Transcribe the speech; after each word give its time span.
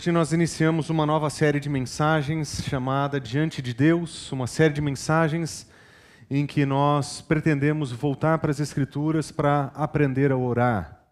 Hoje 0.00 0.12
nós 0.12 0.32
iniciamos 0.32 0.88
uma 0.88 1.04
nova 1.04 1.28
série 1.28 1.60
de 1.60 1.68
mensagens 1.68 2.62
chamada 2.64 3.20
Diante 3.20 3.60
de 3.60 3.74
Deus, 3.74 4.32
uma 4.32 4.46
série 4.46 4.72
de 4.72 4.80
mensagens 4.80 5.68
em 6.30 6.46
que 6.46 6.64
nós 6.64 7.20
pretendemos 7.20 7.92
voltar 7.92 8.38
para 8.38 8.50
as 8.50 8.60
Escrituras 8.60 9.30
para 9.30 9.70
aprender 9.74 10.32
a 10.32 10.38
orar. 10.38 11.02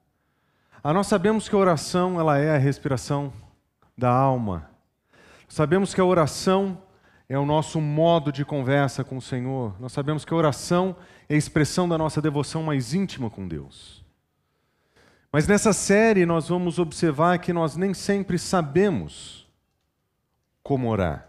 Ah, 0.83 0.94
nós 0.94 1.06
sabemos 1.06 1.50
que 1.50 1.55
a 1.55 1.59
oração 1.59 2.19
ela 2.19 2.39
é 2.39 2.56
a 2.56 2.56
respiração 2.56 3.31
da 3.94 4.09
alma. 4.09 4.70
Sabemos 5.47 5.92
que 5.92 6.00
a 6.00 6.05
oração 6.06 6.81
é 7.28 7.39
o 7.39 7.44
nosso 7.44 7.83
modo 7.83 8.33
de 8.33 8.42
conversa 8.42 9.05
com 9.05 9.19
o 9.19 9.22
Senhor. 9.22 9.78
Nós 9.78 9.92
sabemos 9.92 10.25
que 10.25 10.33
a 10.33 10.36
oração 10.39 10.97
é 11.28 11.34
a 11.34 11.39
expressão 11.39 11.86
da 11.86 11.98
nossa 11.98 12.22
devoção 12.22 12.62
mais 12.62 12.94
íntima 12.94 13.28
com 13.28 13.47
Deus. 13.47 14.03
Mas 15.31 15.47
nessa 15.47 15.73
série 15.73 16.25
nós 16.25 16.48
vamos 16.48 16.79
observar 16.79 17.39
que 17.39 17.53
nós 17.53 17.77
nem 17.77 17.93
sempre 17.93 18.39
sabemos 18.39 19.47
como 20.62 20.89
orar. 20.89 21.28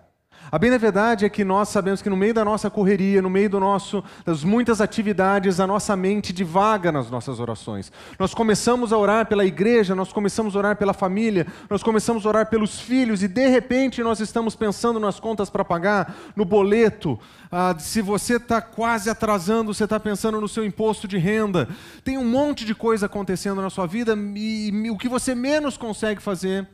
A 0.52 0.58
bem 0.58 0.72
da 0.72 0.80
verdade 0.80 1.26
é 1.26 1.30
que 1.30 1.46
nós 1.46 1.70
sabemos 1.70 2.02
que 2.02 2.10
no 2.10 2.18
meio 2.18 2.34
da 2.34 2.44
nossa 2.44 2.72
correria, 2.72 3.22
no 3.22 3.30
meio 3.30 3.50
do 3.50 3.60
nosso, 3.60 4.04
das 4.26 4.44
muitas 4.44 4.82
atividades, 4.82 5.60
a 5.60 5.68
nossa 5.68 5.96
mente 5.96 6.34
divaga 6.34 6.92
nas 6.92 7.12
nossas 7.12 7.40
orações. 7.40 7.92
Nós 8.18 8.34
começamos 8.34 8.92
a 8.92 8.98
orar 8.98 9.28
pela 9.28 9.46
igreja, 9.46 9.94
nós 9.94 10.12
começamos 10.12 10.56
a 10.56 10.60
orar 10.60 10.76
pela 10.76 10.94
família, 10.94 11.46
nós 11.70 11.84
começamos 11.84 12.26
a 12.26 12.30
orar 12.30 12.50
pelos 12.50 12.80
filhos 12.80 13.22
e 13.22 13.28
de 13.28 13.48
repente 13.48 14.02
nós 14.02 14.20
estamos 14.20 14.56
pensando 14.56 15.00
nas 15.00 15.20
contas 15.20 15.52
para 15.52 15.64
pagar, 15.64 16.16
no 16.36 16.44
boleto. 16.44 17.20
Ah, 17.52 17.76
se 17.78 18.02
você 18.02 18.38
está 18.38 18.60
quase 18.60 19.08
atrasando, 19.08 19.72
você 19.72 19.84
está 19.84 20.00
pensando 20.00 20.42
no 20.42 20.48
seu 20.48 20.66
imposto 20.66 21.08
de 21.08 21.20
renda. 21.20 21.70
Tem 22.04 22.18
um 22.18 22.26
monte 22.26 22.66
de 22.66 22.74
coisa 22.74 23.06
acontecendo 23.06 23.62
na 23.62 23.70
sua 23.70 23.86
vida 23.86 24.18
e, 24.36 24.70
e 24.70 24.90
o 24.90 24.98
que 24.98 25.08
você 25.08 25.36
menos 25.36 25.78
consegue 25.78 26.20
fazer 26.20 26.68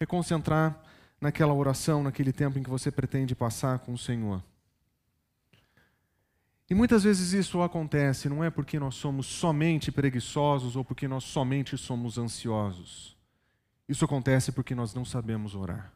é 0.00 0.06
concentrar 0.06 0.87
naquela 1.20 1.52
oração, 1.52 2.02
naquele 2.02 2.32
tempo 2.32 2.58
em 2.58 2.62
que 2.62 2.70
você 2.70 2.90
pretende 2.90 3.34
passar 3.34 3.78
com 3.80 3.92
o 3.92 3.98
Senhor. 3.98 4.42
E 6.70 6.74
muitas 6.74 7.02
vezes 7.02 7.32
isso 7.32 7.62
acontece, 7.62 8.28
não 8.28 8.44
é 8.44 8.50
porque 8.50 8.78
nós 8.78 8.94
somos 8.94 9.26
somente 9.26 9.90
preguiçosos 9.90 10.76
ou 10.76 10.84
porque 10.84 11.08
nós 11.08 11.24
somente 11.24 11.78
somos 11.78 12.18
ansiosos. 12.18 13.16
Isso 13.88 14.04
acontece 14.04 14.52
porque 14.52 14.74
nós 14.74 14.92
não 14.92 15.04
sabemos 15.04 15.54
orar. 15.54 15.92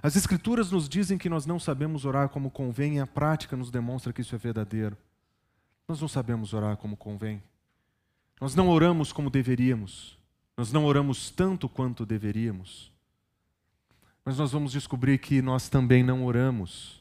As 0.00 0.14
Escrituras 0.14 0.70
nos 0.70 0.88
dizem 0.88 1.18
que 1.18 1.28
nós 1.28 1.46
não 1.46 1.58
sabemos 1.58 2.04
orar 2.04 2.28
como 2.28 2.50
convém 2.50 2.96
e 2.96 3.00
a 3.00 3.06
prática 3.06 3.56
nos 3.56 3.70
demonstra 3.70 4.12
que 4.12 4.20
isso 4.20 4.34
é 4.34 4.38
verdadeiro. 4.38 4.96
Nós 5.88 6.00
não 6.00 6.06
sabemos 6.06 6.52
orar 6.52 6.76
como 6.76 6.96
convém. 6.96 7.42
Nós 8.40 8.54
não 8.54 8.68
oramos 8.68 9.12
como 9.12 9.30
deveríamos. 9.30 10.16
Nós 10.56 10.72
não 10.72 10.84
oramos 10.84 11.30
tanto 11.30 11.68
quanto 11.68 12.06
deveríamos. 12.06 12.92
Mas 14.26 14.38
nós 14.38 14.50
vamos 14.50 14.72
descobrir 14.72 15.18
que 15.18 15.40
nós 15.40 15.68
também 15.68 16.02
não 16.02 16.24
oramos 16.24 17.00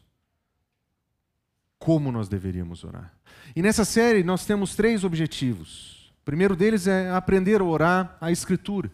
como 1.80 2.12
nós 2.12 2.30
deveríamos 2.30 2.84
orar. 2.84 3.12
E 3.56 3.64
nessa 3.64 3.84
série 3.84 4.24
nós 4.24 4.46
temos 4.46 4.76
três 4.76 5.04
objetivos. 5.04 6.14
O 6.22 6.26
primeiro 6.26 6.56
deles 6.56 6.86
é 6.86 7.10
aprender 7.10 7.62
a 7.62 7.64
orar 7.64 8.16
a 8.22 8.32
Escritura. 8.32 8.92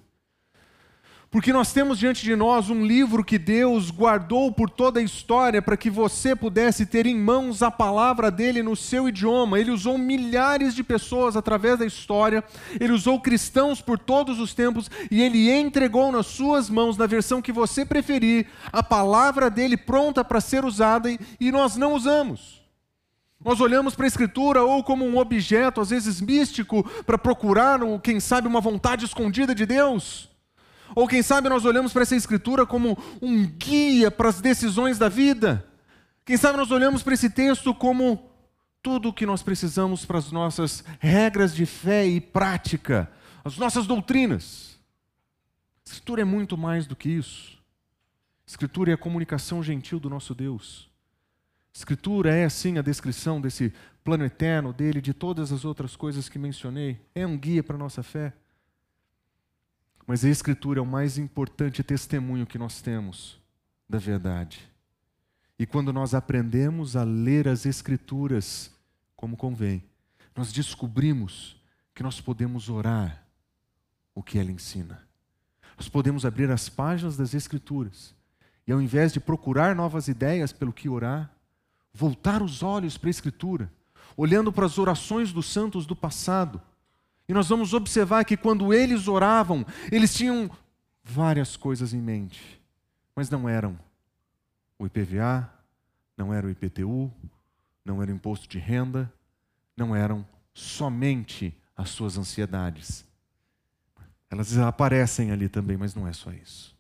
Porque 1.31 1.53
nós 1.53 1.72
temos 1.72 1.97
diante 1.97 2.25
de 2.25 2.36
nós 2.36 2.69
um 2.69 2.86
livro 2.86 3.24
que 3.24 3.38
Deus 3.40 3.90
guardou 3.90 4.52
por 4.52 4.69
toda 4.69 5.00
a 5.00 5.03
história 5.03 5.62
para 5.62 5.78
que 5.78 5.90
você 5.90 6.36
pudesse 6.36 6.86
ter 6.86 7.06
em 7.06 7.18
mãos 7.18 7.64
a 7.64 7.72
palavra 7.72 8.30
dele 8.30 8.62
no 8.62 8.75
seu 8.75 9.08
idioma. 9.08 9.58
Ele 9.58 9.72
usou 9.72 9.97
milhares 9.97 10.75
de 10.75 10.84
pessoas 10.84 11.38
através 11.38 11.80
da 11.80 11.86
história, 11.86 12.44
ele 12.78 12.91
usou 12.91 13.18
cristãos 13.22 13.81
por 13.81 13.97
todos 13.97 14.41
os 14.41 14.53
tempos 14.53 14.91
e 15.09 15.22
ele 15.22 15.50
entregou 15.50 16.12
nas 16.12 16.28
suas 16.28 16.70
mãos, 16.70 16.97
na 16.97 17.08
versão 17.08 17.41
que 17.41 17.53
você 17.53 17.86
preferir, 17.86 18.47
a 18.70 18.84
palavra 18.84 19.50
dele 19.50 19.78
pronta 19.78 20.25
para 20.25 20.41
ser 20.41 20.66
usada 20.66 21.09
e 21.40 21.50
nós 21.50 21.78
não 21.78 21.94
usamos. 21.94 22.62
Nós 23.40 23.62
olhamos 23.62 23.96
para 23.96 24.06
a 24.06 24.08
Escritura 24.08 24.64
ou 24.64 24.84
como 24.84 25.06
um 25.06 25.18
objeto, 25.18 25.80
às 25.80 25.91
vezes 25.91 26.20
místico, 26.20 26.84
para 27.06 27.18
procurar, 27.18 27.80
quem 28.03 28.20
sabe, 28.20 28.50
uma 28.50 28.59
vontade 28.59 29.06
escondida 29.06 29.56
de 29.56 29.66
Deus. 29.66 30.30
Ou 30.96 31.07
quem 31.07 31.22
sabe 31.22 31.50
nós 31.50 31.66
olhamos 31.66 31.94
para 31.94 32.02
essa 32.02 32.16
escritura 32.16 32.66
como 32.66 32.97
um 33.22 33.46
guia 33.46 34.12
para 34.12 34.29
as 34.29 34.41
decisões 34.41 34.97
da 34.97 35.09
vida. 35.09 35.66
Quem 36.25 36.38
sabe 36.38 36.57
nós 36.57 36.72
olhamos 36.72 37.03
para 37.03 37.13
esse 37.13 37.29
texto 37.29 37.74
como 37.74 38.29
tudo 38.81 39.09
o 39.09 39.13
que 39.13 39.25
nós 39.25 39.44
precisamos 39.44 40.06
para 40.06 40.18
as 40.18 40.31
nossas 40.31 40.84
regras 41.00 41.53
de 41.53 41.66
fé 41.66 42.06
e 42.06 42.19
prática, 42.19 43.12
as 43.44 43.57
nossas 43.57 43.85
doutrinas. 43.85 44.79
A 45.85 45.90
escritura 45.90 46.22
é 46.22 46.25
muito 46.25 46.57
mais 46.57 46.88
do 46.88 46.96
que 46.96 47.09
isso. 47.09 47.58
A 48.46 48.50
escritura 48.50 48.91
é 48.91 48.94
a 48.94 48.97
comunicação 48.97 49.62
gentil 49.63 50.00
do 50.00 50.09
nosso 50.09 50.34
Deus. 50.34 50.90
Escritura 51.73 52.35
é, 52.35 52.50
sim, 52.50 52.78
a 52.78 52.81
descrição 52.81 53.40
desse 53.40 53.73
plano 54.03 54.25
eterno 54.25 54.73
dele, 54.73 55.00
de 55.00 55.13
todas 55.13 55.52
as 55.52 55.63
outras 55.63 55.96
coisas 55.96 56.28
que 56.28 56.38
mencionei. 56.38 57.00
É 57.16 57.25
um 57.25 57.38
guia 57.38 57.63
para 57.63 57.75
a 57.75 57.79
nossa 57.79 58.03
fé. 58.03 58.34
Mas 60.11 60.25
a 60.25 60.29
Escritura 60.29 60.77
é 60.77 60.81
o 60.81 60.85
mais 60.85 61.17
importante 61.17 61.81
testemunho 61.81 62.45
que 62.45 62.57
nós 62.57 62.81
temos 62.81 63.39
da 63.88 63.97
verdade. 63.97 64.69
E 65.57 65.66
quando 65.66 65.94
nós 65.94 66.13
aprendemos 66.13 66.97
a 66.97 67.03
ler 67.05 67.47
as 67.47 67.66
Escrituras 67.66 68.69
como 69.16 69.38
convém, 69.38 69.81
nós 70.35 70.51
descobrimos 70.51 71.55
que 71.95 72.03
nós 72.03 72.19
podemos 72.19 72.67
orar 72.67 73.23
o 74.13 74.22
que 74.22 74.38
ela 74.38 74.51
ensina. 74.51 75.01
Nós 75.77 75.88
podemos 75.88 76.25
abrir 76.25 76.51
as 76.51 76.67
páginas 76.67 77.16
das 77.16 77.33
Escrituras 77.33 78.13
e, 78.67 78.72
ao 78.73 78.81
invés 78.81 79.13
de 79.13 79.19
procurar 79.22 79.73
novas 79.73 80.09
ideias 80.09 80.51
pelo 80.51 80.73
que 80.73 80.89
orar, 80.89 81.31
voltar 81.93 82.41
os 82.41 82.61
olhos 82.61 82.97
para 82.97 83.07
a 83.07 83.11
Escritura, 83.11 83.72
olhando 84.17 84.51
para 84.51 84.66
as 84.66 84.78
orações 84.78 85.31
dos 85.31 85.45
santos 85.45 85.85
do 85.85 85.95
passado 85.95 86.61
e 87.31 87.34
nós 87.34 87.47
vamos 87.47 87.74
observar 87.74 88.25
que 88.25 88.36
quando 88.36 88.74
eles 88.74 89.08
oravam, 89.08 89.66
eles 89.90 90.14
tinham 90.14 90.52
várias 91.02 91.56
coisas 91.56 91.94
em 91.94 92.02
mente, 92.02 92.62
mas 93.16 93.30
não 93.30 93.47
eram 93.47 93.80
o 94.78 94.86
IPVA, 94.86 95.50
não 96.18 96.34
era 96.34 96.46
o 96.46 96.50
IPTU, 96.50 97.09
não 97.85 98.02
era 98.02 98.11
o 98.11 98.14
imposto 98.14 98.50
de 98.50 98.59
renda, 98.59 99.09
não 99.78 99.96
eram 99.96 100.28
somente 100.53 101.58
as 101.73 101.91
suas 101.91 102.17
ansiedades. 102.17 103.05
Elas 104.29 104.58
aparecem 104.58 105.32
ali 105.32 105.47
também, 105.47 105.78
mas 105.78 105.96
não 105.96 106.05
é 106.05 106.11
só 106.11 106.34
isso. 106.34 106.76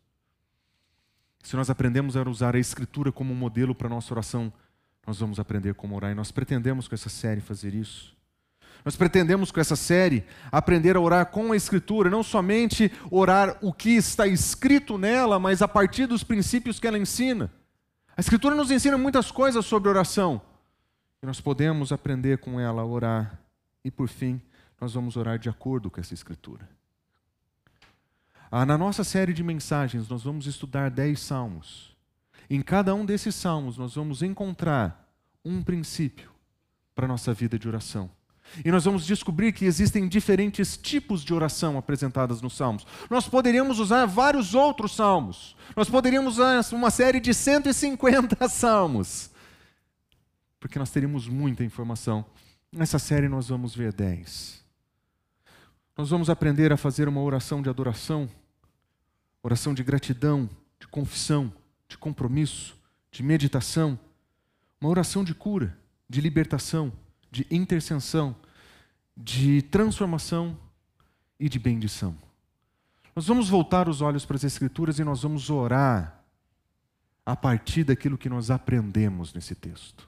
Se 1.41 1.55
nós 1.55 1.69
aprendemos 1.69 2.17
a 2.17 2.27
usar 2.27 2.57
a 2.57 2.59
Escritura 2.59 3.09
como 3.09 3.33
modelo 3.33 3.73
para 3.73 3.87
a 3.87 3.89
nossa 3.89 4.13
oração, 4.13 4.51
nós 5.07 5.17
vamos 5.17 5.39
aprender 5.39 5.75
como 5.75 5.95
orar. 5.95 6.11
E 6.11 6.15
nós 6.15 6.29
pretendemos 6.29 6.89
com 6.89 6.95
essa 6.95 7.07
série 7.07 7.39
fazer 7.39 7.73
isso. 7.73 8.19
Nós 8.83 8.95
pretendemos 8.95 9.51
com 9.51 9.59
essa 9.59 9.75
série 9.75 10.25
aprender 10.51 10.95
a 10.95 10.99
orar 10.99 11.27
com 11.27 11.51
a 11.51 11.55
Escritura, 11.55 12.09
não 12.09 12.23
somente 12.23 12.91
orar 13.09 13.57
o 13.61 13.71
que 13.71 13.91
está 13.91 14.25
escrito 14.27 14.97
nela, 14.97 15.39
mas 15.39 15.61
a 15.61 15.67
partir 15.67 16.07
dos 16.07 16.23
princípios 16.23 16.79
que 16.79 16.87
ela 16.87 16.97
ensina. 16.97 17.51
A 18.17 18.21
Escritura 18.21 18.55
nos 18.55 18.71
ensina 18.71 18.97
muitas 18.97 19.31
coisas 19.31 19.65
sobre 19.65 19.89
oração 19.89 20.41
e 21.21 21.25
nós 21.25 21.39
podemos 21.39 21.91
aprender 21.91 22.39
com 22.39 22.59
ela 22.59 22.81
a 22.81 22.85
orar. 22.85 23.39
E 23.83 23.91
por 23.91 24.07
fim, 24.07 24.41
nós 24.79 24.93
vamos 24.93 25.15
orar 25.15 25.37
de 25.37 25.49
acordo 25.49 25.89
com 25.89 26.01
essa 26.01 26.13
Escritura. 26.13 26.67
Ah, 28.51 28.65
na 28.65 28.77
nossa 28.77 29.03
série 29.03 29.33
de 29.33 29.43
mensagens, 29.43 30.09
nós 30.09 30.23
vamos 30.23 30.45
estudar 30.47 30.89
dez 30.89 31.19
salmos. 31.19 31.95
Em 32.49 32.61
cada 32.61 32.93
um 32.93 33.05
desses 33.05 33.33
salmos, 33.35 33.77
nós 33.77 33.95
vamos 33.95 34.21
encontrar 34.21 35.09
um 35.45 35.63
princípio 35.63 36.31
para 36.93 37.05
a 37.05 37.07
nossa 37.07 37.33
vida 37.33 37.57
de 37.57 37.67
oração. 37.67 38.09
E 38.63 38.71
nós 38.71 38.85
vamos 38.85 39.05
descobrir 39.05 39.53
que 39.53 39.65
existem 39.65 40.07
diferentes 40.07 40.75
tipos 40.77 41.23
de 41.23 41.33
oração 41.33 41.77
apresentadas 41.77 42.41
nos 42.41 42.53
Salmos. 42.53 42.85
Nós 43.09 43.27
poderíamos 43.27 43.79
usar 43.79 44.05
vários 44.05 44.53
outros 44.53 44.95
salmos. 44.95 45.55
Nós 45.75 45.89
poderíamos 45.89 46.33
usar 46.37 46.61
uma 46.73 46.91
série 46.91 47.19
de 47.19 47.33
150 47.33 48.47
salmos. 48.49 49.29
Porque 50.59 50.77
nós 50.77 50.91
teríamos 50.91 51.27
muita 51.27 51.63
informação. 51.63 52.25
Nessa 52.71 52.99
série 52.99 53.27
nós 53.27 53.47
vamos 53.47 53.75
ver 53.75 53.93
10. 53.93 54.61
Nós 55.97 56.09
vamos 56.09 56.29
aprender 56.29 56.71
a 56.71 56.77
fazer 56.77 57.07
uma 57.07 57.21
oração 57.21 57.61
de 57.61 57.69
adoração, 57.69 58.29
oração 59.43 59.73
de 59.73 59.83
gratidão, 59.83 60.49
de 60.79 60.87
confissão, 60.87 61.51
de 61.87 61.97
compromisso, 61.97 62.75
de 63.11 63.21
meditação, 63.21 63.99
uma 64.79 64.89
oração 64.89 65.23
de 65.23 65.35
cura, 65.35 65.77
de 66.09 66.21
libertação, 66.21 66.91
de 67.31 67.47
intercessão, 67.49 68.35
de 69.15 69.61
transformação 69.63 70.57
e 71.39 71.47
de 71.47 71.57
bendição. 71.57 72.15
Nós 73.15 73.25
vamos 73.25 73.49
voltar 73.49 73.89
os 73.89 74.01
olhos 74.01 74.25
para 74.25 74.35
as 74.35 74.43
Escrituras 74.43 74.99
e 74.99 75.03
nós 75.03 75.23
vamos 75.23 75.49
orar 75.49 76.21
a 77.25 77.35
partir 77.35 77.83
daquilo 77.83 78.17
que 78.17 78.29
nós 78.29 78.51
aprendemos 78.51 79.33
nesse 79.33 79.55
texto. 79.55 80.07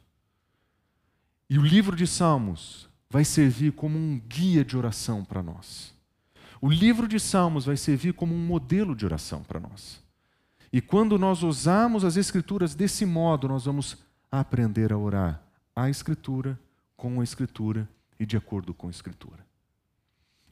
E 1.49 1.57
o 1.57 1.61
livro 1.61 1.95
de 1.95 2.07
Salmos 2.07 2.89
vai 3.09 3.23
servir 3.23 3.73
como 3.73 3.97
um 3.97 4.19
guia 4.19 4.65
de 4.65 4.75
oração 4.75 5.23
para 5.23 5.43
nós. 5.43 5.93
O 6.59 6.69
livro 6.69 7.07
de 7.07 7.19
Salmos 7.19 7.65
vai 7.65 7.77
servir 7.77 8.13
como 8.13 8.33
um 8.33 8.45
modelo 8.45 8.95
de 8.95 9.05
oração 9.05 9.43
para 9.43 9.59
nós. 9.59 10.01
E 10.71 10.81
quando 10.81 11.19
nós 11.19 11.43
usamos 11.43 12.03
as 12.03 12.17
Escrituras 12.17 12.73
desse 12.73 13.05
modo, 13.05 13.47
nós 13.47 13.65
vamos 13.65 13.97
aprender 14.31 14.91
a 14.91 14.97
orar 14.97 15.41
a 15.75 15.89
Escritura 15.89 16.59
com 17.03 17.19
a 17.19 17.23
Escritura 17.23 17.85
e 18.17 18.25
de 18.25 18.38
acordo 18.38 18.73
com 18.73 18.88
a 18.88 18.89
Escritura. 18.89 19.45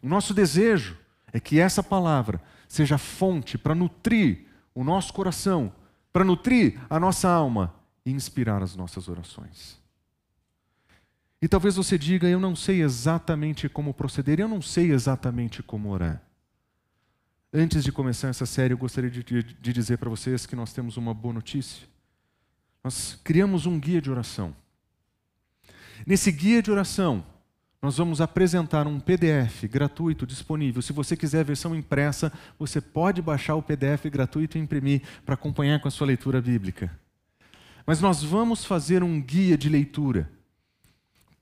O 0.04 0.10
nosso 0.10 0.34
desejo 0.34 0.98
é 1.32 1.40
que 1.40 1.58
essa 1.58 1.82
palavra 1.82 2.42
seja 2.68 2.98
fonte 2.98 3.58
para 3.58 3.74
nutrir 3.74 4.48
o 4.76 4.84
nosso 4.84 5.14
coração, 5.14 5.74
para 6.12 6.26
nutrir 6.26 6.78
a 6.90 7.00
nossa 7.00 7.30
alma 7.30 7.74
e 8.06 8.12
inspirar 8.12 8.62
as 8.62 8.76
nossas 8.76 9.08
orações. 9.08 9.80
E 11.42 11.48
talvez 11.48 11.78
você 11.78 11.98
diga: 11.98 12.28
Eu 12.28 12.40
não 12.40 12.54
sei 12.54 12.82
exatamente 12.82 13.70
como 13.70 13.94
proceder, 13.94 14.42
eu 14.42 14.50
não 14.50 14.62
sei 14.62 14.92
exatamente 14.92 15.64
como 15.64 15.90
orar. 15.90 16.22
Antes 17.54 17.82
de 17.82 17.94
começar 17.94 18.28
essa 18.28 18.46
série, 18.46 18.74
eu 18.74 18.78
gostaria 18.78 19.10
de, 19.10 19.24
de 19.24 19.74
dizer 19.74 19.98
para 19.98 20.10
vocês 20.10 20.46
que 20.46 20.56
nós 20.56 20.74
temos 20.74 20.98
uma 20.98 21.14
boa 21.14 21.34
notícia. 21.34 21.88
Nós 22.84 23.18
criamos 23.24 23.66
um 23.66 23.80
guia 23.80 24.02
de 24.02 24.12
oração. 24.12 24.54
Nesse 26.06 26.32
guia 26.32 26.62
de 26.62 26.72
oração, 26.72 27.24
nós 27.82 27.98
vamos 27.98 28.22
apresentar 28.22 28.86
um 28.86 29.00
PDF 29.00 29.64
gratuito 29.64 30.28
disponível. 30.28 30.82
Se 30.82 30.94
você 30.94 31.18
quiser 31.18 31.40
a 31.40 31.44
versão 31.44 31.76
impressa, 31.76 32.32
você 32.60 32.80
pode 32.80 33.22
baixar 33.22 33.56
o 33.56 33.64
PDF 33.64 34.06
gratuito 34.06 34.58
e 34.58 34.62
imprimir 34.62 35.02
para 35.26 35.34
acompanhar 35.34 35.80
com 35.80 35.88
a 35.88 35.92
sua 35.92 36.08
leitura 36.08 36.40
bíblica. 36.42 36.92
Mas 37.86 38.00
nós 38.00 38.24
vamos 38.24 38.64
fazer 38.64 39.02
um 39.04 39.20
guia 39.20 39.58
de 39.58 39.68
leitura 39.68 40.30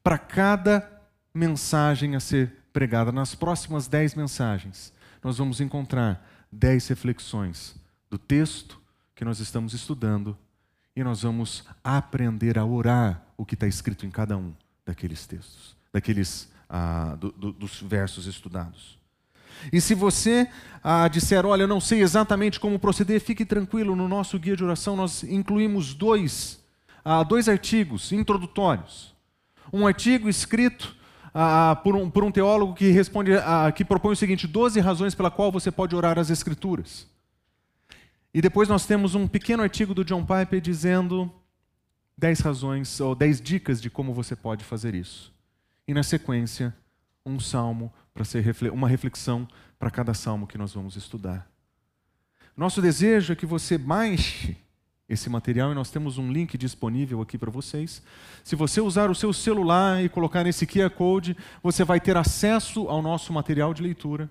para 0.02 0.18
cada 0.18 0.90
mensagem 1.34 2.16
a 2.16 2.20
ser 2.22 2.54
pregada. 2.72 3.12
Nas 3.12 3.36
próximas 3.36 3.88
dez 3.88 4.16
mensagens, 4.16 4.94
nós 5.22 5.38
vamos 5.38 5.60
encontrar 5.60 6.26
dez 6.50 6.88
reflexões 6.88 7.76
do 8.10 8.18
texto 8.18 8.80
que 9.14 9.26
nós 9.26 9.40
estamos 9.40 9.74
estudando 9.74 10.38
e 11.00 11.04
nós 11.04 11.22
vamos 11.22 11.64
aprender 11.82 12.60
a 12.60 12.66
orar 12.66 13.24
o 13.38 13.46
que 13.46 13.54
está 13.54 13.66
escrito 13.66 14.06
em 14.06 14.12
cada 14.12 14.38
um 14.38 14.52
daqueles 14.86 15.26
textos, 15.26 15.76
daqueles 15.94 16.50
ah, 16.70 17.16
do, 17.18 17.32
do, 17.32 17.54
dos 17.54 17.82
versos 17.82 18.26
estudados. 18.26 19.00
E 19.72 19.80
se 19.80 19.96
você 19.96 20.50
ah, 20.84 21.08
disser, 21.08 21.46
olha, 21.46 21.64
eu 21.64 21.68
não 21.68 21.80
sei 21.80 22.02
exatamente 22.02 22.60
como 22.60 22.78
proceder, 22.78 23.22
fique 23.22 23.46
tranquilo, 23.46 23.96
no 23.96 24.10
nosso 24.10 24.38
guia 24.38 24.58
de 24.58 24.64
oração 24.64 24.98
nós 24.98 25.24
incluímos 25.24 25.94
dois, 25.94 26.60
ah, 27.04 27.24
dois 27.24 27.48
artigos 27.48 28.12
introdutórios. 28.12 29.16
Um 29.72 29.88
artigo 29.88 30.28
escrito 30.28 30.96
ah, 31.34 31.80
por, 31.82 31.96
um, 31.96 32.10
por, 32.10 32.26
um, 32.26 32.32
teólogo 32.32 32.74
que 32.74 32.92
responde, 32.92 33.36
ah, 33.36 33.72
que 33.72 33.86
propõe 33.86 34.14
o 34.14 34.18
seguinte: 34.18 34.46
12 34.46 34.80
razões 34.82 35.16
pela 35.16 35.32
qual 35.32 35.50
você 35.50 35.72
pode 35.72 35.96
orar 35.96 36.20
as 36.20 36.30
Escrituras. 36.30 37.08
E 38.34 38.42
depois 38.42 38.70
nós 38.70 38.86
temos 38.86 39.16
um 39.16 39.28
pequeno 39.28 39.64
artigo 39.64 39.94
do 39.94 40.06
John 40.06 40.26
Piper 40.26 40.62
dizendo 40.62 41.32
10 42.18 42.40
razões 42.42 43.00
ou 43.00 43.16
10 43.16 43.42
dicas 43.42 43.82
de 43.82 43.90
como 43.90 44.14
você 44.14 44.36
pode 44.36 44.64
fazer 44.64 44.94
isso. 44.94 45.34
E 45.88 45.94
na 45.94 46.04
sequência, 46.04 46.76
um 47.26 47.40
salmo 47.40 47.92
para 48.14 48.24
ser 48.26 48.44
uma 48.72 48.88
reflexão 48.88 49.48
para 49.80 49.90
cada 49.90 50.14
salmo 50.14 50.46
que 50.46 50.58
nós 50.58 50.74
vamos 50.74 50.96
estudar. 50.96 51.50
Nosso 52.56 52.82
desejo 52.82 53.34
é 53.34 53.36
que 53.36 53.46
você 53.46 53.78
baixe 53.78 54.58
esse 55.08 55.30
material 55.30 55.72
e 55.72 55.76
nós 55.76 55.90
temos 55.90 56.18
um 56.18 56.32
link 56.32 56.58
disponível 56.58 57.22
aqui 57.22 57.38
para 57.38 57.50
vocês. 57.50 58.04
Se 58.44 58.56
você 58.56 58.80
usar 58.80 59.10
o 59.10 59.16
seu 59.16 59.34
celular 59.34 60.04
e 60.04 60.10
colocar 60.10 60.44
nesse 60.44 60.68
QR 60.68 60.90
Code, 60.92 61.36
você 61.64 61.84
vai 61.84 62.00
ter 62.00 62.16
acesso 62.16 62.88
ao 62.88 63.02
nosso 63.02 63.34
material 63.34 63.74
de 63.74 63.82
leitura. 63.82 64.30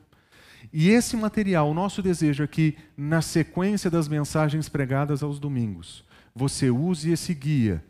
E 0.73 0.91
esse 0.91 1.17
material, 1.17 1.71
o 1.71 1.75
nosso 1.75 2.03
desejo 2.03 2.43
é 2.43 2.47
que, 2.47 2.77
na 2.97 3.23
sequência 3.23 3.91
das 3.91 4.09
mensagens 4.09 4.69
pregadas 4.69 5.23
aos 5.23 5.39
domingos, 5.39 6.05
você 6.35 6.71
use 6.71 7.11
esse 7.11 7.35
guia 7.35 7.85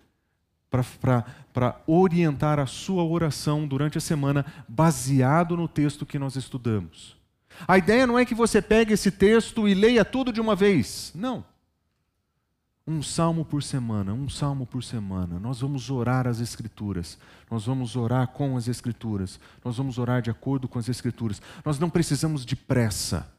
para 0.71 1.81
orientar 1.87 2.59
a 2.59 2.67
sua 2.67 3.03
oração 3.03 3.67
durante 3.67 3.99
a 3.99 4.01
semana, 4.01 4.45
baseado 4.69 5.57
no 5.57 5.67
texto 5.67 6.07
que 6.07 6.19
nós 6.19 6.37
estudamos. 6.37 7.17
A 7.67 7.79
ideia 7.79 8.07
não 8.07 8.19
é 8.19 8.25
que 8.25 8.35
você 8.35 8.63
pegue 8.63 8.93
esse 8.93 9.11
texto 9.11 9.69
e 9.69 9.75
leia 9.75 10.05
tudo 10.05 10.33
de 10.33 10.41
uma 10.41 10.55
vez. 10.55 11.11
Não. 11.15 11.45
Um 12.91 13.03
salmo 13.03 13.45
por 13.45 13.63
semana, 13.63 14.15
um 14.15 14.31
salmo 14.31 14.65
por 14.65 14.83
semana. 14.83 15.39
Nós 15.39 15.61
vamos 15.61 15.91
orar 15.91 16.27
as 16.27 16.41
Escrituras. 16.41 17.19
Nós 17.51 17.67
vamos 17.67 17.97
orar 17.97 18.29
com 18.29 18.57
as 18.57 18.67
Escrituras. 18.67 19.39
Nós 19.63 19.77
vamos 19.77 19.99
orar 19.99 20.23
de 20.23 20.31
acordo 20.31 20.67
com 20.67 20.79
as 20.79 20.89
Escrituras. 20.89 21.43
Nós 21.63 21.79
não 21.79 21.91
precisamos 21.91 22.47
de 22.47 22.57
pressa. 22.57 23.31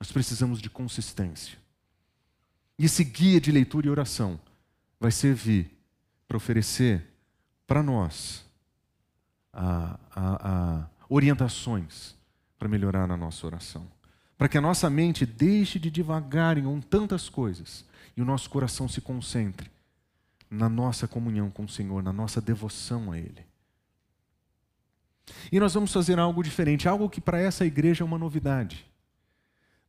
Nós 0.00 0.10
precisamos 0.10 0.58
de 0.58 0.70
consistência. 0.70 1.58
E 2.78 2.86
esse 2.86 3.04
guia 3.04 3.38
de 3.38 3.52
leitura 3.52 3.86
e 3.86 3.90
oração 3.90 4.40
vai 4.98 5.10
servir 5.10 5.70
para 6.26 6.38
oferecer 6.38 7.06
para 7.66 7.82
nós 7.82 8.42
a, 9.52 10.00
a, 10.16 10.48
a 10.48 10.86
orientações 11.10 12.14
para 12.58 12.70
melhorar 12.70 13.10
a 13.10 13.18
nossa 13.18 13.46
oração. 13.46 13.86
Para 14.38 14.48
que 14.48 14.56
a 14.56 14.62
nossa 14.62 14.88
mente 14.88 15.26
deixe 15.26 15.78
de 15.78 15.90
divagar 15.90 16.56
em 16.56 16.80
tantas 16.80 17.28
coisas 17.28 17.84
e 18.16 18.22
o 18.22 18.24
nosso 18.24 18.48
coração 18.48 18.88
se 18.88 19.00
concentre 19.00 19.70
na 20.50 20.68
nossa 20.68 21.08
comunhão 21.08 21.50
com 21.50 21.64
o 21.64 21.68
Senhor, 21.68 22.02
na 22.02 22.12
nossa 22.12 22.40
devoção 22.40 23.10
a 23.10 23.18
Ele. 23.18 23.44
E 25.50 25.58
nós 25.58 25.74
vamos 25.74 25.92
fazer 25.92 26.18
algo 26.18 26.42
diferente, 26.42 26.88
algo 26.88 27.08
que 27.08 27.20
para 27.20 27.38
essa 27.38 27.64
igreja 27.64 28.04
é 28.04 28.06
uma 28.06 28.18
novidade. 28.18 28.86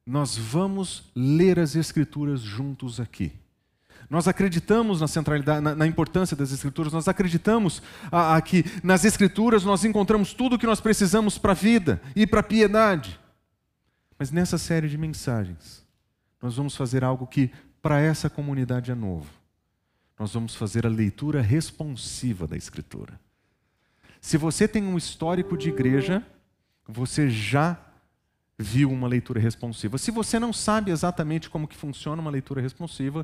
Nós 0.05 0.37
vamos 0.37 1.11
ler 1.15 1.59
as 1.59 1.75
Escrituras 1.75 2.41
juntos 2.41 2.99
aqui. 2.99 3.31
Nós 4.09 4.27
acreditamos 4.27 5.01
na 5.01 5.07
centralidade, 5.07 5.61
na, 5.61 5.73
na 5.75 5.87
importância 5.87 6.37
das 6.37 6.51
Escrituras, 6.51 6.93
nós 6.93 7.07
acreditamos 7.07 7.81
a, 8.11 8.35
a, 8.35 8.41
que 8.41 8.63
nas 8.83 9.03
Escrituras 9.03 9.63
nós 9.63 9.83
encontramos 9.83 10.33
tudo 10.33 10.55
o 10.55 10.59
que 10.59 10.67
nós 10.67 10.79
precisamos 10.79 11.37
para 11.37 11.51
a 11.51 11.55
vida 11.55 12.01
e 12.15 12.27
para 12.27 12.41
a 12.41 12.43
piedade. 12.43 13.19
Mas 14.17 14.31
nessa 14.31 14.57
série 14.57 14.87
de 14.87 14.97
mensagens, 14.97 15.83
nós 16.41 16.55
vamos 16.55 16.75
fazer 16.75 17.03
algo 17.03 17.25
que 17.25 17.51
para 17.85 18.01
essa 18.01 18.31
comunidade 18.31 18.89
é 18.89 18.95
novo. 18.95 19.29
Nós 20.17 20.33
vamos 20.33 20.55
fazer 20.55 20.87
a 20.87 20.89
leitura 20.89 21.39
responsiva 21.39 22.47
da 22.47 22.57
Escritura. 22.57 23.19
Se 24.19 24.37
você 24.37 24.67
tem 24.67 24.83
um 24.83 24.97
histórico 24.97 25.55
de 25.55 25.69
igreja, 25.69 26.25
você 26.87 27.29
já 27.29 27.79
viu 28.57 28.89
uma 28.91 29.07
leitura 29.07 29.39
responsiva. 29.39 29.99
Se 29.99 30.09
você 30.09 30.39
não 30.39 30.51
sabe 30.51 30.89
exatamente 30.89 31.47
como 31.47 31.67
que 31.67 31.75
funciona 31.75 32.19
uma 32.19 32.31
leitura 32.31 32.59
responsiva, 32.59 33.23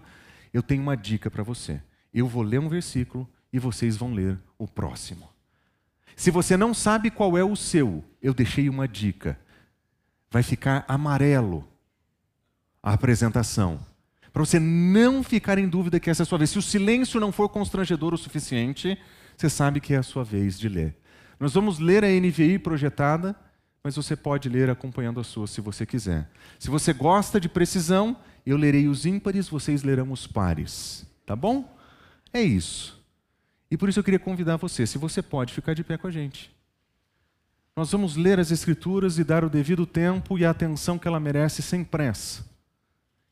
eu 0.53 0.61
tenho 0.61 0.83
uma 0.83 0.95
dica 0.95 1.31
para 1.31 1.41
você. 1.41 1.81
Eu 2.13 2.27
vou 2.27 2.43
ler 2.43 2.59
um 2.59 2.69
versículo 2.69 3.27
e 3.51 3.57
vocês 3.57 3.97
vão 3.97 4.13
ler 4.13 4.37
o 4.59 4.67
próximo. 4.67 5.27
Se 6.15 6.29
você 6.29 6.55
não 6.55 6.71
sabe 6.71 7.09
qual 7.09 7.35
é 7.35 7.43
o 7.43 7.55
seu, 7.55 8.05
eu 8.21 8.31
deixei 8.31 8.69
uma 8.69 8.87
dica. 8.87 9.39
Vai 10.29 10.43
ficar 10.43 10.85
amarelo 10.87 11.67
a 12.83 12.93
apresentação 12.93 13.89
para 14.31 14.45
você 14.45 14.59
não 14.59 15.23
ficar 15.23 15.57
em 15.57 15.67
dúvida 15.67 15.99
que 15.99 16.09
essa 16.09 16.21
é 16.21 16.25
a 16.25 16.27
sua 16.27 16.37
vez. 16.37 16.51
Se 16.51 16.57
o 16.57 16.61
silêncio 16.61 17.19
não 17.19 17.31
for 17.31 17.49
constrangedor 17.49 18.13
o 18.13 18.17
suficiente, 18.17 18.97
você 19.35 19.49
sabe 19.49 19.79
que 19.79 19.93
é 19.93 19.97
a 19.97 20.03
sua 20.03 20.23
vez 20.23 20.57
de 20.57 20.69
ler. 20.69 20.95
Nós 21.39 21.53
vamos 21.53 21.79
ler 21.79 22.03
a 22.05 22.07
NVI 22.07 22.59
projetada, 22.59 23.35
mas 23.83 23.95
você 23.95 24.15
pode 24.15 24.47
ler 24.47 24.69
acompanhando 24.69 25.19
a 25.19 25.23
sua 25.23 25.47
se 25.47 25.59
você 25.59 25.85
quiser. 25.85 26.29
Se 26.59 26.69
você 26.69 26.93
gosta 26.93 27.39
de 27.39 27.49
precisão, 27.49 28.15
eu 28.45 28.55
lerei 28.55 28.87
os 28.87 29.05
ímpares, 29.05 29.49
vocês 29.49 29.83
lerão 29.83 30.11
os 30.11 30.27
pares. 30.27 31.05
Tá 31.25 31.35
bom? 31.35 31.75
É 32.31 32.41
isso. 32.41 33.01
E 33.69 33.77
por 33.77 33.89
isso 33.89 33.99
eu 33.99 34.03
queria 34.03 34.19
convidar 34.19 34.57
você, 34.57 34.85
se 34.85 34.97
você 34.97 35.21
pode, 35.21 35.53
ficar 35.53 35.73
de 35.73 35.83
pé 35.83 35.97
com 35.97 36.07
a 36.07 36.11
gente. 36.11 36.51
Nós 37.75 37.91
vamos 37.91 38.15
ler 38.15 38.39
as 38.39 38.51
Escrituras 38.51 39.17
e 39.17 39.23
dar 39.23 39.43
o 39.43 39.49
devido 39.49 39.85
tempo 39.85 40.37
e 40.37 40.45
a 40.45 40.49
atenção 40.49 40.99
que 40.99 41.07
ela 41.07 41.19
merece 41.19 41.61
sem 41.61 41.83
pressa. 41.83 42.50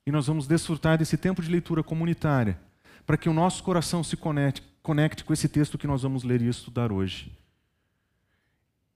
E 0.09 0.11
nós 0.11 0.25
vamos 0.25 0.47
desfrutar 0.47 0.97
desse 0.97 1.15
tempo 1.15 1.39
de 1.39 1.51
leitura 1.51 1.83
comunitária, 1.83 2.59
para 3.05 3.15
que 3.15 3.29
o 3.29 3.33
nosso 3.33 3.61
coração 3.61 4.03
se 4.03 4.17
conecte, 4.17 4.63
conecte 4.81 5.23
com 5.23 5.31
esse 5.31 5.47
texto 5.47 5.77
que 5.77 5.85
nós 5.85 6.01
vamos 6.01 6.23
ler 6.23 6.41
e 6.41 6.47
estudar 6.47 6.91
hoje. 6.91 7.31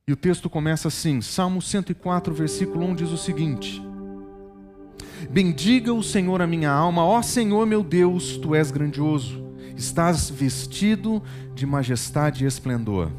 E 0.08 0.12
o 0.12 0.16
texto 0.16 0.50
começa 0.50 0.88
assim, 0.88 1.22
Salmo 1.22 1.62
104, 1.62 2.34
versículo 2.34 2.84
1 2.88 2.96
diz 2.96 3.10
o 3.12 3.18
seguinte: 3.20 3.80
Bendiga 5.30 5.94
o 5.94 6.02
Senhor 6.02 6.42
a 6.42 6.48
minha 6.48 6.72
alma, 6.72 7.06
ó 7.06 7.22
Senhor 7.22 7.68
meu 7.68 7.84
Deus, 7.84 8.36
tu 8.38 8.56
és 8.56 8.72
grandioso, 8.72 9.40
estás 9.78 10.32
vestido 10.32 11.22
de 11.54 11.68
majestade 11.68 12.44
e 12.44 12.48
esplendor. 12.48 13.12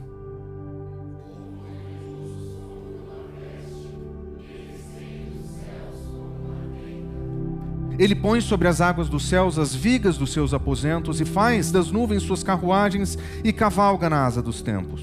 Ele 7.98 8.14
põe 8.14 8.40
sobre 8.40 8.66
as 8.66 8.80
águas 8.80 9.08
dos 9.08 9.28
céus 9.28 9.58
as 9.58 9.74
vigas 9.74 10.16
dos 10.16 10.32
seus 10.32 10.52
aposentos 10.52 11.20
e 11.20 11.24
faz 11.24 11.70
das 11.70 11.90
nuvens 11.90 12.22
suas 12.22 12.42
carruagens 12.42 13.16
e 13.42 13.52
cavalga 13.52 14.10
na 14.10 14.24
asa 14.24 14.42
dos 14.42 14.62
tempos. 14.62 15.02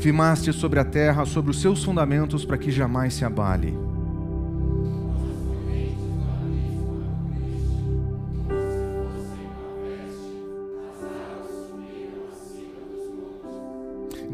Firmaste 0.00 0.50
sobre 0.54 0.80
a 0.80 0.84
terra, 0.84 1.26
sobre 1.26 1.50
os 1.50 1.60
seus 1.60 1.84
fundamentos, 1.84 2.42
para 2.46 2.56
que 2.56 2.70
jamais 2.70 3.12
se 3.12 3.22
abale. 3.22 3.89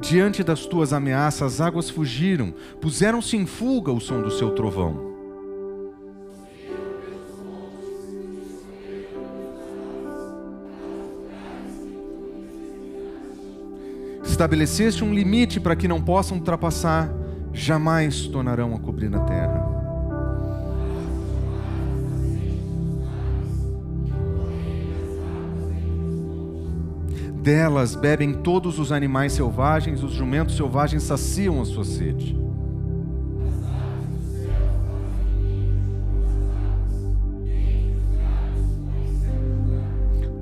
Diante 0.08 0.44
das 0.44 0.64
tuas 0.64 0.92
ameaças, 0.92 1.54
as 1.54 1.60
águas 1.60 1.90
fugiram, 1.90 2.54
puseram-se 2.80 3.36
em 3.36 3.44
fuga 3.44 3.90
o 3.90 4.00
som 4.00 4.22
do 4.22 4.30
seu 4.30 4.52
trovão. 4.52 5.16
Estabeleceste 14.22 15.02
um 15.02 15.12
limite 15.12 15.58
para 15.58 15.74
que 15.74 15.88
não 15.88 16.00
possam 16.00 16.36
ultrapassar, 16.36 17.12
jamais 17.52 18.28
tornarão 18.28 18.76
a 18.76 18.78
cobrir 18.78 19.12
a 19.12 19.20
terra. 19.24 19.65
Delas 27.46 27.94
bebem 27.94 28.32
todos 28.32 28.80
os 28.80 28.90
animais 28.90 29.32
selvagens, 29.34 30.02
os 30.02 30.10
jumentos 30.10 30.56
selvagens 30.56 31.04
saciam 31.04 31.62
a 31.62 31.64
sua 31.64 31.84
sede. 31.84 32.36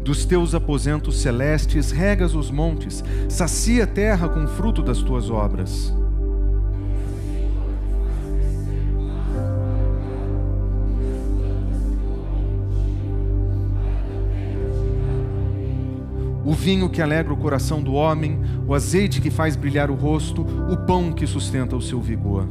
Dos 0.02 0.25
teus 0.25 0.54
aposentos 0.54 1.20
celestes 1.20 1.90
regas 1.90 2.34
os 2.34 2.50
montes, 2.50 3.04
sacia 3.28 3.84
a 3.84 3.87
terra 3.87 4.26
com 4.26 4.42
o 4.42 4.49
fruto 4.49 4.82
das 4.82 5.02
tuas 5.02 5.28
obras. 5.28 5.92
Vinho 16.64 16.88
que 16.88 17.02
alegra 17.02 17.30
o 17.30 17.37
coração 17.37 17.83
do 17.83 17.92
homem, 17.92 18.40
o 18.66 18.73
azeite 18.73 19.21
que 19.21 19.30
faz 19.30 19.54
brilhar 19.54 19.90
o 19.90 19.94
rosto, 19.94 20.40
o 20.40 20.78
pão 20.78 21.12
que 21.12 21.26
sustenta 21.26 21.76
o 21.76 21.83
seu 21.83 22.00
vigor. 22.00 22.49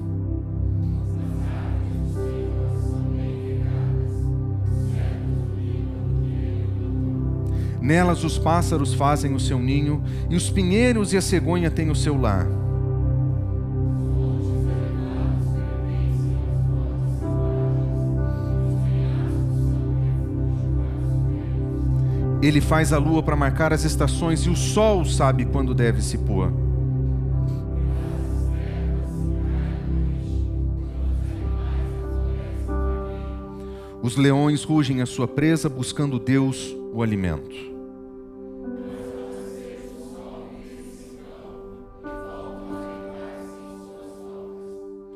Nelas 7.82 8.24
os 8.24 8.38
pássaros 8.38 8.94
fazem 8.94 9.34
o 9.34 9.40
seu 9.40 9.58
ninho, 9.58 10.04
e 10.30 10.36
os 10.36 10.48
pinheiros 10.48 11.12
e 11.12 11.18
a 11.18 11.22
cegonha 11.22 11.72
têm 11.72 11.90
o 11.90 11.96
seu 11.96 12.16
lar. 12.16 12.63
Ele 22.44 22.60
faz 22.60 22.92
a 22.92 22.98
lua 22.98 23.24
para 23.24 23.38
marcar 23.38 23.72
as 23.72 23.86
estações 23.86 24.42
e 24.42 24.50
o 24.50 24.56
sol 24.56 25.06
sabe 25.06 25.46
quando 25.46 25.74
deve 25.74 26.02
se 26.02 26.18
pôr. 26.18 26.52
Os 34.02 34.18
leões 34.18 34.66
rugem 34.66 35.02
a 35.02 35.06
sua 35.06 35.26
presa, 35.26 35.70
buscando 35.70 36.20
Deus, 36.20 36.76
o 36.92 37.02
alimento. 37.02 37.56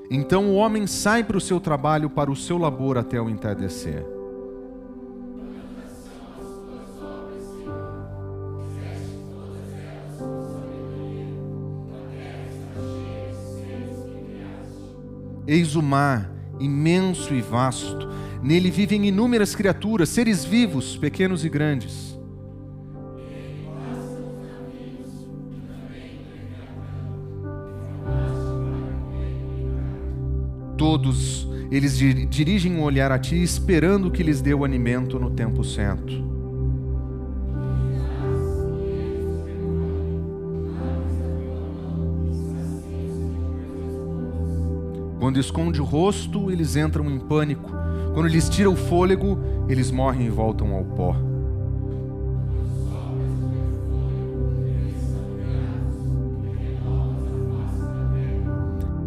Então 0.10 0.46
o 0.46 0.56
homem 0.56 0.88
sai 0.88 1.26
para 1.26 1.36
o 1.36 1.42
seu 1.42 1.60
trabalho, 1.60 2.10
para 2.10 2.32
o 2.32 2.36
seu 2.38 2.58
labor 2.58 2.98
até 2.98 3.22
o 3.22 3.30
entardecer. 3.30 4.17
Eis 15.48 15.78
o 15.78 15.82
mar, 15.82 16.30
imenso 16.60 17.34
e 17.34 17.42
vasto. 17.42 18.08
Nele 18.44 18.70
vivem 18.70 19.08
inúmeras 19.08 19.56
criaturas, 19.56 20.10
seres 20.10 20.44
vivos, 20.44 20.98
pequenos 20.98 21.46
e 21.46 21.50
grandes. 21.50 22.18
Todos 30.78 31.48
eles 31.72 31.98
dirigem 31.98 32.76
um 32.76 32.84
olhar 32.84 33.12
a 33.12 33.18
ti, 33.18 33.42
esperando 33.42 34.12
que 34.12 34.24
lhes 34.24 34.42
dê 34.42 34.54
o 34.54 34.64
alimento 34.64 35.20
no 35.20 35.32
tempo 35.32 35.64
certo. 35.64 36.27
Quando 45.28 45.42
esconde 45.42 45.82
o 45.82 45.84
rosto, 45.84 46.50
eles 46.50 46.78
entram 46.78 47.12
em 47.12 47.20
pânico. 47.20 47.70
Quando 48.14 48.30
lhes 48.30 48.48
tira 48.48 48.70
o 48.70 48.78
fôlego, 48.78 49.38
eles 49.68 49.92
morrem 49.92 50.28
e 50.28 50.30
voltam 50.30 50.72
ao 50.72 50.86
pó. 50.86 51.18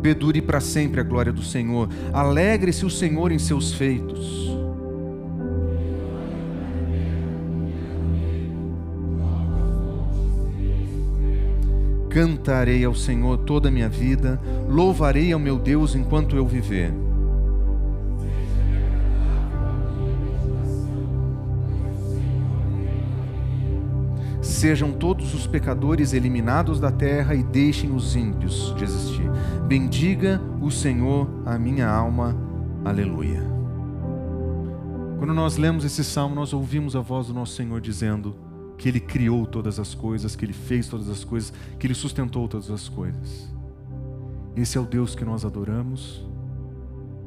Pedure 0.02 0.42
para 0.42 0.60
sempre 0.60 1.00
a 1.00 1.04
glória 1.04 1.32
do 1.32 1.42
Senhor. 1.42 1.88
Alegre-se 2.12 2.84
o 2.84 2.90
Senhor 2.90 3.32
em 3.32 3.38
seus 3.38 3.72
feitos. 3.72 4.49
Cantarei 12.10 12.84
ao 12.84 12.94
Senhor 12.94 13.38
toda 13.38 13.68
a 13.68 13.70
minha 13.70 13.88
vida, 13.88 14.40
louvarei 14.68 15.32
ao 15.32 15.38
meu 15.38 15.56
Deus 15.56 15.94
enquanto 15.94 16.34
eu 16.34 16.44
viver. 16.44 16.92
Sejam 24.42 24.90
todos 24.92 25.32
os 25.32 25.46
pecadores 25.46 26.12
eliminados 26.12 26.80
da 26.80 26.90
terra 26.90 27.34
e 27.34 27.44
deixem 27.44 27.94
os 27.94 28.16
ímpios 28.16 28.74
de 28.76 28.82
existir. 28.82 29.30
Bendiga 29.68 30.40
o 30.60 30.68
Senhor 30.68 31.28
a 31.46 31.56
minha 31.56 31.88
alma. 31.88 32.36
Aleluia. 32.84 33.40
Quando 35.18 35.32
nós 35.32 35.56
lemos 35.56 35.84
esse 35.84 36.02
salmo, 36.02 36.34
nós 36.34 36.52
ouvimos 36.52 36.96
a 36.96 37.00
voz 37.00 37.28
do 37.28 37.34
nosso 37.34 37.54
Senhor 37.54 37.80
dizendo: 37.80 38.49
que 38.80 38.88
Ele 38.88 38.98
criou 38.98 39.46
todas 39.46 39.78
as 39.78 39.94
coisas, 39.94 40.34
que 40.34 40.42
Ele 40.42 40.54
fez 40.54 40.88
todas 40.88 41.10
as 41.10 41.22
coisas, 41.22 41.52
que 41.78 41.86
Ele 41.86 41.92
sustentou 41.92 42.48
todas 42.48 42.70
as 42.70 42.88
coisas. 42.88 43.52
Esse 44.56 44.78
é 44.78 44.80
o 44.80 44.86
Deus 44.86 45.14
que 45.14 45.22
nós 45.22 45.44
adoramos, 45.44 46.26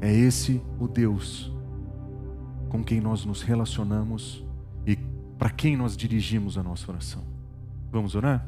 é 0.01 0.11
esse 0.11 0.59
o 0.79 0.87
Deus 0.87 1.51
com 2.69 2.83
quem 2.83 2.99
nós 2.99 3.23
nos 3.23 3.43
relacionamos 3.43 4.43
e 4.83 4.95
para 5.37 5.51
quem 5.51 5.77
nós 5.77 5.95
dirigimos 5.95 6.57
a 6.57 6.63
nossa 6.63 6.91
oração. 6.91 7.23
Vamos 7.91 8.15
orar? 8.15 8.43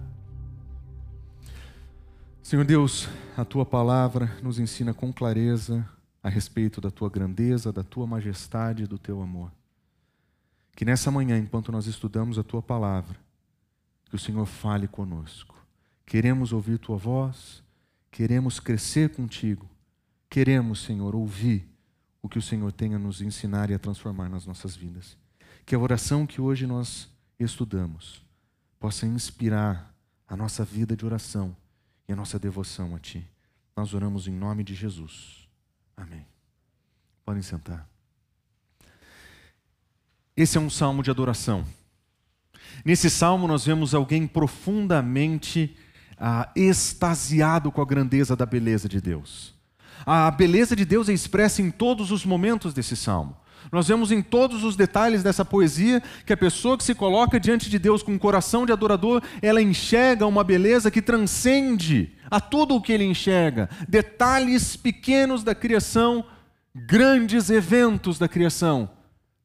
Senhor 2.42 2.66
Deus, 2.66 3.08
a 3.38 3.46
tua 3.46 3.68
palavra 3.68 4.36
nos 4.42 4.58
ensina 4.58 4.96
com 4.96 5.14
clareza 5.14 5.88
a 6.24 6.30
respeito 6.30 6.82
da 6.82 6.90
tua 6.90 7.12
grandeza, 7.12 7.72
da 7.72 7.84
tua 7.84 8.08
majestade 8.08 8.86
e 8.86 8.88
do 8.88 8.98
teu 8.98 9.22
amor. 9.22 9.52
Que 10.75 10.84
nessa 10.84 11.10
manhã, 11.10 11.38
enquanto 11.38 11.72
nós 11.72 11.88
estudamos 11.88 12.38
a 12.38 12.44
tua 12.44 12.62
palavra, 12.62 13.17
que 14.10 14.15
o 14.15 14.20
Senhor 14.20 14.46
fale 14.46 14.88
conosco. 14.88 15.55
Queremos 16.05 16.53
ouvir 16.53 16.77
tua 16.77 16.98
voz, 16.98 17.63
queremos 18.12 18.60
crescer 18.60 19.10
contigo, 19.10 19.67
queremos, 20.29 20.84
Senhor, 20.84 21.15
ouvir 21.15 21.67
o 22.22 22.29
que 22.29 22.38
o 22.38 22.41
Senhor 22.41 22.72
tem 22.72 22.94
a 22.94 23.00
nos 23.00 23.22
ensinar 23.22 23.70
e 23.70 23.74
a 23.74 23.79
transformar 23.79 24.29
nas 24.29 24.46
nossas 24.46 24.75
vidas. 24.75 25.17
Que 25.65 25.75
a 25.75 25.79
oração 25.79 26.27
que 26.27 26.41
hoje 26.41 26.67
nós 26.67 27.10
estudamos 27.39 28.24
possa 28.79 29.05
inspirar 29.05 29.94
a 30.27 30.36
nossa 30.36 30.63
vida 30.63 30.96
de 30.96 31.05
oração 31.05 31.55
e 32.08 32.13
a 32.13 32.15
nossa 32.15 32.38
devoção 32.38 32.96
a 32.96 33.00
Ti. 33.00 33.27
Nós 33.75 33.94
oramos 33.94 34.27
em 34.27 34.34
nome 34.34 34.63
de 34.63 34.74
Jesus. 34.74 35.48
Amém. 35.98 36.25
Podem 37.25 37.41
sentar. 37.41 37.95
Esse 40.38 40.58
é 40.58 40.62
um 40.62 40.70
salmo 40.70 41.01
de 41.01 41.10
adoração. 41.10 41.65
Nesse 42.84 43.10
salmo, 43.10 43.48
nós 43.48 43.65
vemos 43.65 43.96
alguém 43.96 44.27
profundamente 44.27 45.75
ah, 46.18 46.51
extasiado 46.56 47.72
com 47.72 47.82
a 47.82 47.86
grandeza 47.86 48.36
da 48.36 48.46
beleza 48.46 48.89
de 48.89 49.00
Deus. 49.00 49.56
A 50.06 50.30
beleza 50.30 50.75
de 50.75 50.84
Deus 50.84 51.08
é 51.08 51.13
expressa 51.13 51.62
em 51.62 51.72
todos 51.72 52.12
os 52.12 52.25
momentos 52.25 52.74
desse 52.74 52.96
salmo. 52.96 53.38
Nós 53.72 53.88
vemos 53.88 54.12
em 54.12 54.22
todos 54.22 54.63
os 54.63 54.75
detalhes 54.75 55.24
dessa 55.24 55.44
poesia 55.44 56.04
que 56.25 56.34
a 56.34 56.38
pessoa 56.38 56.77
que 56.77 56.84
se 56.84 56.94
coloca 56.94 57.39
diante 57.39 57.70
de 57.70 57.80
Deus 57.80 58.04
com 58.04 58.12
um 58.12 58.18
coração 58.18 58.65
de 58.65 58.72
adorador, 58.72 59.24
ela 59.42 59.62
enxerga 59.62 60.27
uma 60.27 60.44
beleza 60.44 60.92
que 60.92 61.01
transcende 61.01 62.13
a 62.30 62.39
tudo 62.39 62.75
o 62.75 62.82
que 62.82 62.92
ele 62.92 63.06
enxerga. 63.06 63.70
Detalhes 63.88 64.75
pequenos 64.75 65.44
da 65.44 65.56
criação, 65.56 66.25
grandes 66.75 67.50
eventos 67.50 68.20
da 68.20 68.27
criação. 68.27 68.89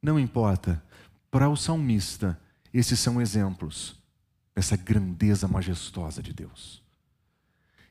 Não 0.01 0.19
importa. 0.19 0.83
Para 1.29 1.49
o 1.49 1.55
salmista, 1.55 2.39
esses 2.73 2.99
são 2.99 3.21
exemplos 3.21 3.95
dessa 4.55 4.75
grandeza 4.75 5.47
majestosa 5.47 6.21
de 6.21 6.33
Deus. 6.33 6.81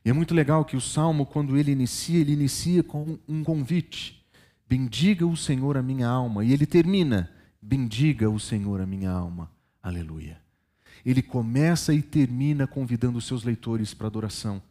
E 0.05 0.11
é 0.11 0.13
muito 0.13 0.35
legal 0.35 0.65
que 0.65 0.77
o 0.77 0.81
salmo, 0.81 1.27
quando 1.27 1.57
ele 1.57 1.73
inicia, 1.73 2.19
ele 2.19 2.33
inicia 2.33 2.83
com 2.83 3.19
um 3.29 3.45
convite. 3.45 4.25
Bendiga 4.69 5.27
o 5.27 5.37
Senhor 5.37 5.77
a 5.77 5.83
minha 5.83 6.09
alma. 6.09 6.45
E 6.45 6.53
ele 6.53 6.67
termina: 6.67 7.31
Bendiga 7.61 8.29
o 8.31 8.41
Senhor 8.41 8.81
a 8.81 8.87
minha 8.87 9.11
alma. 9.11 9.51
Aleluia. 9.83 10.41
Ele 11.05 11.23
começa 11.23 11.95
e 11.95 12.03
termina 12.03 12.67
convidando 12.67 13.19
os 13.19 13.27
seus 13.27 13.45
leitores 13.45 13.95
para 13.95 14.07
adoração. 14.07 14.63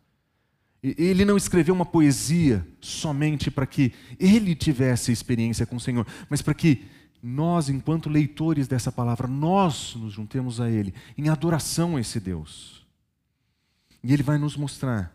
Ele 0.81 1.25
não 1.25 1.36
escreveu 1.36 1.75
uma 1.75 1.86
poesia 1.86 2.65
somente 2.79 3.51
para 3.51 3.65
que 3.65 3.93
ele 4.17 4.55
tivesse 4.55 5.12
experiência 5.12 5.65
com 5.65 5.75
o 5.75 5.79
Senhor, 5.79 6.08
mas 6.29 6.41
para 6.41 6.53
que 6.53 6.88
nós, 7.21 7.69
enquanto 7.69 8.09
leitores 8.09 8.67
dessa 8.67 8.91
palavra, 8.91 9.27
nós 9.27 9.95
nos 9.95 10.13
juntemos 10.13 10.61
a 10.61 10.69
Ele 10.69 10.93
em 11.17 11.29
adoração 11.29 11.95
a 11.95 12.01
esse 12.01 12.19
Deus. 12.19 12.85
E 14.03 14.13
Ele 14.13 14.23
vai 14.23 14.38
nos 14.38 14.55
mostrar 14.55 15.13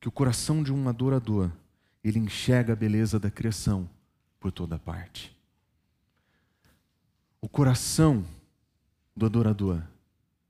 que 0.00 0.08
o 0.08 0.12
coração 0.12 0.62
de 0.62 0.72
um 0.72 0.88
adorador, 0.88 1.50
ele 2.02 2.18
enxerga 2.18 2.72
a 2.72 2.76
beleza 2.76 3.18
da 3.18 3.30
criação 3.30 3.88
por 4.38 4.52
toda 4.52 4.78
parte. 4.78 5.36
O 7.40 7.48
coração 7.48 8.24
do 9.16 9.26
adorador, 9.26 9.82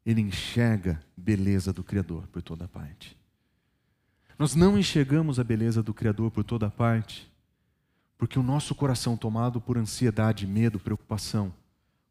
ele 0.04 0.20
enxerga 0.20 1.02
a 1.16 1.20
beleza 1.20 1.72
do 1.72 1.82
Criador 1.82 2.26
por 2.28 2.42
toda 2.42 2.68
parte. 2.68 3.16
Nós 4.38 4.54
não 4.54 4.78
enxergamos 4.78 5.40
a 5.40 5.44
beleza 5.44 5.82
do 5.82 5.94
Criador 5.94 6.30
por 6.30 6.44
toda 6.44 6.70
parte 6.70 7.30
porque 8.18 8.38
o 8.38 8.42
nosso 8.42 8.74
coração 8.74 9.16
tomado 9.16 9.60
por 9.60 9.76
ansiedade, 9.76 10.46
medo, 10.46 10.78
preocupação, 10.78 11.52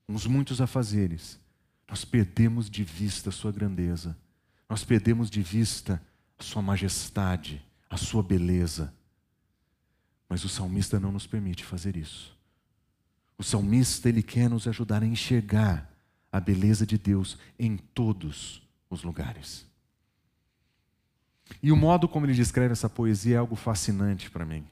uns 0.08 0.28
muitos 0.28 0.62
afazeres, 0.62 1.40
nós 1.88 2.06
perdemos 2.06 2.70
de 2.70 2.84
vista 2.84 3.30
a 3.30 3.34
sua 3.34 3.52
grandeza, 3.52 4.16
nós 4.70 4.84
perdemos 4.84 5.30
de 5.30 5.42
vista 5.42 6.02
a 6.38 6.44
sua 6.44 6.62
majestade, 6.62 7.64
a 7.90 7.98
sua 7.98 8.22
beleza. 8.24 8.94
Mas 10.28 10.44
o 10.44 10.50
salmista 10.50 11.00
não 11.00 11.12
nos 11.12 11.28
permite 11.28 11.64
fazer 11.64 11.96
isso. 11.96 12.36
O 13.38 13.44
salmista, 13.44 14.10
ele 14.10 14.24
quer 14.24 14.50
nos 14.50 14.68
ajudar 14.68 15.04
a 15.04 15.06
enxergar 15.06 15.92
a 16.32 16.40
beleza 16.40 16.86
de 16.86 16.98
Deus 16.98 17.38
em 17.60 17.78
todos 17.78 18.62
os 18.90 19.04
lugares. 19.04 19.66
E 21.62 21.72
o 21.72 21.76
modo 21.76 22.08
como 22.08 22.26
ele 22.26 22.34
descreve 22.34 22.72
essa 22.72 22.90
poesia 22.90 23.36
é 23.36 23.38
algo 23.38 23.56
fascinante 23.56 24.30
para 24.30 24.46
mim. 24.46 24.66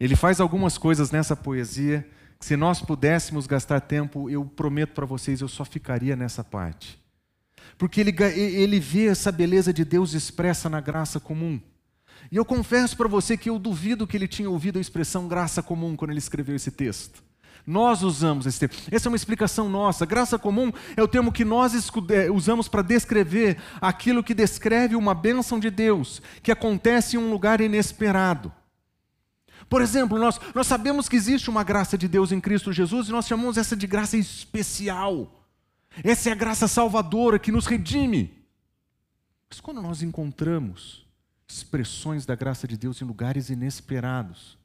Ele 0.00 0.16
faz 0.16 0.40
algumas 0.40 0.78
coisas 0.78 1.10
nessa 1.10 1.36
poesia 1.36 2.08
que, 2.38 2.46
se 2.46 2.56
nós 2.56 2.80
pudéssemos 2.80 3.46
gastar 3.46 3.80
tempo, 3.80 4.30
eu 4.30 4.44
prometo 4.46 4.94
para 4.94 5.04
vocês, 5.04 5.42
eu 5.42 5.48
só 5.48 5.62
ficaria 5.62 6.16
nessa 6.16 6.42
parte. 6.42 6.98
Porque 7.76 8.00
ele, 8.00 8.14
ele 8.34 8.80
vê 8.80 9.08
essa 9.08 9.30
beleza 9.30 9.74
de 9.74 9.84
Deus 9.84 10.14
expressa 10.14 10.68
na 10.70 10.80
graça 10.80 11.20
comum. 11.20 11.60
E 12.32 12.36
eu 12.36 12.44
confesso 12.44 12.96
para 12.96 13.08
você 13.08 13.36
que 13.36 13.50
eu 13.50 13.58
duvido 13.58 14.06
que 14.06 14.16
ele 14.16 14.26
tinha 14.26 14.48
ouvido 14.48 14.78
a 14.78 14.80
expressão 14.80 15.28
graça 15.28 15.62
comum 15.62 15.94
quando 15.94 16.12
ele 16.12 16.18
escreveu 16.18 16.56
esse 16.56 16.70
texto. 16.70 17.22
Nós 17.66 18.02
usamos 18.02 18.46
esse 18.46 18.58
termo. 18.58 18.74
Essa 18.90 19.08
é 19.08 19.10
uma 19.10 19.16
explicação 19.16 19.68
nossa. 19.68 20.06
Graça 20.06 20.38
comum 20.38 20.72
é 20.96 21.02
o 21.02 21.08
termo 21.08 21.30
que 21.30 21.44
nós 21.44 21.74
é, 22.10 22.30
usamos 22.30 22.68
para 22.68 22.82
descrever 22.82 23.58
aquilo 23.80 24.24
que 24.24 24.32
descreve 24.32 24.96
uma 24.96 25.14
bênção 25.14 25.60
de 25.60 25.70
Deus, 25.70 26.22
que 26.42 26.50
acontece 26.50 27.16
em 27.16 27.18
um 27.18 27.30
lugar 27.30 27.60
inesperado. 27.60 28.50
Por 29.70 29.80
exemplo, 29.80 30.18
nós, 30.18 30.40
nós 30.52 30.66
sabemos 30.66 31.08
que 31.08 31.14
existe 31.14 31.48
uma 31.48 31.62
graça 31.62 31.96
de 31.96 32.08
Deus 32.08 32.32
em 32.32 32.40
Cristo 32.40 32.72
Jesus 32.72 33.08
e 33.08 33.12
nós 33.12 33.28
chamamos 33.28 33.56
essa 33.56 33.76
de 33.76 33.86
graça 33.86 34.16
especial. 34.16 35.46
Essa 36.02 36.28
é 36.28 36.32
a 36.32 36.34
graça 36.34 36.66
salvadora 36.66 37.38
que 37.38 37.52
nos 37.52 37.66
redime. 37.66 38.36
Mas 39.48 39.60
quando 39.60 39.80
nós 39.80 40.02
encontramos 40.02 41.06
expressões 41.46 42.26
da 42.26 42.34
graça 42.34 42.66
de 42.66 42.76
Deus 42.76 43.00
em 43.00 43.04
lugares 43.04 43.48
inesperados, 43.48 44.58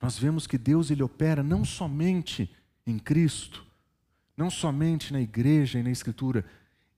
nós 0.00 0.18
vemos 0.18 0.44
que 0.44 0.58
Deus 0.58 0.90
ele 0.90 1.04
opera 1.04 1.44
não 1.44 1.64
somente 1.64 2.50
em 2.84 2.98
Cristo, 2.98 3.64
não 4.36 4.50
somente 4.50 5.12
na 5.12 5.20
igreja 5.20 5.78
e 5.78 5.84
na 5.84 5.90
Escritura, 5.92 6.44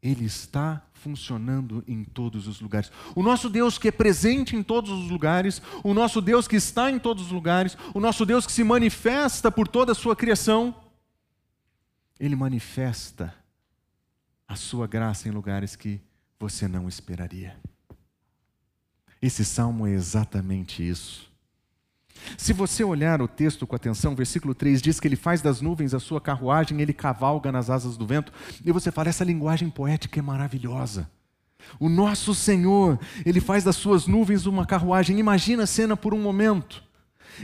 ele 0.04 0.26
está 0.26 0.82
funcionando 0.92 1.82
em 1.88 2.04
todos 2.04 2.46
os 2.46 2.60
lugares. 2.60 2.92
O 3.16 3.22
nosso 3.22 3.48
Deus 3.48 3.78
que 3.78 3.88
é 3.88 3.90
presente 3.90 4.54
em 4.54 4.62
todos 4.62 4.90
os 4.90 5.10
lugares, 5.10 5.62
o 5.82 5.94
nosso 5.94 6.20
Deus 6.20 6.46
que 6.46 6.56
está 6.56 6.90
em 6.90 6.98
todos 6.98 7.24
os 7.24 7.32
lugares, 7.32 7.76
o 7.94 8.00
nosso 8.00 8.26
Deus 8.26 8.44
que 8.44 8.52
se 8.52 8.62
manifesta 8.62 9.50
por 9.50 9.66
toda 9.66 9.92
a 9.92 9.94
sua 9.94 10.14
criação, 10.14 10.76
ele 12.20 12.36
manifesta 12.36 13.34
a 14.46 14.54
sua 14.54 14.86
graça 14.86 15.26
em 15.26 15.32
lugares 15.32 15.74
que 15.74 15.98
você 16.38 16.68
não 16.68 16.86
esperaria. 16.86 17.58
Esse 19.22 19.42
salmo 19.42 19.86
é 19.86 19.92
exatamente 19.92 20.86
isso. 20.86 21.32
Se 22.36 22.52
você 22.52 22.82
olhar 22.82 23.20
o 23.20 23.28
texto 23.28 23.66
com 23.66 23.76
atenção, 23.76 24.14
versículo 24.14 24.54
3 24.54 24.80
diz 24.80 25.00
que 25.00 25.08
ele 25.08 25.16
faz 25.16 25.42
das 25.42 25.60
nuvens 25.60 25.94
a 25.94 26.00
sua 26.00 26.20
carruagem, 26.20 26.80
ele 26.80 26.92
cavalga 26.92 27.50
nas 27.52 27.70
asas 27.70 27.96
do 27.96 28.06
vento, 28.06 28.32
e 28.64 28.72
você 28.72 28.90
fala, 28.90 29.08
essa 29.08 29.24
linguagem 29.24 29.68
poética 29.68 30.18
é 30.18 30.22
maravilhosa. 30.22 31.10
O 31.78 31.88
nosso 31.88 32.34
Senhor, 32.34 32.98
ele 33.24 33.40
faz 33.40 33.64
das 33.64 33.76
suas 33.76 34.06
nuvens 34.06 34.46
uma 34.46 34.66
carruagem. 34.66 35.18
Imagina 35.18 35.62
a 35.64 35.66
cena 35.66 35.96
por 35.96 36.12
um 36.12 36.20
momento. 36.20 36.82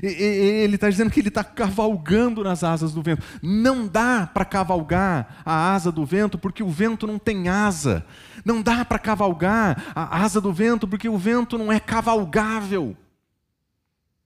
Ele 0.02 0.74
está 0.76 0.88
dizendo 0.88 1.10
que 1.10 1.20
ele 1.20 1.28
está 1.28 1.42
cavalgando 1.42 2.44
nas 2.44 2.62
asas 2.62 2.92
do 2.92 3.02
vento. 3.02 3.24
Não 3.42 3.88
dá 3.88 4.28
para 4.32 4.44
cavalgar 4.44 5.42
a 5.44 5.72
asa 5.72 5.90
do 5.90 6.04
vento 6.04 6.38
porque 6.38 6.62
o 6.62 6.68
vento 6.68 7.06
não 7.06 7.18
tem 7.18 7.48
asa. 7.48 8.04
Não 8.44 8.62
dá 8.62 8.84
para 8.84 8.98
cavalgar 8.98 9.90
a 9.94 10.22
asa 10.22 10.40
do 10.40 10.52
vento 10.52 10.86
porque 10.86 11.08
o 11.08 11.18
vento 11.18 11.58
não 11.58 11.72
é 11.72 11.80
cavalgável. 11.80 12.96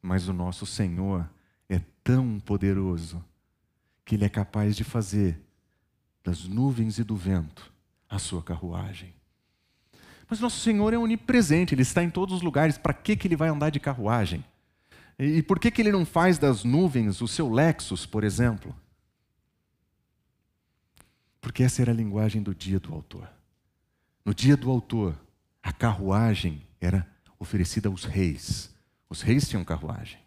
Mas 0.06 0.28
o 0.28 0.34
nosso 0.34 0.66
Senhor 0.66 1.26
é 1.66 1.80
tão 2.02 2.38
poderoso 2.38 3.24
que 4.04 4.16
Ele 4.16 4.26
é 4.26 4.28
capaz 4.28 4.76
de 4.76 4.84
fazer 4.84 5.40
das 6.22 6.44
nuvens 6.44 6.98
e 6.98 7.02
do 7.02 7.16
vento 7.16 7.72
a 8.06 8.18
sua 8.18 8.42
carruagem. 8.42 9.14
Mas 10.28 10.40
nosso 10.40 10.60
Senhor 10.60 10.92
é 10.92 10.98
onipresente, 10.98 11.74
Ele 11.74 11.80
está 11.80 12.04
em 12.04 12.10
todos 12.10 12.34
os 12.34 12.42
lugares. 12.42 12.76
Para 12.76 12.92
que, 12.92 13.16
que 13.16 13.26
Ele 13.26 13.34
vai 13.34 13.48
andar 13.48 13.70
de 13.70 13.80
carruagem? 13.80 14.44
E 15.18 15.42
por 15.42 15.58
que, 15.58 15.70
que 15.70 15.80
Ele 15.80 15.90
não 15.90 16.04
faz 16.04 16.36
das 16.36 16.64
nuvens 16.64 17.22
o 17.22 17.26
seu 17.26 17.50
Lexus, 17.50 18.04
por 18.04 18.24
exemplo? 18.24 18.76
Porque 21.40 21.62
essa 21.62 21.80
era 21.80 21.92
a 21.92 21.96
linguagem 21.96 22.42
do 22.42 22.54
dia 22.54 22.78
do 22.78 22.92
autor. 22.92 23.26
No 24.22 24.34
dia 24.34 24.54
do 24.54 24.70
autor, 24.70 25.18
a 25.62 25.72
carruagem 25.72 26.60
era 26.78 27.08
oferecida 27.38 27.88
aos 27.88 28.04
reis 28.04 28.73
os 29.14 29.22
reis 29.22 29.48
tinham 29.48 29.64
carruagem. 29.64 30.18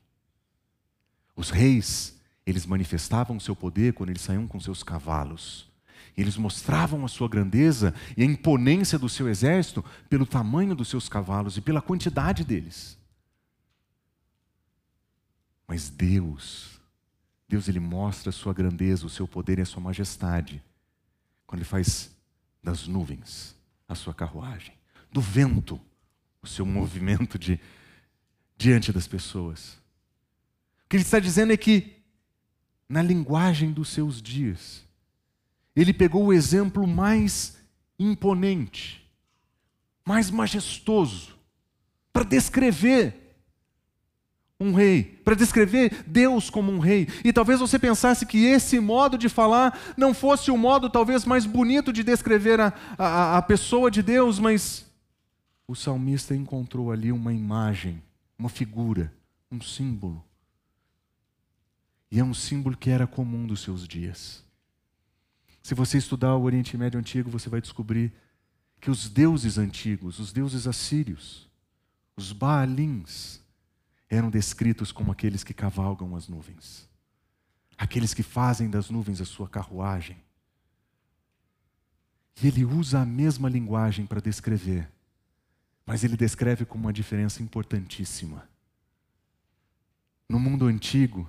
Os 1.35 1.49
reis, 1.49 2.15
eles 2.45 2.65
manifestavam 2.65 3.37
seu 3.37 3.53
poder 3.53 3.91
quando 3.93 4.11
eles 4.11 4.21
saíam 4.21 4.47
com 4.47 4.61
seus 4.61 4.81
cavalos. 4.81 5.69
Eles 6.15 6.37
mostravam 6.37 7.03
a 7.03 7.09
sua 7.09 7.27
grandeza 7.27 7.93
e 8.15 8.21
a 8.21 8.25
imponência 8.25 8.97
do 8.97 9.09
seu 9.09 9.27
exército 9.27 9.83
pelo 10.09 10.25
tamanho 10.25 10.73
dos 10.73 10.87
seus 10.87 11.09
cavalos 11.09 11.57
e 11.57 11.61
pela 11.61 11.81
quantidade 11.81 12.45
deles. 12.45 12.97
Mas 15.67 15.89
Deus, 15.89 16.79
Deus 17.45 17.67
ele 17.67 17.81
mostra 17.81 18.29
a 18.29 18.33
sua 18.33 18.53
grandeza, 18.53 19.05
o 19.05 19.09
seu 19.09 19.27
poder 19.27 19.59
e 19.59 19.63
a 19.63 19.65
sua 19.65 19.83
majestade 19.83 20.63
quando 21.45 21.59
ele 21.59 21.69
faz 21.69 22.09
das 22.63 22.87
nuvens 22.87 23.53
a 23.85 23.95
sua 23.95 24.13
carruagem, 24.13 24.73
do 25.11 25.19
vento 25.19 25.77
o 26.41 26.47
seu 26.47 26.63
movimento 26.65 27.37
de 27.37 27.59
diante 28.57 28.91
das 28.91 29.07
pessoas. 29.07 29.73
O 30.85 30.89
que 30.89 30.97
ele 30.97 31.03
está 31.03 31.19
dizendo 31.19 31.53
é 31.53 31.57
que 31.57 31.97
na 32.89 33.01
linguagem 33.01 33.71
dos 33.71 33.89
seus 33.89 34.21
dias, 34.21 34.83
ele 35.75 35.93
pegou 35.93 36.25
o 36.25 36.33
exemplo 36.33 36.87
mais 36.87 37.57
imponente, 37.99 39.05
mais 40.05 40.31
majestoso, 40.31 41.35
para 42.11 42.23
descrever 42.23 43.27
um 44.59 44.73
rei, 44.73 45.03
para 45.03 45.35
descrever 45.35 46.03
Deus 46.07 46.49
como 46.49 46.71
um 46.71 46.79
rei. 46.79 47.07
E 47.23 47.31
talvez 47.31 47.59
você 47.59 47.77
pensasse 47.77 48.25
que 48.25 48.45
esse 48.45 48.79
modo 48.79 49.17
de 49.17 49.29
falar 49.29 49.79
não 49.95 50.13
fosse 50.13 50.49
o 50.49 50.57
modo 50.57 50.89
talvez 50.89 51.25
mais 51.25 51.45
bonito 51.45 51.93
de 51.93 52.03
descrever 52.03 52.59
a, 52.59 52.73
a, 52.97 53.37
a 53.37 53.41
pessoa 53.41 53.91
de 53.91 54.01
Deus, 54.01 54.39
mas 54.39 54.85
o 55.67 55.75
salmista 55.75 56.35
encontrou 56.35 56.91
ali 56.91 57.11
uma 57.11 57.33
imagem, 57.33 58.01
uma 58.37 58.49
figura, 58.49 59.13
um 59.51 59.61
símbolo. 59.61 60.23
E 62.11 62.19
é 62.19 62.23
um 62.23 62.33
símbolo 62.33 62.77
que 62.77 62.89
era 62.89 63.07
comum 63.07 63.45
dos 63.45 63.61
seus 63.61 63.87
dias. 63.87 64.43
Se 65.61 65.73
você 65.73 65.97
estudar 65.97 66.35
o 66.35 66.43
Oriente 66.43 66.77
Médio 66.77 66.99
Antigo, 66.99 67.29
você 67.29 67.49
vai 67.49 67.59
descobrir 67.59 68.13
que 68.79 68.89
os 68.89 69.09
deuses 69.09 69.57
antigos, 69.57 70.19
os 70.19 70.31
deuses 70.31 70.67
assírios, 70.67 71.49
os 72.15 72.31
Baalins, 72.31 73.41
eram 74.09 74.29
descritos 74.29 74.91
como 74.91 75.11
aqueles 75.11 75.43
que 75.43 75.53
cavalgam 75.53 76.15
as 76.15 76.27
nuvens, 76.27 76.87
aqueles 77.77 78.13
que 78.13 78.23
fazem 78.23 78.69
das 78.69 78.89
nuvens 78.89 79.19
a 79.19 79.25
sua 79.25 79.49
carruagem. 79.49 80.17
E 82.41 82.47
ele 82.47 82.63
usa 82.63 83.01
a 83.01 83.05
mesma 83.05 83.49
linguagem 83.49 84.05
para 84.05 84.21
descrever, 84.21 84.89
mas 85.87 86.03
ele 86.03 86.17
descreve 86.17 86.65
com 86.65 86.77
uma 86.77 86.91
diferença 86.91 87.41
importantíssima. 87.41 88.43
No 90.27 90.37
mundo 90.37 90.65
antigo, 90.65 91.27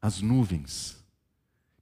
as 0.00 0.20
nuvens 0.20 1.02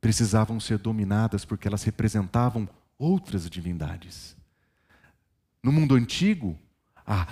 precisavam 0.01 0.61
ser 0.61 0.79
dominadas 0.79 1.45
porque 1.45 1.67
elas 1.67 1.83
representavam 1.83 2.69
outras 2.97 3.51
divindades. 3.51 4.37
No 5.61 5.73
mundo 5.73 5.97
antigo, 5.97 6.57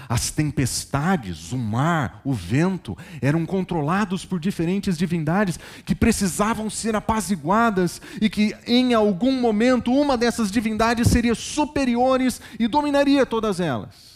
as 0.09 0.33
tempestades, 0.33 1.53
o 1.53 1.59
mar, 1.59 2.21
o 2.25 2.35
vento, 2.35 2.99
eram 3.23 3.47
controlados 3.47 4.25
por 4.25 4.41
diferentes 4.41 4.99
divindades 4.99 5.57
que 5.85 5.95
precisavam 5.95 6.69
ser 6.69 6.97
apaziguadas 6.97 8.03
e 8.21 8.29
que 8.29 8.57
em 8.67 8.93
algum 8.93 9.41
momento 9.41 9.93
uma 9.93 10.19
dessas 10.19 10.51
divindades 10.51 11.07
seria 11.07 11.37
superiores 11.37 12.41
e 12.59 12.67
dominaria 12.67 13.25
todas 13.25 13.61
elas. 13.61 14.10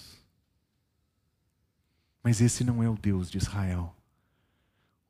Mas 2.25 2.41
esse 2.41 2.65
não 2.65 2.83
é 2.83 2.89
o 2.89 2.97
Deus 2.97 3.31
de 3.31 3.37
Israel. 3.37 3.95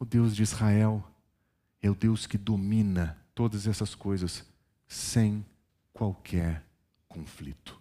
O 0.00 0.04
Deus 0.04 0.34
de 0.34 0.42
Israel 0.42 1.08
é 1.80 1.88
o 1.88 1.94
Deus 1.94 2.26
que 2.26 2.36
domina 2.36 3.16
todas 3.32 3.68
essas 3.68 3.94
coisas 3.94 4.44
sem 4.88 5.46
qualquer 5.92 6.64
conflito. 7.08 7.80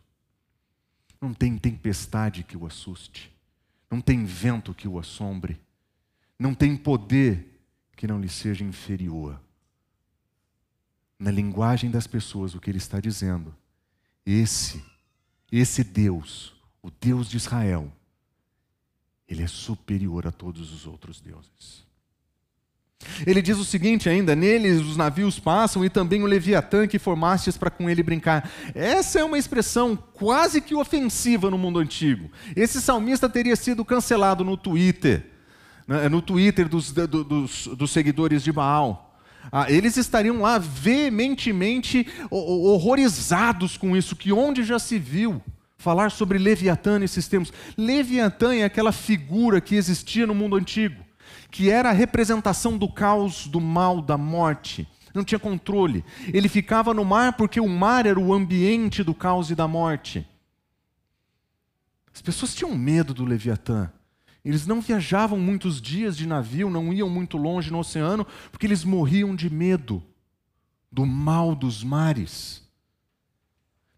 Não 1.19 1.33
tem 1.33 1.57
tempestade 1.57 2.43
que 2.43 2.55
o 2.55 2.67
assuste. 2.67 3.35
Não 3.89 3.99
tem 3.99 4.23
vento 4.23 4.71
que 4.71 4.87
o 4.87 4.99
assombre. 4.99 5.59
Não 6.37 6.53
tem 6.53 6.77
poder 6.77 7.59
que 7.95 8.05
não 8.05 8.21
lhe 8.21 8.29
seja 8.29 8.63
inferior. 8.63 9.41
Na 11.17 11.31
linguagem 11.31 11.89
das 11.89 12.05
pessoas, 12.05 12.53
o 12.53 12.59
que 12.59 12.69
ele 12.69 12.77
está 12.77 12.99
dizendo, 12.99 13.55
esse, 14.23 14.83
esse 15.51 15.83
Deus, 15.83 16.53
o 16.83 16.91
Deus 16.91 17.29
de 17.29 17.37
Israel, 17.37 17.91
ele 19.27 19.43
é 19.43 19.47
superior 19.47 20.27
a 20.27 20.31
todos 20.31 20.71
os 20.73 20.85
outros 20.85 21.19
deuses. 21.19 21.83
Ele 23.25 23.41
diz 23.41 23.57
o 23.57 23.65
seguinte 23.65 24.09
ainda: 24.09 24.35
neles 24.35 24.81
os 24.81 24.97
navios 24.97 25.39
passam 25.39 25.83
e 25.83 25.89
também 25.89 26.23
o 26.23 26.25
Leviatã 26.25 26.87
que 26.87 26.99
formastes 26.99 27.57
para 27.57 27.69
com 27.69 27.89
ele 27.89 28.03
brincar. 28.03 28.49
Essa 28.73 29.19
é 29.19 29.23
uma 29.23 29.37
expressão 29.37 29.95
quase 29.95 30.61
que 30.61 30.75
ofensiva 30.75 31.49
no 31.49 31.57
mundo 31.57 31.79
antigo. 31.79 32.29
Esse 32.55 32.81
salmista 32.81 33.29
teria 33.29 33.55
sido 33.55 33.83
cancelado 33.83 34.43
no 34.43 34.57
Twitter, 34.57 35.25
né, 35.87 36.07
no 36.09 36.21
Twitter 36.21 36.67
dos, 36.67 36.91
dos, 36.91 37.67
dos 37.67 37.91
seguidores 37.91 38.43
de 38.43 38.51
Baal. 38.51 39.09
Ah, 39.51 39.69
eles 39.69 39.97
estariam 39.97 40.39
lá 40.39 40.57
veementemente 40.57 42.07
horrorizados 42.29 43.75
com 43.75 43.95
isso, 43.95 44.15
que 44.15 44.31
onde 44.31 44.63
já 44.63 44.79
se 44.79 44.97
viu 44.97 45.41
falar 45.83 46.09
sobre 46.11 46.37
Leviatã 46.37 46.97
nesses 46.97 47.27
termos. 47.27 47.51
Leviatã 47.77 48.55
é 48.55 48.63
aquela 48.63 48.91
figura 48.91 49.61
que 49.61 49.75
existia 49.75 50.25
no 50.25 50.33
mundo 50.33 50.55
antigo 50.55 51.03
que 51.53 51.69
era 51.69 51.89
a 51.89 51.93
representação 51.93 52.79
do 52.79 52.91
caos, 52.91 53.45
do 53.45 53.61
mal, 53.61 54.01
da 54.01 54.17
morte. 54.17 54.87
Não 55.13 55.23
tinha 55.23 55.37
controle. 55.37 56.03
Ele 56.33 56.49
ficava 56.49 56.95
no 56.95 57.05
mar 57.05 57.33
porque 57.33 57.59
o 57.59 57.69
mar 57.69 58.07
era 58.07 58.19
o 58.19 58.33
ambiente 58.33 59.03
do 59.03 59.13
caos 59.13 59.51
e 59.51 59.55
da 59.55 59.67
morte. 59.67 60.27
As 62.11 62.23
pessoas 62.23 62.55
tinham 62.55 62.75
medo 62.75 63.13
do 63.13 63.23
Leviatã. 63.23 63.91
Eles 64.43 64.65
não 64.65 64.81
viajavam 64.81 65.39
muitos 65.39 65.79
dias 65.79 66.17
de 66.17 66.27
navio, 66.27 66.71
não 66.71 66.91
iam 66.91 67.07
muito 67.07 67.37
longe 67.37 67.71
no 67.71 67.77
oceano, 67.77 68.25
porque 68.51 68.65
eles 68.65 68.83
morriam 68.83 69.35
de 69.35 69.47
medo 69.47 70.03
do 70.91 71.05
mal 71.05 71.53
dos 71.53 71.83
mares. 71.83 72.62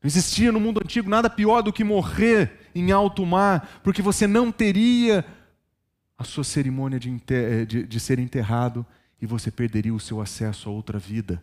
Não 0.06 0.08
existia 0.08 0.52
no 0.52 0.60
mundo 0.60 0.80
antigo 0.84 1.10
nada 1.10 1.32
pior 1.32 1.64
do 1.64 1.74
que 1.74 1.84
morrer 1.84 2.70
em 2.76 2.92
alto 2.92 3.26
mar, 3.26 3.82
porque 3.84 4.04
você 4.04 4.28
não 4.28 4.52
teria 4.52 5.26
a 6.16 6.24
sua 6.24 6.44
cerimônia 6.44 7.00
de, 7.00 7.10
eh, 7.30 7.66
de, 7.66 7.88
de 7.88 8.00
ser 8.00 8.20
enterrado 8.20 8.86
e 9.20 9.26
você 9.26 9.50
perderia 9.50 9.96
o 9.96 10.00
seu 10.00 10.22
acesso 10.22 10.70
a 10.70 10.72
outra 10.72 11.00
vida. 11.00 11.42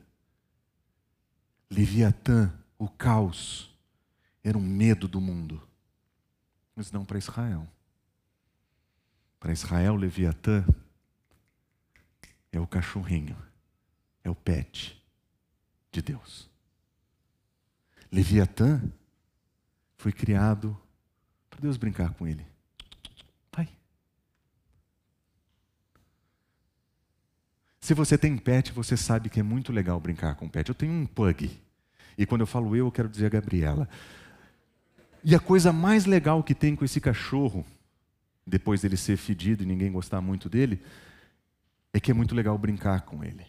Leviatã, 1.69 2.53
o 2.79 2.89
caos, 2.89 3.69
era 4.45 4.57
um 4.57 4.63
medo 4.63 5.09
do 5.09 5.21
mundo, 5.21 5.61
mas 6.77 6.93
não 6.93 7.05
para 7.05 7.19
Israel. 7.19 7.67
Para 9.41 9.53
Israel, 9.53 9.97
Leviatã 9.97 10.65
é 12.53 12.61
o 12.61 12.67
cachorrinho, 12.69 13.37
é 14.23 14.31
o 14.31 14.37
pet 14.37 15.03
de 15.91 16.01
Deus. 16.01 16.52
Leviatã 18.13 18.81
foi 19.97 20.13
criado 20.13 20.79
para 21.49 21.61
Deus 21.61 21.77
brincar 21.77 22.13
com 22.13 22.29
ele. 22.29 22.53
Se 27.83 27.95
você 27.95 28.17
tem 28.17 28.39
pet, 28.39 28.71
você 28.71 28.97
sabe 28.97 29.29
que 29.29 29.41
é 29.41 29.43
muito 29.43 29.73
legal 29.73 29.99
brincar 29.99 30.37
com 30.37 30.49
pet. 30.49 30.69
Eu 30.69 30.75
tenho 30.75 30.93
um 30.93 31.05
pug. 31.05 31.51
E 32.17 32.25
quando 32.25 32.43
eu 32.43 32.47
falo 32.47 32.77
eu, 32.77 32.87
eu 32.87 32.93
quero 32.93 33.09
dizer 33.09 33.27
a 33.27 33.29
Gabriela. 33.29 33.89
E 35.25 35.35
a 35.35 35.41
coisa 35.41 35.73
mais 35.73 36.07
legal 36.07 36.45
que 36.45 36.55
tem 36.55 36.77
com 36.77 36.85
esse 36.85 37.01
cachorro, 37.01 37.67
depois 38.47 38.83
dele 38.83 38.97
ser 38.97 39.17
fedido 39.17 39.65
e 39.65 39.67
ninguém 39.67 39.91
gostar 39.91 40.21
muito 40.21 40.49
dele, 40.49 40.81
é 41.93 41.99
que 41.99 42.13
é 42.13 42.15
muito 42.15 42.37
legal 42.37 42.57
brincar 42.57 43.01
com 43.01 43.25
ele. 43.25 43.45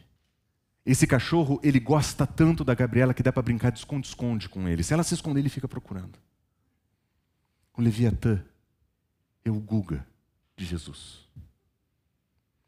Esse 0.86 1.08
cachorro, 1.08 1.60
ele 1.64 1.80
gosta 1.80 2.28
tanto 2.28 2.64
da 2.64 2.76
Gabriela 2.76 3.14
que 3.14 3.24
dá 3.24 3.32
para 3.32 3.42
brincar 3.42 3.72
de 3.72 3.80
esconde-esconde 3.80 4.50
com 4.50 4.68
ele. 4.68 4.84
Se 4.84 4.94
ela 4.94 5.04
se 5.04 5.14
esconder, 5.14 5.40
ele 5.40 5.50
fica 5.50 5.68
procurando. 5.68 6.20
O 7.76 7.82
Leviatã 7.82 8.44
é 9.46 9.50
o 9.50 9.60
Guga 9.60 10.06
de 10.58 10.66
Jesus. 10.66 11.28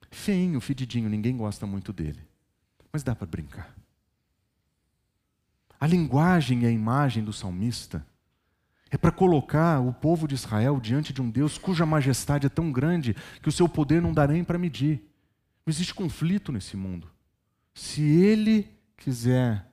Feinho, 0.09 0.61
fedidinho, 0.61 1.09
ninguém 1.09 1.35
gosta 1.35 1.65
muito 1.65 1.91
dele. 1.91 2.21
Mas 2.91 3.03
dá 3.03 3.13
para 3.13 3.27
brincar. 3.27 3.75
A 5.77 5.85
linguagem 5.85 6.63
e 6.63 6.65
a 6.65 6.71
imagem 6.71 7.21
do 7.21 7.33
salmista 7.33 8.05
é 8.89 8.97
para 8.97 9.11
colocar 9.11 9.81
o 9.81 9.93
povo 9.93 10.25
de 10.25 10.35
Israel 10.35 10.79
diante 10.79 11.11
de 11.11 11.21
um 11.21 11.29
Deus 11.29 11.57
cuja 11.57 11.85
majestade 11.85 12.45
é 12.45 12.49
tão 12.49 12.71
grande 12.71 13.13
que 13.41 13.49
o 13.49 13.51
seu 13.51 13.67
poder 13.67 14.01
não 14.01 14.13
dá 14.13 14.25
nem 14.25 14.41
para 14.41 14.57
medir. 14.57 15.03
Não 15.65 15.71
existe 15.71 15.93
conflito 15.93 16.51
nesse 16.51 16.77
mundo. 16.77 17.11
Se 17.75 18.01
ele 18.01 18.67
quiser, 18.95 19.69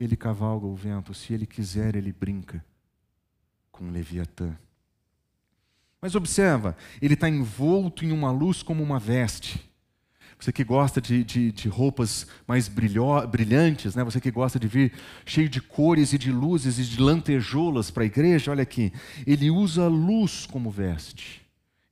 ele 0.00 0.16
cavalga 0.16 0.66
o 0.66 0.74
vento. 0.74 1.12
Se 1.12 1.34
ele 1.34 1.46
quiser, 1.46 1.94
ele 1.94 2.10
brinca 2.10 2.64
com 3.70 3.90
Leviatã. 3.90 4.56
Mas 6.00 6.14
observa, 6.14 6.76
ele 7.00 7.14
está 7.14 7.28
envolto 7.28 8.04
em 8.04 8.10
uma 8.10 8.30
luz 8.30 8.62
como 8.62 8.82
uma 8.82 8.98
veste. 8.98 9.62
Você 10.38 10.52
que 10.52 10.64
gosta 10.64 11.00
de, 11.00 11.24
de, 11.24 11.52
de 11.52 11.68
roupas 11.68 12.26
mais 12.46 12.68
brilho, 12.68 13.26
brilhantes, 13.26 13.94
né? 13.94 14.04
você 14.04 14.20
que 14.20 14.30
gosta 14.30 14.58
de 14.58 14.68
vir 14.68 14.92
cheio 15.24 15.48
de 15.48 15.60
cores 15.60 16.12
e 16.12 16.18
de 16.18 16.30
luzes 16.30 16.78
e 16.78 16.84
de 16.84 17.00
lantejoulas 17.00 17.90
para 17.90 18.02
a 18.02 18.06
igreja, 18.06 18.50
olha 18.50 18.62
aqui. 18.62 18.92
Ele 19.26 19.50
usa 19.50 19.84
a 19.84 19.88
luz 19.88 20.46
como 20.46 20.70
veste. 20.70 21.42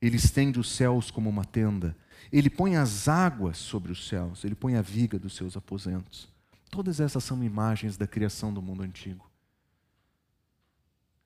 Ele 0.01 0.17
estende 0.17 0.59
os 0.59 0.71
céus 0.71 1.09
como 1.09 1.29
uma 1.29 1.43
tenda. 1.43 1.95
Ele 2.31 2.49
põe 2.49 2.75
as 2.75 3.07
águas 3.07 3.57
sobre 3.57 3.91
os 3.91 4.07
céus, 4.07 4.43
ele 4.43 4.55
põe 4.55 4.75
a 4.75 4.81
viga 4.81 5.17
dos 5.19 5.35
seus 5.35 5.55
aposentos. 5.55 6.27
Todas 6.69 6.99
essas 6.99 7.23
são 7.23 7.43
imagens 7.43 7.97
da 7.97 8.07
criação 8.07 8.53
do 8.53 8.61
mundo 8.61 8.83
antigo. 8.83 9.29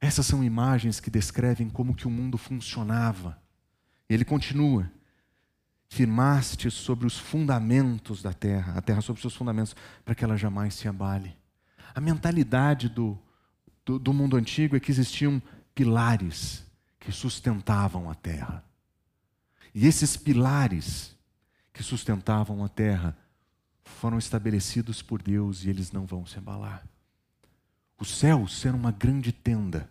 Essas 0.02 0.26
são 0.26 0.44
imagens 0.44 1.00
que 1.00 1.10
descrevem 1.10 1.70
como 1.70 1.96
que 1.96 2.08
o 2.08 2.12
mundo 2.12 2.38
funcionava. 2.38 3.42
Ele 4.08 4.24
continua: 4.24 4.90
firmaste 5.90 6.72
sobre 6.72 7.06
os 7.06 7.18
fundamentos 7.18 8.22
da 8.22 8.34
terra, 8.34 8.74
a 8.78 8.82
terra 8.82 9.02
sobre 9.02 9.22
seus 9.22 9.36
fundamentos, 9.36 9.76
para 10.06 10.16
que 10.16 10.24
ela 10.24 10.38
jamais 10.38 10.74
se 10.74 10.88
abale. 10.88 11.36
A 11.94 12.00
mentalidade 12.00 12.88
do, 12.88 13.18
do, 13.84 14.00
do 14.00 14.14
mundo 14.14 14.38
antigo 14.38 14.76
é 14.76 14.80
que 14.80 14.92
existiam 14.92 15.42
pilares 15.74 16.66
que 17.00 17.12
sustentavam 17.12 18.10
a 18.10 18.16
terra. 18.16 18.64
E 19.74 19.86
esses 19.86 20.18
pilares 20.18 21.16
que 21.72 21.84
sustentavam 21.84 22.64
a 22.64 22.70
terra 22.70 23.18
foram 23.84 24.18
estabelecidos 24.18 25.02
por 25.02 25.22
Deus 25.22 25.64
e 25.64 25.70
eles 25.70 25.92
não 25.92 26.06
vão 26.06 26.26
se 26.26 26.38
abalar. 26.38 26.86
O 27.98 28.06
céu 28.06 28.48
ser 28.48 28.74
uma 28.74 28.92
grande 28.92 29.32
tenda, 29.32 29.90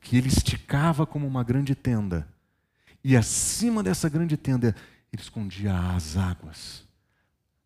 que 0.00 0.16
ele 0.16 0.28
esticava 0.28 1.06
como 1.06 1.26
uma 1.26 1.42
grande 1.42 1.74
tenda, 1.74 2.28
e 3.02 3.16
acima 3.16 3.82
dessa 3.82 4.08
grande 4.08 4.36
tenda 4.36 4.74
ele 5.12 5.22
escondia 5.22 5.76
as 5.94 6.16
águas, 6.16 6.84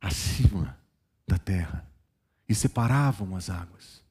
acima 0.01 0.79
da 1.27 1.39
terra, 1.39 1.87
e 2.49 2.55
separavam 2.55 3.37
as 3.37 3.51
águas. 3.51 4.03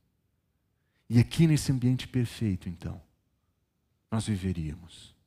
E 1.10 1.20
aqui 1.20 1.48
nesse 1.48 1.72
ambiente 1.72 2.08
perfeito, 2.08 2.70
então, 2.70 3.02
nós 4.12 4.28
viveríamos. 4.28 5.19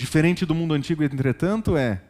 Diferente 0.00 0.46
do 0.46 0.54
mundo 0.54 0.72
antigo, 0.72 1.04
entretanto, 1.04 1.76
é 1.76 2.02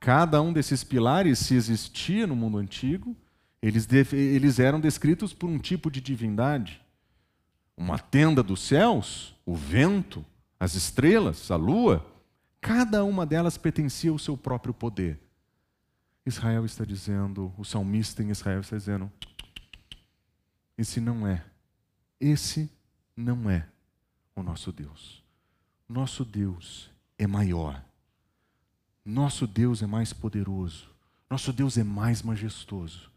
cada 0.00 0.40
um 0.40 0.54
desses 0.54 0.82
pilares, 0.82 1.38
se 1.38 1.54
existia 1.54 2.26
no 2.26 2.34
mundo 2.34 2.56
antigo, 2.56 3.14
eles, 3.60 3.86
eles 4.10 4.58
eram 4.58 4.80
descritos 4.80 5.34
por 5.34 5.46
um 5.46 5.58
tipo 5.58 5.90
de 5.90 6.00
divindade. 6.00 6.80
Uma 7.76 7.98
tenda 7.98 8.42
dos 8.42 8.62
céus, 8.62 9.36
o 9.44 9.54
vento, 9.54 10.24
as 10.58 10.74
estrelas, 10.74 11.50
a 11.50 11.56
lua, 11.56 12.10
cada 12.58 13.04
uma 13.04 13.26
delas 13.26 13.58
pertencia 13.58 14.10
ao 14.10 14.18
seu 14.18 14.34
próprio 14.34 14.72
poder. 14.72 15.20
Israel 16.24 16.64
está 16.64 16.86
dizendo, 16.86 17.52
o 17.58 17.66
salmista 17.66 18.22
em 18.22 18.30
Israel 18.30 18.60
está 18.60 18.78
dizendo: 18.78 19.12
esse 20.78 21.02
não 21.02 21.26
é, 21.26 21.44
esse 22.18 22.70
não 23.14 23.50
é 23.50 23.68
o 24.34 24.42
nosso 24.42 24.72
Deus. 24.72 25.22
Nosso 25.86 26.24
Deus 26.24 26.95
é 27.18 27.26
maior. 27.26 27.82
Nosso 29.04 29.46
Deus 29.46 29.82
é 29.82 29.86
mais 29.86 30.12
poderoso. 30.12 30.88
Nosso 31.30 31.52
Deus 31.52 31.76
é 31.78 31.84
mais 31.84 32.22
majestoso. 32.22 33.10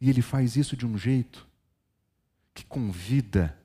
E 0.00 0.10
ele 0.10 0.22
faz 0.22 0.56
isso 0.56 0.76
de 0.76 0.86
um 0.86 0.98
jeito 0.98 1.46
que 2.54 2.64
convida 2.64 3.56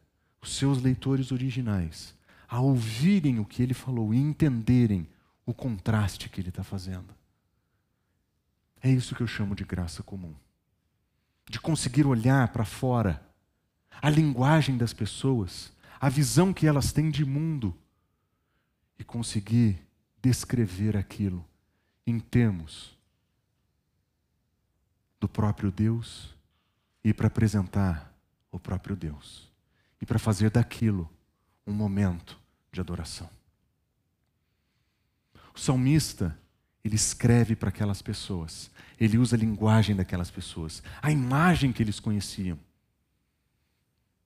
os 0.42 0.56
seus 0.56 0.82
leitores 0.82 1.32
originais 1.32 2.16
a 2.48 2.62
ouvirem 2.62 3.40
o 3.40 3.46
que 3.46 3.62
ele 3.62 3.74
falou 3.74 4.13
e 4.13 4.18
entenderem 4.18 5.08
o 5.46 5.54
contraste 5.54 6.30
que 6.30 6.40
ele 6.40 6.50
está 6.50 6.63
fazendo. 6.63 7.13
É 8.82 8.90
isso 8.90 9.16
que 9.16 9.22
eu 9.22 9.28
chamo 9.28 9.56
de 9.56 9.66
graça 9.66 10.02
comum. 10.02 10.34
De 11.50 11.60
conseguir 11.60 12.06
olhar 12.06 12.48
para 12.50 12.63
fora 12.63 13.22
a 14.02 14.10
linguagem 14.10 14.78
das 14.78 14.94
pessoas, 14.94 15.74
a 16.00 16.08
visão 16.08 16.54
que 16.54 16.68
elas 16.68 16.94
têm 16.94 17.10
de 17.10 17.26
mundo 17.26 17.76
e 18.99 19.03
conseguir 19.03 19.79
descrever 20.21 20.97
aquilo 20.97 21.45
em 22.05 22.19
termos 22.19 22.97
do 25.19 25.27
próprio 25.27 25.71
Deus 25.71 26.36
e 27.03 27.13
para 27.13 27.27
apresentar 27.27 28.13
o 28.51 28.60
próprio 28.60 28.95
Deus 28.95 29.51
e 30.01 30.05
para 30.05 30.19
fazer 30.19 30.49
daquilo 30.49 31.10
um 31.65 31.73
momento 31.73 32.39
de 32.71 32.79
adoração. 32.79 33.29
O 35.53 35.60
salmista, 35.60 36.38
ele 36.83 36.95
escreve 36.95 37.55
para 37.55 37.69
aquelas 37.69 38.01
pessoas, 38.01 38.69
ele 38.99 39.17
usa 39.17 39.36
a 39.36 39.39
linguagem 39.39 39.95
daquelas 39.95 40.29
pessoas, 40.29 40.83
a 41.01 41.12
imagem 41.12 41.73
que 41.73 41.81
eles 41.81 41.99
conheciam. 41.99 42.60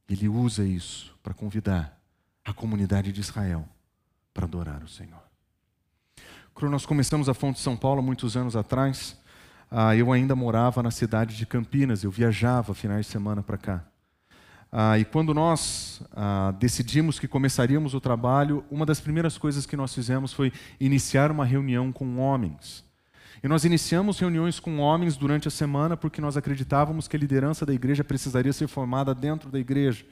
Ele 0.08 0.28
usa 0.28 0.66
isso 0.66 1.18
para 1.24 1.34
convidar 1.34 1.98
a 2.44 2.54
comunidade 2.54 3.14
de 3.14 3.22
Israel 3.22 3.68
para 4.34 4.46
adorar 4.46 4.84
o 4.84 4.88
Senhor. 4.88 5.22
Quando 6.54 6.72
nós 6.72 6.86
começamos 6.86 7.30
a 7.30 7.34
Fonte 7.34 7.56
de 7.56 7.62
São 7.62 7.76
Paulo, 7.76 8.02
muitos 8.02 8.36
anos 8.38 8.56
atrás, 8.56 9.18
ah, 9.70 9.96
eu 9.96 10.12
ainda 10.12 10.36
morava 10.36 10.84
na 10.84 10.92
cidade 10.92 11.36
de 11.36 11.46
Campinas, 11.46 12.04
eu 12.04 12.12
viajava 12.12 12.74
finais 12.74 13.06
de 13.06 13.12
semana 13.12 13.42
para 13.42 13.58
cá. 13.58 13.86
Ah, 14.72 14.98
e 14.98 15.04
quando 15.04 15.34
nós 15.34 16.02
ah, 16.14 16.54
decidimos 16.60 17.20
que 17.20 17.28
começaríamos 17.28 17.94
o 17.94 18.00
trabalho, 18.00 18.64
uma 18.70 18.86
das 18.86 19.00
primeiras 19.00 19.38
coisas 19.38 19.66
que 19.66 19.76
nós 19.76 19.94
fizemos 19.94 20.34
foi 20.34 20.52
iniciar 20.80 21.32
uma 21.32 21.46
reunião 21.46 21.92
com 21.92 22.20
homens. 22.20 22.84
E 23.44 23.48
nós 23.48 23.66
iniciamos 23.66 24.20
reuniões 24.20 24.60
com 24.60 24.78
homens 24.78 25.18
durante 25.18 25.48
a 25.48 25.52
semana 25.52 25.98
porque 25.98 26.22
nós 26.22 26.38
acreditávamos 26.38 27.08
que 27.08 27.16
a 27.16 27.20
liderança 27.20 27.66
da 27.66 27.74
igreja 27.74 28.04
precisaria 28.04 28.54
ser 28.54 28.68
formada 28.68 29.16
dentro 29.16 29.50
da 29.50 29.60
igreja. 29.60 30.06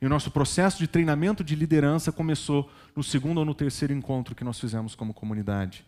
E 0.00 0.06
o 0.06 0.08
nosso 0.08 0.30
processo 0.30 0.78
de 0.78 0.86
treinamento 0.86 1.42
de 1.42 1.54
liderança 1.54 2.12
começou 2.12 2.70
no 2.94 3.02
segundo 3.02 3.38
ou 3.38 3.44
no 3.44 3.54
terceiro 3.54 3.94
encontro 3.94 4.34
que 4.34 4.44
nós 4.44 4.58
fizemos 4.58 4.94
como 4.94 5.14
comunidade. 5.14 5.84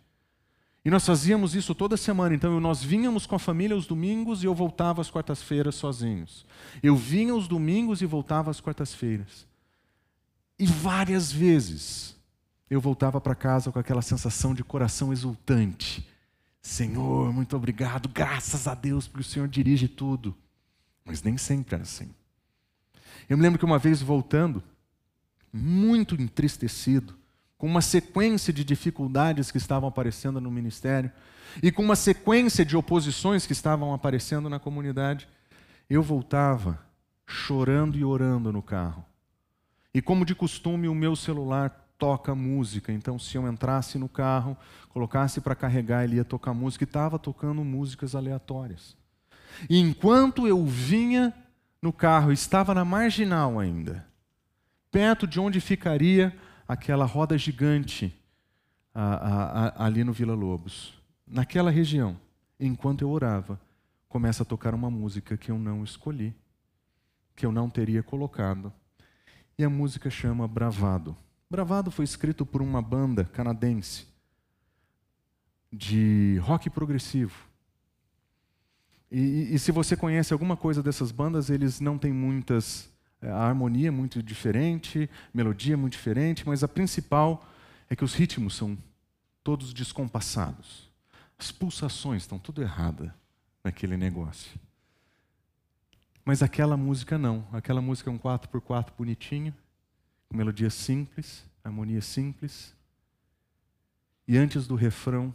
E 0.85 0.90
nós 0.90 1.05
fazíamos 1.05 1.55
isso 1.55 1.75
toda 1.75 1.97
semana. 1.97 2.35
Então, 2.35 2.59
nós 2.61 2.83
vínhamos 2.83 3.27
com 3.27 3.35
a 3.35 3.38
família 3.38 3.75
aos 3.75 3.87
domingos 3.87 4.42
e 4.42 4.47
eu 4.47 4.55
voltava 4.55 5.03
às 5.03 5.11
quartas-feiras 5.11 5.75
sozinhos. 5.75 6.47
Eu 6.83 6.97
vinha 6.97 7.33
aos 7.33 7.47
domingos 7.47 8.01
e 8.01 8.07
voltava 8.07 8.51
às 8.51 8.61
quartas-feiras. 8.61 9.47
E 10.59 10.66
várias 10.66 11.31
vezes 11.31 12.16
eu 12.71 12.81
voltava 12.81 13.21
para 13.21 13.35
casa 13.35 13.71
com 13.71 13.79
aquela 13.79 14.03
sensação 14.03 14.55
de 14.55 14.64
coração 14.64 15.12
exultante. 15.12 16.07
Senhor, 16.61 17.33
muito 17.33 17.57
obrigado, 17.57 18.09
graças 18.09 18.66
a 18.66 18.75
Deus, 18.75 19.07
porque 19.07 19.27
o 19.27 19.31
Senhor 19.31 19.49
dirige 19.49 19.88
tudo. 19.88 20.35
Mas 21.05 21.23
nem 21.23 21.38
sempre 21.38 21.75
era 21.75 21.83
assim. 21.83 22.11
Eu 23.28 23.37
me 23.37 23.42
lembro 23.42 23.59
que 23.59 23.64
uma 23.64 23.78
vez 23.78 24.02
voltando, 24.02 24.62
muito 25.52 26.14
entristecido, 26.14 27.16
com 27.57 27.66
uma 27.66 27.81
sequência 27.81 28.52
de 28.52 28.62
dificuldades 28.62 29.50
que 29.50 29.59
estavam 29.59 29.88
aparecendo 29.88 30.40
no 30.40 30.50
ministério 30.50 31.11
e 31.62 31.72
com 31.72 31.83
uma 31.83 31.96
sequência 31.96 32.64
de 32.64 32.76
oposições 32.76 33.46
que 33.46 33.52
estavam 33.52 33.92
aparecendo 33.92 34.48
na 34.48 34.59
comunidade, 34.59 35.28
eu 35.90 36.02
voltava 36.02 36.78
chorando 37.26 37.98
e 37.98 38.04
orando 38.04 38.52
no 38.52 38.62
carro. 38.62 39.04
E 39.92 40.00
como 40.00 40.24
de 40.24 40.35
costume, 40.35 40.88
o 40.88 40.94
meu 40.94 41.16
celular 41.16 41.88
toca 41.98 42.35
música. 42.35 42.92
Então, 42.92 43.18
se 43.18 43.37
eu 43.37 43.48
entrasse 43.48 43.98
no 43.98 44.09
carro, 44.09 44.57
colocasse 44.90 45.40
para 45.40 45.57
carregar, 45.57 46.04
ele 46.04 46.16
ia 46.16 46.24
tocar 46.24 46.54
música 46.54 46.85
e 46.85 46.87
estava 46.87 47.18
tocando 47.18 47.64
músicas 47.64 48.14
aleatórias. 48.14 48.96
E 49.68 49.78
enquanto 49.78 50.46
eu 50.46 50.64
vinha 50.64 51.35
no 51.81 51.93
carro, 51.93 52.33
estava 52.33 52.75
na 52.75 52.85
marginal 52.85 53.59
ainda, 53.59 54.07
perto 54.91 55.27
de 55.27 55.38
onde 55.38 55.61
ficaria 55.61 56.37
aquela 56.67 57.05
roda 57.05 57.38
gigante 57.38 58.14
a, 58.95 59.03
a, 59.03 59.69
a, 59.69 59.87
ali 59.87 60.03
no 60.03 60.12
Vila 60.12 60.35
Lobos. 60.35 60.95
Naquela 61.27 61.71
região, 61.71 62.19
enquanto 62.59 63.03
eu 63.03 63.11
orava, 63.11 63.61
começa 64.09 64.43
a 64.43 64.47
tocar 64.47 64.75
uma 64.75 64.91
música 64.91 65.37
que 65.37 65.51
eu 65.51 65.59
não 65.59 65.85
escolhi, 65.85 66.35
que 67.37 67.47
eu 67.47 67.53
não 67.53 67.71
teria 67.71 68.03
colocado. 68.03 68.73
E 69.57 69.64
a 69.64 69.71
música 69.71 70.11
chama 70.11 70.49
Bravado. 70.49 71.17
Bravado 71.51 71.91
foi 71.91 72.05
escrito 72.05 72.45
por 72.45 72.61
uma 72.61 72.83
banda 72.83 73.25
canadense 73.25 74.07
de 75.73 76.38
rock 76.43 76.69
progressivo. 76.71 77.48
E, 79.11 79.55
e, 79.55 79.59
se 79.59 79.73
você 79.73 79.97
conhece 79.97 80.33
alguma 80.33 80.57
coisa 80.57 80.83
dessas 80.83 81.11
bandas, 81.11 81.49
eles 81.49 81.81
não 81.81 81.97
têm 81.97 82.12
muitas. 82.12 82.90
É, 83.23 83.31
a 83.31 83.38
harmonia 83.38 83.88
é 83.88 83.90
muito 83.90 84.23
diferente, 84.23 85.09
melodia 85.33 85.75
é 85.75 85.77
muito 85.77 85.94
diferente, 85.94 86.47
mas 86.47 86.62
a 86.62 86.68
principal 86.68 87.47
é 87.88 87.97
que 87.97 88.05
os 88.05 88.14
ritmos 88.14 88.55
são 88.55 88.77
todos 89.42 89.73
descompassados. 89.73 90.90
As 91.38 91.51
pulsações 91.51 92.23
estão 92.23 92.38
tudo 92.38 92.61
erradas 92.61 93.11
naquele 93.64 93.97
negócio. 93.97 94.61
Mas 96.25 96.42
aquela 96.42 96.77
música 96.77 97.16
não. 97.16 97.47
Aquela 97.53 97.81
música 97.81 98.11
é 98.11 98.12
um 98.12 98.18
4x4 98.18 98.92
bonitinho, 98.99 99.55
com 100.29 100.37
melodia 100.37 100.68
simples, 100.68 101.42
harmonia 101.64 102.03
simples. 102.03 102.75
E 104.27 104.37
antes 104.37 104.66
do 104.66 104.75
refrão, 104.75 105.35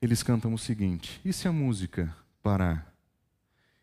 eles 0.00 0.22
cantam 0.22 0.52
o 0.52 0.58
seguinte: 0.58 1.20
e 1.24 1.32
se 1.32 1.48
a 1.48 1.52
música 1.52 2.14
parar? 2.42 2.92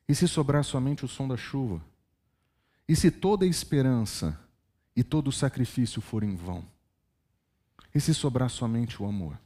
E 0.07 0.15
se 0.15 0.27
sobrar 0.27 0.63
somente 0.63 1.05
o 1.05 1.07
som 1.07 1.27
da 1.27 1.37
chuva? 1.37 1.81
E 2.87 2.95
se 2.95 3.09
toda 3.09 3.45
a 3.45 3.47
esperança 3.47 4.39
e 4.95 5.03
todo 5.03 5.29
o 5.29 5.31
sacrifício 5.31 6.01
for 6.01 6.23
em 6.23 6.35
vão? 6.35 6.65
E 7.93 7.99
se 7.99 8.13
sobrar 8.13 8.49
somente 8.49 9.01
o 9.01 9.05
amor? 9.05 9.37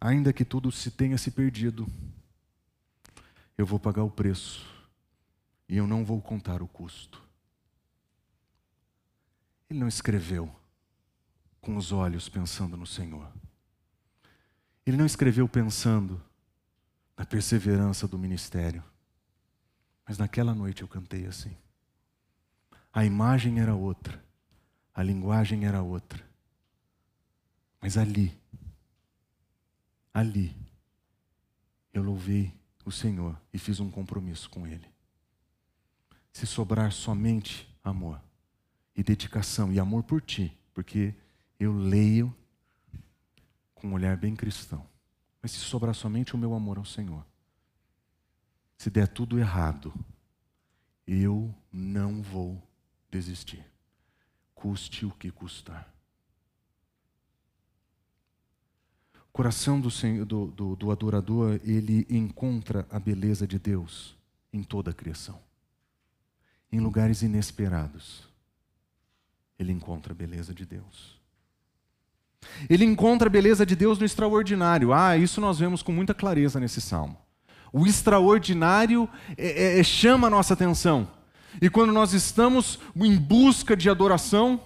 ainda 0.00 0.32
que 0.32 0.44
tudo 0.44 0.70
se 0.70 0.90
tenha 0.90 1.18
se 1.18 1.30
perdido, 1.30 1.86
eu 3.56 3.66
vou 3.66 3.78
pagar 3.78 4.04
o 4.04 4.10
preço 4.10 4.66
e 5.68 5.76
eu 5.76 5.86
não 5.86 6.04
vou 6.04 6.20
contar 6.20 6.62
o 6.62 6.68
custo. 6.68 7.22
Ele 9.68 9.80
não 9.80 9.88
escreveu 9.88 10.54
com 11.60 11.76
os 11.76 11.90
olhos 11.90 12.28
pensando 12.28 12.76
no 12.76 12.86
Senhor. 12.86 13.28
Ele 14.86 14.96
não 14.96 15.04
escreveu 15.04 15.48
pensando 15.48 16.22
na 17.16 17.26
perseverança 17.26 18.06
do 18.06 18.16
ministério. 18.16 18.84
Mas 20.06 20.16
naquela 20.16 20.54
noite 20.54 20.82
eu 20.82 20.88
cantei 20.88 21.26
assim. 21.26 21.56
A 22.92 23.04
imagem 23.04 23.58
era 23.58 23.74
outra, 23.74 24.24
a 24.94 25.02
linguagem 25.02 25.66
era 25.66 25.82
outra. 25.82 26.24
Mas 27.82 27.98
ali, 27.98 28.32
ali, 30.14 30.56
eu 31.92 32.02
louvei 32.02 32.54
o 32.84 32.92
Senhor 32.92 33.38
e 33.52 33.58
fiz 33.58 33.80
um 33.80 33.90
compromisso 33.90 34.48
com 34.48 34.66
Ele. 34.66 34.88
Se 36.32 36.46
sobrar 36.46 36.92
somente 36.92 37.68
amor 37.82 38.20
e 38.94 39.02
dedicação 39.02 39.72
e 39.72 39.80
amor 39.80 40.04
por 40.04 40.20
ti, 40.22 40.56
porque 40.72 41.14
eu 41.58 41.76
leio 41.76 42.34
com 43.76 43.88
um 43.88 43.92
olhar 43.92 44.16
bem 44.16 44.34
cristão. 44.34 44.84
Mas 45.40 45.52
se 45.52 45.58
sobrar 45.58 45.94
somente 45.94 46.34
o 46.34 46.38
meu 46.38 46.54
amor 46.54 46.78
ao 46.78 46.84
Senhor, 46.84 47.24
se 48.76 48.90
der 48.90 49.06
tudo 49.06 49.38
errado, 49.38 49.94
eu 51.06 51.54
não 51.72 52.20
vou 52.20 52.60
desistir, 53.10 53.64
custe 54.54 55.06
o 55.06 55.12
que 55.12 55.30
custar. 55.30 55.94
O 59.14 59.32
coração 59.36 59.80
do, 59.80 59.88
do, 60.24 60.46
do, 60.48 60.76
do 60.76 60.90
adorador, 60.90 61.60
ele 61.62 62.06
encontra 62.10 62.86
a 62.90 62.98
beleza 62.98 63.46
de 63.46 63.58
Deus 63.58 64.16
em 64.52 64.62
toda 64.62 64.90
a 64.90 64.94
criação, 64.94 65.40
em 66.72 66.80
lugares 66.80 67.22
inesperados. 67.22 68.28
Ele 69.58 69.72
encontra 69.72 70.12
a 70.12 70.16
beleza 70.16 70.54
de 70.54 70.66
Deus. 70.66 71.15
Ele 72.68 72.84
encontra 72.84 73.28
a 73.28 73.30
beleza 73.30 73.64
de 73.64 73.76
Deus 73.76 73.98
no 73.98 74.04
extraordinário. 74.04 74.92
Ah, 74.92 75.16
isso 75.16 75.40
nós 75.40 75.58
vemos 75.58 75.82
com 75.82 75.92
muita 75.92 76.14
clareza 76.14 76.60
nesse 76.60 76.80
salmo. 76.80 77.16
O 77.72 77.86
extraordinário 77.86 79.08
é, 79.36 79.76
é, 79.76 79.80
é, 79.80 79.82
chama 79.82 80.26
a 80.26 80.30
nossa 80.30 80.54
atenção. 80.54 81.08
E 81.60 81.68
quando 81.68 81.92
nós 81.92 82.12
estamos 82.12 82.78
em 82.96 83.16
busca 83.16 83.76
de 83.76 83.88
adoração, 83.88 84.60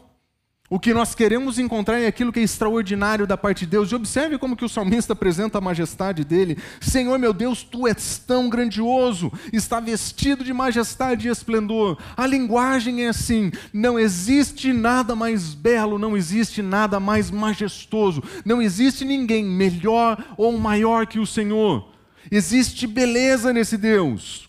o 0.73 0.79
que 0.79 0.95
nós 0.95 1.17
queremos 1.17 1.59
encontrar 1.59 1.99
é 1.99 2.07
aquilo 2.07 2.33
que 2.33 2.39
é 2.39 2.45
extraordinário 2.45 3.27
da 3.27 3.37
parte 3.37 3.65
de 3.65 3.73
Deus. 3.73 3.91
E 3.91 3.95
observe 3.97 4.39
como 4.39 4.55
que 4.55 4.65
o 4.65 4.69
salmista 4.69 5.15
apresenta 5.15 5.59
a 5.59 5.61
majestade 5.61 6.25
dele. 6.25 6.57
Senhor 6.81 7.19
meu 7.19 7.33
Deus, 7.33 7.65
tu 7.65 7.89
és 7.89 8.19
tão 8.25 8.49
grandioso, 8.49 9.33
está 9.53 9.81
vestido 9.81 10.45
de 10.45 10.53
majestade 10.53 11.27
e 11.27 11.31
esplendor. 11.31 11.99
A 12.17 12.25
linguagem 12.25 13.03
é 13.05 13.09
assim: 13.09 13.51
não 13.73 13.99
existe 13.99 14.73
nada 14.73 15.17
mais 15.17 15.55
belo, 15.55 15.99
não 15.99 16.17
existe 16.17 16.63
nada 16.63 17.01
mais 17.01 17.33
majestoso, 17.33 18.23
não 18.45 18.63
existe 18.63 19.05
ninguém 19.05 19.45
melhor 19.45 20.25
ou 20.37 20.57
maior 20.57 21.05
que 21.05 21.19
o 21.19 21.27
Senhor. 21.27 21.89
Existe 22.31 22.87
beleza 22.87 23.53
nesse 23.53 23.77
Deus. 23.77 24.49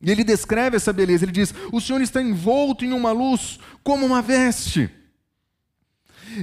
E 0.00 0.10
ele 0.10 0.24
descreve 0.24 0.76
essa 0.76 0.94
beleza. 0.94 1.26
Ele 1.26 1.32
diz: 1.32 1.54
O 1.70 1.78
Senhor 1.78 2.00
está 2.00 2.22
envolto 2.22 2.86
em 2.86 2.92
uma 2.94 3.12
luz 3.12 3.60
como 3.84 4.06
uma 4.06 4.22
veste. 4.22 5.01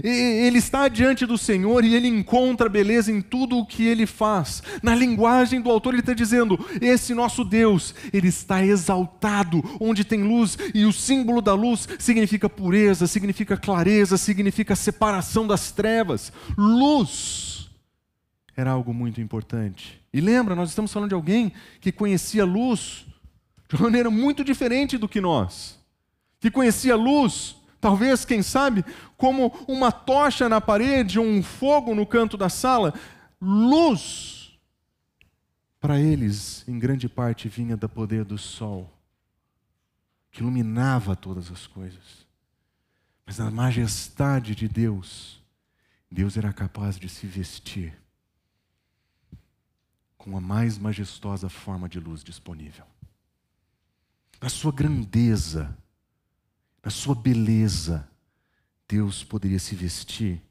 Ele 0.04 0.58
está 0.58 0.88
diante 0.88 1.25
do 1.25 1.38
Senhor 1.38 1.84
e 1.84 1.95
ele 1.95 2.08
encontra 2.08 2.69
beleza 2.69 3.12
em 3.12 3.21
tudo 3.21 3.58
o 3.58 3.65
que 3.65 3.86
ele 3.86 4.06
faz. 4.06 4.62
Na 4.82 4.95
linguagem 4.95 5.62
do 5.62 5.69
autor, 5.69 5.93
ele 5.93 6.02
está 6.02 6.13
dizendo: 6.13 6.60
esse 6.82 7.13
nosso 7.13 7.43
Deus, 7.43 7.93
ele 8.13 8.28
está 8.28 8.63
exaltado 8.63 9.63
onde 9.80 10.04
tem 10.04 10.23
luz, 10.23 10.58
e 10.73 10.86
o 10.86 10.93
símbolo 10.93 11.41
da 11.41 11.54
luz 11.54 11.88
significa 11.97 12.49
pureza, 12.49 13.08
significa 13.08 13.58
clareza, 13.58 14.17
significa 14.17 14.75
separação 14.75 15.47
das 15.47 15.71
trevas. 15.71 16.32
Luz 16.58 17.69
era 18.56 18.71
algo 18.71 18.93
muito 18.93 19.21
importante. 19.21 20.02
E 20.13 20.19
lembra, 20.19 20.56
nós 20.56 20.69
estamos 20.69 20.91
falando 20.91 21.10
de 21.10 21.15
alguém 21.15 21.54
que 21.80 21.91
conhecia 21.91 22.43
luz 22.43 23.06
de 23.69 23.75
uma 23.75 23.84
maneira 23.84 24.10
muito 24.10 24.43
diferente 24.43 24.97
do 24.97 25.08
que 25.08 25.21
nós. 25.21 25.80
Que 26.39 26.49
conhecia 26.49 26.95
luz, 26.95 27.56
talvez, 27.79 28.25
quem 28.25 28.41
sabe, 28.41 28.83
como 29.17 29.47
uma 29.67 29.91
tocha 29.91 30.49
na 30.49 30.59
parede 30.59 31.19
ou 31.19 31.25
um 31.25 31.41
fogo 31.41 31.95
no 31.95 32.05
canto 32.05 32.37
da 32.37 32.49
sala. 32.49 32.93
Luz, 33.41 34.59
para 35.79 35.99
eles, 35.99 36.67
em 36.67 36.77
grande 36.77 37.07
parte, 37.07 37.47
vinha 37.47 37.77
do 37.77 37.87
poder 37.87 38.25
do 38.25 38.37
sol, 38.37 38.91
que 40.31 40.41
iluminava 40.41 41.15
todas 41.15 41.51
as 41.51 41.65
coisas. 41.65 42.27
Mas 43.25 43.37
na 43.37 43.49
majestade 43.49 44.55
de 44.55 44.67
Deus, 44.67 45.41
Deus 46.11 46.35
era 46.35 46.51
capaz 46.51 46.97
de 46.97 47.07
se 47.07 47.27
vestir 47.27 47.93
com 50.17 50.35
a 50.35 50.41
mais 50.41 50.77
majestosa 50.77 51.47
forma 51.47 51.87
de 51.87 51.99
luz 51.99 52.23
disponível. 52.23 52.85
Na 54.41 54.49
sua 54.49 54.71
grandeza, 54.71 55.77
na 56.83 56.89
sua 56.89 57.15
beleza, 57.15 58.07
Deus 58.87 59.23
poderia 59.23 59.59
se 59.59 59.75
vestir 59.75 60.41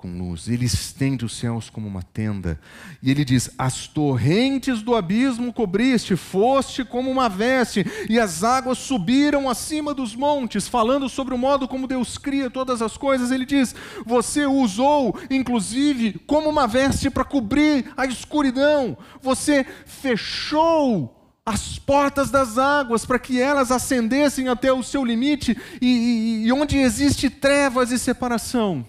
com 0.00 0.16
luz. 0.16 0.48
Ele 0.48 0.64
estende 0.64 1.26
os 1.26 1.36
céus 1.36 1.68
como 1.68 1.86
uma 1.86 2.02
tenda. 2.02 2.58
E 3.02 3.10
ele 3.10 3.22
diz: 3.22 3.50
As 3.58 3.86
torrentes 3.86 4.80
do 4.80 4.96
abismo 4.96 5.52
cobriste, 5.52 6.16
foste 6.16 6.82
como 6.84 7.10
uma 7.10 7.28
veste, 7.28 7.84
e 8.08 8.18
as 8.18 8.42
águas 8.42 8.78
subiram 8.78 9.48
acima 9.48 9.92
dos 9.92 10.16
montes. 10.16 10.66
Falando 10.66 11.08
sobre 11.08 11.34
o 11.34 11.38
modo 11.38 11.68
como 11.68 11.86
Deus 11.86 12.16
cria 12.16 12.48
todas 12.48 12.80
as 12.80 12.96
coisas, 12.96 13.30
ele 13.30 13.44
diz: 13.44 13.74
Você 14.06 14.46
usou, 14.46 15.18
inclusive, 15.30 16.18
como 16.26 16.48
uma 16.48 16.66
veste 16.66 17.10
para 17.10 17.24
cobrir 17.24 17.92
a 17.94 18.06
escuridão. 18.06 18.96
Você 19.20 19.66
fechou 19.84 21.19
as 21.50 21.78
portas 21.78 22.30
das 22.30 22.56
águas 22.58 23.04
para 23.04 23.18
que 23.18 23.40
elas 23.40 23.70
ascendessem 23.70 24.48
até 24.48 24.72
o 24.72 24.82
seu 24.82 25.04
limite 25.04 25.56
e, 25.80 25.86
e, 25.86 26.46
e 26.46 26.52
onde 26.52 26.78
existe 26.78 27.28
trevas 27.28 27.90
e 27.90 27.98
separação 27.98 28.86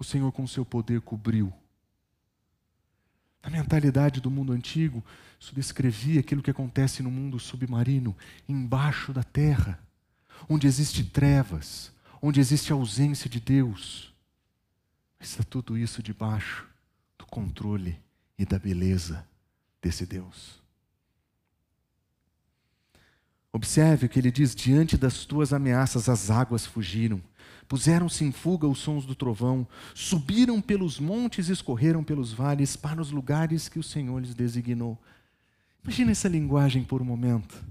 o 0.00 0.04
Senhor, 0.04 0.32
com 0.32 0.46
seu 0.46 0.64
poder, 0.64 1.02
cobriu. 1.02 1.52
Na 3.42 3.50
mentalidade 3.50 4.18
do 4.18 4.30
mundo 4.30 4.52
antigo, 4.52 5.04
isso 5.38 5.54
descrevia 5.54 6.20
aquilo 6.20 6.42
que 6.42 6.50
acontece 6.50 7.02
no 7.02 7.10
mundo 7.10 7.38
submarino, 7.38 8.16
embaixo 8.48 9.12
da 9.12 9.22
terra, 9.22 9.78
onde 10.48 10.66
existe 10.66 11.04
trevas, 11.04 11.92
onde 12.20 12.40
existe 12.40 12.72
ausência 12.72 13.28
de 13.28 13.40
Deus. 13.40 14.14
Está 15.20 15.44
tudo 15.44 15.76
isso 15.76 16.02
debaixo 16.02 16.66
do 17.18 17.26
controle 17.26 18.00
e 18.38 18.46
da 18.46 18.58
beleza 18.58 19.26
desse 19.82 20.06
Deus. 20.06 20.59
Observe 23.52 24.06
o 24.06 24.08
que 24.08 24.18
ele 24.18 24.30
diz: 24.30 24.54
diante 24.54 24.96
das 24.96 25.24
tuas 25.24 25.52
ameaças, 25.52 26.08
as 26.08 26.30
águas 26.30 26.64
fugiram, 26.64 27.20
Puseram-se 27.70 28.24
em 28.24 28.32
fuga 28.32 28.66
os 28.66 28.80
sons 28.80 29.06
do 29.06 29.14
trovão, 29.14 29.64
subiram 29.94 30.60
pelos 30.60 30.98
montes 30.98 31.48
e 31.48 31.52
escorreram 31.52 32.02
pelos 32.02 32.32
vales 32.32 32.74
para 32.74 33.00
os 33.00 33.12
lugares 33.12 33.68
que 33.68 33.78
o 33.78 33.82
Senhor 33.82 34.18
lhes 34.18 34.34
designou. 34.34 34.98
Imagina 35.84 36.10
essa 36.10 36.26
linguagem 36.26 36.82
por 36.82 37.00
um 37.00 37.04
momento. 37.04 37.64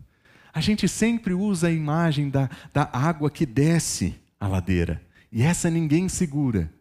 A 0.53 0.61
gente 0.61 0.87
sempre 0.87 1.33
usa 1.33 1.67
a 1.67 1.71
imagem 1.71 2.29
da, 2.29 2.49
da 2.73 2.89
água 2.93 3.29
que 3.29 3.45
desce 3.45 4.15
a 4.39 4.47
ladeira, 4.47 5.01
e 5.29 5.41
essa 5.41 5.69
ninguém 5.69 6.07
segura. 6.07 6.73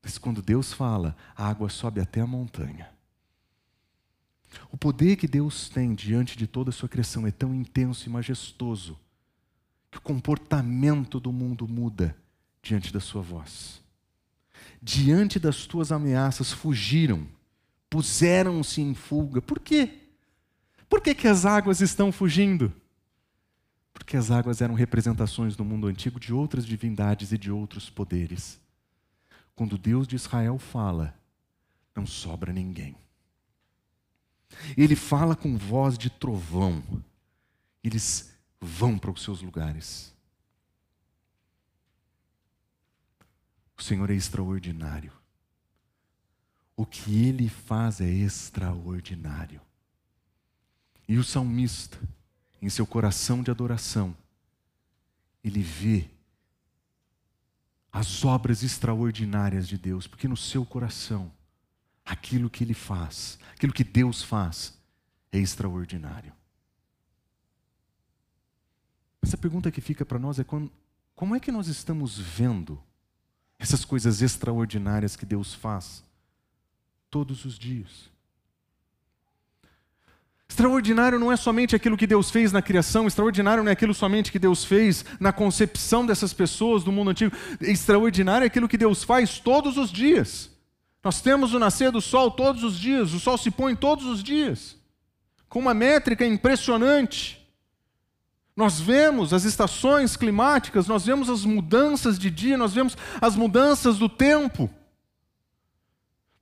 Mas 0.00 0.16
quando 0.16 0.40
Deus 0.40 0.72
fala, 0.72 1.16
a 1.36 1.48
água 1.48 1.68
sobe 1.68 2.00
até 2.00 2.20
a 2.20 2.26
montanha. 2.26 2.88
O 4.70 4.76
poder 4.76 5.16
que 5.16 5.28
Deus 5.28 5.68
tem 5.68 5.94
diante 5.94 6.36
de 6.36 6.46
toda 6.46 6.70
a 6.70 6.72
sua 6.72 6.88
criação 6.88 7.26
é 7.26 7.30
tão 7.30 7.54
intenso 7.54 8.08
e 8.08 8.12
majestoso 8.12 8.98
que 9.90 9.98
o 9.98 10.02
comportamento 10.02 11.18
do 11.18 11.32
mundo 11.32 11.66
muda 11.66 12.16
diante 12.62 12.92
da 12.92 13.00
sua 13.00 13.22
voz. 13.22 13.80
Diante 14.80 15.38
das 15.38 15.66
tuas 15.66 15.90
ameaças, 15.90 16.52
fugiram, 16.52 17.26
puseram-se 17.88 18.80
em 18.80 18.94
fuga. 18.94 19.42
Por 19.42 19.58
quê? 19.58 19.98
Por 20.88 21.00
que, 21.00 21.14
que 21.14 21.28
as 21.28 21.44
águas 21.44 21.80
estão 21.80 22.12
fugindo? 22.12 22.72
Porque 23.92 24.16
as 24.16 24.30
águas 24.30 24.60
eram 24.60 24.74
representações 24.74 25.56
no 25.56 25.64
mundo 25.64 25.86
antigo 25.86 26.18
de 26.18 26.32
outras 26.32 26.64
divindades 26.64 27.32
e 27.32 27.38
de 27.38 27.50
outros 27.50 27.90
poderes. 27.90 28.60
Quando 29.54 29.76
Deus 29.76 30.06
de 30.06 30.16
Israel 30.16 30.58
fala, 30.58 31.14
não 31.94 32.06
sobra 32.06 32.52
ninguém. 32.52 32.96
Ele 34.76 34.96
fala 34.96 35.36
com 35.36 35.56
voz 35.56 35.96
de 35.96 36.10
trovão. 36.10 36.82
Eles 37.82 38.32
vão 38.60 38.98
para 38.98 39.10
os 39.10 39.22
seus 39.22 39.42
lugares. 39.42 40.14
O 43.76 43.82
Senhor 43.82 44.10
é 44.10 44.14
extraordinário. 44.14 45.12
O 46.76 46.84
que 46.84 47.26
ele 47.26 47.48
faz 47.48 48.00
é 48.00 48.08
extraordinário. 48.08 49.60
E 51.08 51.18
o 51.18 51.24
salmista, 51.24 51.98
em 52.60 52.68
seu 52.68 52.86
coração 52.86 53.42
de 53.42 53.50
adoração, 53.50 54.16
ele 55.42 55.62
vê 55.62 56.08
as 57.92 58.24
obras 58.24 58.62
extraordinárias 58.62 59.66
de 59.66 59.76
Deus, 59.76 60.06
porque 60.06 60.28
no 60.28 60.36
seu 60.36 60.64
coração, 60.64 61.32
aquilo 62.10 62.50
que 62.50 62.64
ele 62.64 62.74
faz, 62.74 63.38
aquilo 63.52 63.72
que 63.72 63.84
Deus 63.84 64.20
faz, 64.20 64.76
é 65.30 65.38
extraordinário. 65.38 66.32
Essa 69.22 69.38
pergunta 69.38 69.70
que 69.70 69.80
fica 69.80 70.04
para 70.04 70.18
nós 70.18 70.40
é 70.40 70.44
quando, 70.44 70.72
como 71.14 71.36
é 71.36 71.40
que 71.40 71.52
nós 71.52 71.68
estamos 71.68 72.18
vendo 72.18 72.82
essas 73.60 73.84
coisas 73.84 74.22
extraordinárias 74.22 75.14
que 75.14 75.24
Deus 75.24 75.54
faz 75.54 76.02
todos 77.08 77.44
os 77.44 77.56
dias? 77.56 78.10
Extraordinário 80.48 81.16
não 81.16 81.30
é 81.30 81.36
somente 81.36 81.76
aquilo 81.76 81.96
que 81.96 82.08
Deus 82.08 82.28
fez 82.28 82.50
na 82.50 82.60
criação, 82.60 83.06
extraordinário 83.06 83.62
não 83.62 83.70
é 83.70 83.74
aquilo 83.74 83.94
somente 83.94 84.32
que 84.32 84.38
Deus 84.38 84.64
fez 84.64 85.04
na 85.20 85.32
concepção 85.32 86.04
dessas 86.04 86.32
pessoas 86.32 86.82
do 86.82 86.90
mundo 86.90 87.12
antigo. 87.12 87.36
Extraordinário 87.60 88.44
é 88.44 88.48
aquilo 88.48 88.68
que 88.68 88.76
Deus 88.76 89.04
faz 89.04 89.38
todos 89.38 89.76
os 89.76 89.92
dias. 89.92 90.49
Nós 91.02 91.20
temos 91.20 91.54
o 91.54 91.58
nascer 91.58 91.90
do 91.90 92.00
sol 92.00 92.30
todos 92.30 92.62
os 92.62 92.78
dias, 92.78 93.14
o 93.14 93.20
sol 93.20 93.38
se 93.38 93.50
põe 93.50 93.74
todos 93.74 94.04
os 94.04 94.22
dias, 94.22 94.76
com 95.48 95.58
uma 95.58 95.72
métrica 95.72 96.26
impressionante. 96.26 97.40
Nós 98.54 98.78
vemos 98.78 99.32
as 99.32 99.44
estações 99.44 100.16
climáticas, 100.16 100.86
nós 100.86 101.06
vemos 101.06 101.30
as 101.30 101.44
mudanças 101.44 102.18
de 102.18 102.30
dia, 102.30 102.58
nós 102.58 102.74
vemos 102.74 102.96
as 103.20 103.34
mudanças 103.34 103.98
do 103.98 104.08
tempo. 104.08 104.68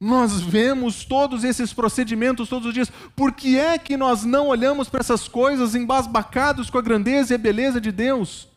Nós 0.01 0.41
vemos 0.41 1.05
todos 1.05 1.43
esses 1.43 1.73
procedimentos 1.73 2.49
todos 2.49 2.69
os 2.69 2.75
dias. 2.75 2.91
Por 3.17 3.33
que 3.33 3.59
é 3.59 3.79
que 3.79 3.97
nós 3.97 4.25
não 4.25 4.49
olhamos 4.49 4.89
para 4.89 5.01
essas 5.01 5.27
coisas 5.27 5.75
embasbacados 5.75 6.71
com 6.71 6.79
a 6.79 6.83
grandeza 6.83 7.35
e 7.35 7.37
a 7.37 7.39
beleza 7.39 7.81
de 7.81 7.91
Deus? 7.91 8.49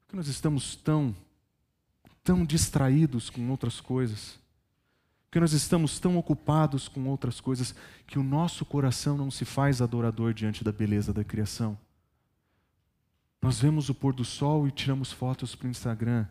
Porque 0.00 0.16
nós 0.16 0.28
estamos 0.28 0.76
tão, 0.76 1.14
tão 2.22 2.44
distraídos 2.44 3.30
com 3.30 3.48
outras 3.50 3.80
coisas. 3.80 4.38
Porque 5.28 5.40
nós 5.40 5.52
estamos 5.52 6.00
tão 6.00 6.16
ocupados 6.16 6.88
com 6.88 7.06
outras 7.06 7.38
coisas 7.38 7.74
que 8.06 8.18
o 8.18 8.22
nosso 8.22 8.64
coração 8.64 9.14
não 9.14 9.30
se 9.30 9.44
faz 9.44 9.82
adorador 9.82 10.32
diante 10.32 10.64
da 10.64 10.72
beleza 10.72 11.12
da 11.12 11.22
criação. 11.22 11.78
Nós 13.40 13.60
vemos 13.60 13.90
o 13.90 13.94
pôr 13.94 14.14
do 14.14 14.24
sol 14.24 14.66
e 14.66 14.70
tiramos 14.70 15.12
fotos 15.12 15.54
para 15.54 15.68
o 15.68 15.70
Instagram. 15.70 16.26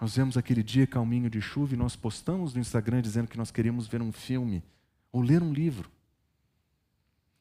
Nós 0.00 0.16
vemos 0.16 0.36
aquele 0.36 0.64
dia 0.64 0.84
calminho 0.84 1.30
de 1.30 1.40
chuva 1.40 1.74
e 1.74 1.76
nós 1.76 1.94
postamos 1.94 2.54
no 2.54 2.60
Instagram 2.60 3.00
dizendo 3.00 3.28
que 3.28 3.38
nós 3.38 3.52
queríamos 3.52 3.86
ver 3.86 4.02
um 4.02 4.10
filme 4.10 4.64
ou 5.12 5.22
ler 5.22 5.40
um 5.40 5.52
livro. 5.52 5.88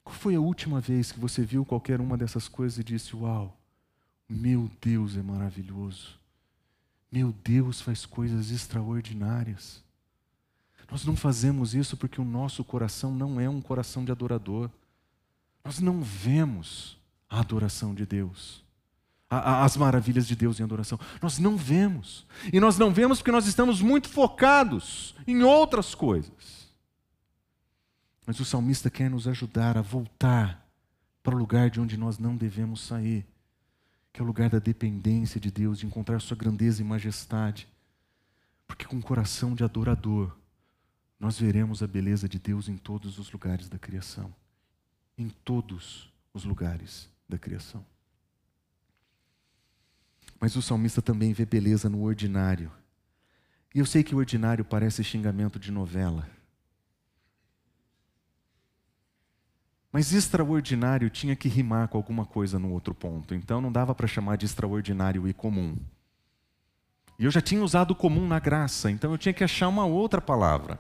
Qual 0.04 0.16
foi 0.16 0.36
a 0.36 0.40
última 0.40 0.80
vez 0.80 1.12
que 1.12 1.20
você 1.20 1.44
viu 1.44 1.66
qualquer 1.66 2.00
uma 2.00 2.16
dessas 2.16 2.48
coisas 2.48 2.78
e 2.78 2.84
disse: 2.84 3.16
Uau, 3.16 3.60
meu 4.30 4.70
Deus 4.80 5.18
é 5.18 5.24
maravilhoso. 5.24 6.20
Meu 7.12 7.34
Deus 7.44 7.82
faz 7.82 8.06
coisas 8.06 8.52
extraordinárias. 8.52 9.87
Nós 10.90 11.06
não 11.06 11.16
fazemos 11.16 11.76
isso 11.76 11.98
porque 11.98 12.22
o 12.22 12.26
nosso 12.26 12.64
coração 12.64 13.14
não 13.14 13.40
é 13.40 13.50
um 13.50 13.62
coração 13.62 14.06
de 14.06 14.12
adorador. 14.12 14.70
Nós 15.64 15.80
não 15.80 16.02
vemos 16.02 16.98
a 17.30 17.40
adoração 17.40 17.94
de 17.94 18.06
Deus 18.06 18.66
as 19.30 19.76
maravilhas 19.76 20.26
de 20.26 20.36
Deus 20.36 20.60
em 20.60 20.64
adoração. 20.64 21.00
Nós 21.22 21.38
não 21.38 21.58
vemos. 21.58 22.26
E 22.52 22.60
nós 22.60 22.78
não 22.78 22.94
vemos 22.94 23.20
porque 23.20 23.32
nós 23.32 23.46
estamos 23.46 23.82
muito 23.82 24.08
focados 24.08 25.16
em 25.28 25.44
outras 25.44 25.94
coisas. 25.94 26.68
Mas 28.26 28.40
o 28.40 28.46
salmista 28.46 28.90
quer 28.90 29.10
nos 29.10 29.28
ajudar 29.28 29.78
a 29.78 29.82
voltar 29.82 30.66
para 31.22 31.36
o 31.36 31.38
lugar 31.38 31.70
de 31.70 31.80
onde 31.80 31.98
nós 31.98 32.18
não 32.18 32.38
devemos 32.38 32.82
sair, 32.82 33.26
que 34.14 34.22
é 34.22 34.24
o 34.24 34.28
lugar 34.28 34.50
da 34.50 34.60
dependência 34.60 35.40
de 35.42 35.52
Deus, 35.52 35.80
de 35.80 35.86
encontrar 35.86 36.22
Sua 36.22 36.38
grandeza 36.38 36.82
e 36.82 36.86
majestade. 36.86 37.68
Porque 38.66 38.86
com 38.86 38.98
o 38.98 39.02
coração 39.02 39.54
de 39.54 39.64
adorador, 39.64 40.37
nós 41.20 41.40
veremos 41.40 41.82
a 41.82 41.88
beleza 41.88 42.30
de 42.30 42.38
Deus 42.38 42.70
em 42.70 42.78
todos 42.78 43.18
os 43.18 43.32
lugares 43.32 43.68
da 43.68 43.80
criação. 43.80 44.34
Em 45.18 45.30
todos 45.30 46.12
os 46.34 46.44
lugares 46.44 47.10
da 47.28 47.38
criação. 47.38 47.84
Mas 50.40 50.56
o 50.56 50.62
salmista 50.62 51.02
também 51.02 51.34
vê 51.34 51.46
beleza 51.46 51.90
no 51.90 52.04
ordinário. 52.04 52.72
E 53.74 53.80
eu 53.80 53.86
sei 53.86 54.04
que 54.04 54.14
o 54.14 54.20
ordinário 54.20 54.64
parece 54.64 55.04
xingamento 55.04 55.60
de 55.60 55.72
novela. 55.72 56.30
Mas 59.92 60.14
extraordinário 60.14 61.10
tinha 61.10 61.36
que 61.36 61.50
rimar 61.50 61.88
com 61.88 61.98
alguma 61.98 62.26
coisa 62.26 62.60
no 62.60 62.72
outro 62.72 62.94
ponto. 62.94 63.34
Então 63.34 63.60
não 63.60 63.72
dava 63.72 63.96
para 63.96 64.06
chamar 64.06 64.36
de 64.36 64.46
extraordinário 64.46 65.28
e 65.28 65.34
comum. 65.34 65.76
E 67.18 67.26
eu 67.26 67.32
já 67.32 67.42
tinha 67.42 67.64
usado 67.64 67.96
comum 67.96 68.28
na 68.28 68.40
graça, 68.40 68.92
então 68.92 69.12
eu 69.12 69.18
tinha 69.18 69.34
que 69.34 69.44
achar 69.44 69.68
uma 69.68 69.86
outra 69.86 70.22
palavra. 70.22 70.80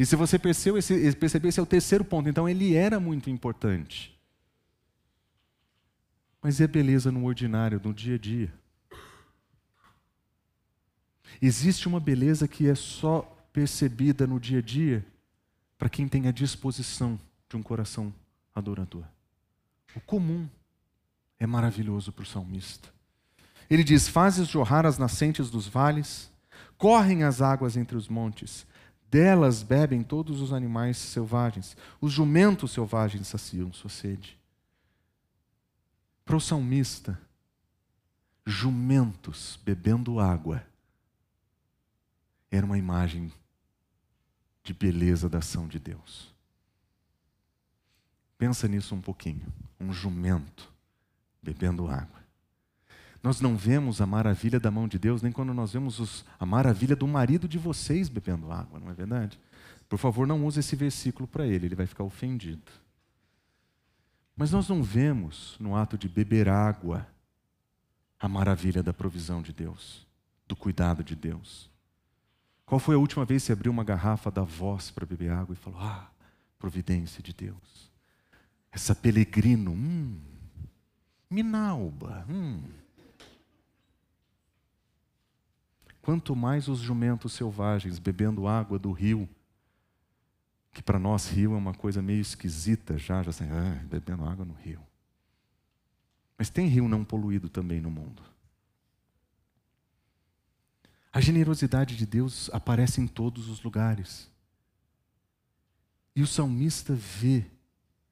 E 0.00 0.06
se 0.06 0.16
você 0.16 0.38
percebeu, 0.38 0.78
esse, 0.78 1.14
percebeu, 1.14 1.50
esse 1.50 1.60
é 1.60 1.62
o 1.62 1.66
terceiro 1.66 2.02
ponto. 2.02 2.26
Então 2.26 2.48
ele 2.48 2.74
era 2.74 2.98
muito 2.98 3.28
importante. 3.28 4.18
Mas 6.40 6.58
é 6.58 6.66
beleza 6.66 7.12
no 7.12 7.26
ordinário, 7.26 7.78
no 7.84 7.92
dia 7.92 8.14
a 8.14 8.18
dia. 8.18 8.50
Existe 11.42 11.86
uma 11.86 12.00
beleza 12.00 12.48
que 12.48 12.66
é 12.66 12.74
só 12.74 13.20
percebida 13.52 14.26
no 14.26 14.40
dia 14.40 14.60
a 14.60 14.62
dia 14.62 15.04
para 15.76 15.90
quem 15.90 16.08
tem 16.08 16.28
a 16.28 16.32
disposição 16.32 17.20
de 17.46 17.58
um 17.58 17.62
coração 17.62 18.10
adorador. 18.54 19.04
O 19.94 20.00
comum 20.00 20.48
é 21.38 21.46
maravilhoso 21.46 22.10
para 22.10 22.22
o 22.22 22.26
salmista. 22.26 22.88
Ele 23.68 23.84
diz: 23.84 24.08
Fazes 24.08 24.48
jorrar 24.48 24.86
as 24.86 24.96
nascentes 24.96 25.50
dos 25.50 25.68
vales, 25.68 26.30
correm 26.78 27.22
as 27.22 27.42
águas 27.42 27.76
entre 27.76 27.98
os 27.98 28.08
montes, 28.08 28.66
delas 29.10 29.62
bebem 29.62 30.02
todos 30.02 30.40
os 30.40 30.52
animais 30.52 30.96
selvagens, 30.96 31.76
os 32.00 32.12
jumentos 32.12 32.70
selvagens 32.70 33.26
saciam 33.26 33.72
sua 33.72 33.90
sede. 33.90 34.38
Para 36.24 36.36
o 36.36 36.40
salmista, 36.40 37.20
jumentos 38.46 39.58
bebendo 39.64 40.20
água 40.20 40.64
era 42.50 42.64
uma 42.64 42.78
imagem 42.78 43.32
de 44.62 44.72
beleza 44.72 45.28
da 45.28 45.38
ação 45.38 45.66
de 45.66 45.78
Deus. 45.78 46.32
Pensa 48.38 48.68
nisso 48.68 48.94
um 48.94 49.00
pouquinho. 49.00 49.46
Um 49.78 49.92
jumento 49.92 50.72
bebendo 51.42 51.88
água. 51.88 52.19
Nós 53.22 53.40
não 53.40 53.56
vemos 53.56 54.00
a 54.00 54.06
maravilha 54.06 54.58
da 54.58 54.70
mão 54.70 54.88
de 54.88 54.98
Deus 54.98 55.20
nem 55.20 55.30
quando 55.30 55.52
nós 55.52 55.72
vemos 55.72 55.98
os, 55.98 56.24
a 56.38 56.46
maravilha 56.46 56.96
do 56.96 57.06
marido 57.06 57.46
de 57.46 57.58
vocês 57.58 58.08
bebendo 58.08 58.50
água, 58.50 58.80
não 58.80 58.90
é 58.90 58.94
verdade? 58.94 59.38
Por 59.88 59.98
favor, 59.98 60.26
não 60.26 60.44
use 60.46 60.60
esse 60.60 60.74
versículo 60.74 61.28
para 61.28 61.46
ele, 61.46 61.66
ele 61.66 61.74
vai 61.74 61.86
ficar 61.86 62.04
ofendido. 62.04 62.70
Mas 64.36 64.52
nós 64.52 64.68
não 64.68 64.82
vemos 64.82 65.56
no 65.60 65.76
ato 65.76 65.98
de 65.98 66.08
beber 66.08 66.48
água 66.48 67.06
a 68.18 68.28
maravilha 68.28 68.82
da 68.82 68.92
provisão 68.92 69.42
de 69.42 69.52
Deus, 69.52 70.06
do 70.46 70.56
cuidado 70.56 71.04
de 71.04 71.14
Deus. 71.14 71.68
Qual 72.64 72.78
foi 72.78 72.94
a 72.94 72.98
última 72.98 73.24
vez 73.24 73.42
que 73.42 73.46
você 73.46 73.52
abriu 73.52 73.72
uma 73.72 73.84
garrafa 73.84 74.30
da 74.30 74.42
voz 74.42 74.90
para 74.90 75.04
beber 75.04 75.32
água 75.32 75.52
e 75.52 75.56
falou: 75.56 75.80
Ah, 75.80 76.08
providência 76.58 77.22
de 77.22 77.32
Deus. 77.32 77.90
Essa 78.70 78.94
pelegrino, 78.94 79.72
hum, 79.72 80.20
minalba, 81.28 82.24
hum. 82.30 82.62
Quanto 86.02 86.34
mais 86.34 86.68
os 86.68 86.78
jumentos 86.78 87.32
selvagens 87.32 87.98
bebendo 87.98 88.46
água 88.46 88.78
do 88.78 88.90
rio, 88.90 89.28
que 90.72 90.82
para 90.82 90.98
nós 90.98 91.28
rio 91.28 91.54
é 91.54 91.56
uma 91.56 91.74
coisa 91.74 92.00
meio 92.00 92.20
esquisita 92.20 92.96
já, 92.96 93.22
já 93.22 93.30
assim, 93.30 93.44
ah, 93.50 93.84
bebendo 93.86 94.24
água 94.24 94.44
no 94.44 94.54
rio. 94.54 94.80
Mas 96.38 96.48
tem 96.48 96.66
rio 96.66 96.88
não 96.88 97.04
poluído 97.04 97.48
também 97.48 97.80
no 97.80 97.90
mundo. 97.90 98.22
A 101.12 101.20
generosidade 101.20 101.96
de 101.96 102.06
Deus 102.06 102.48
aparece 102.52 103.00
em 103.00 103.06
todos 103.06 103.48
os 103.48 103.62
lugares. 103.62 104.30
E 106.16 106.22
o 106.22 106.26
salmista 106.26 106.94
vê 106.94 107.44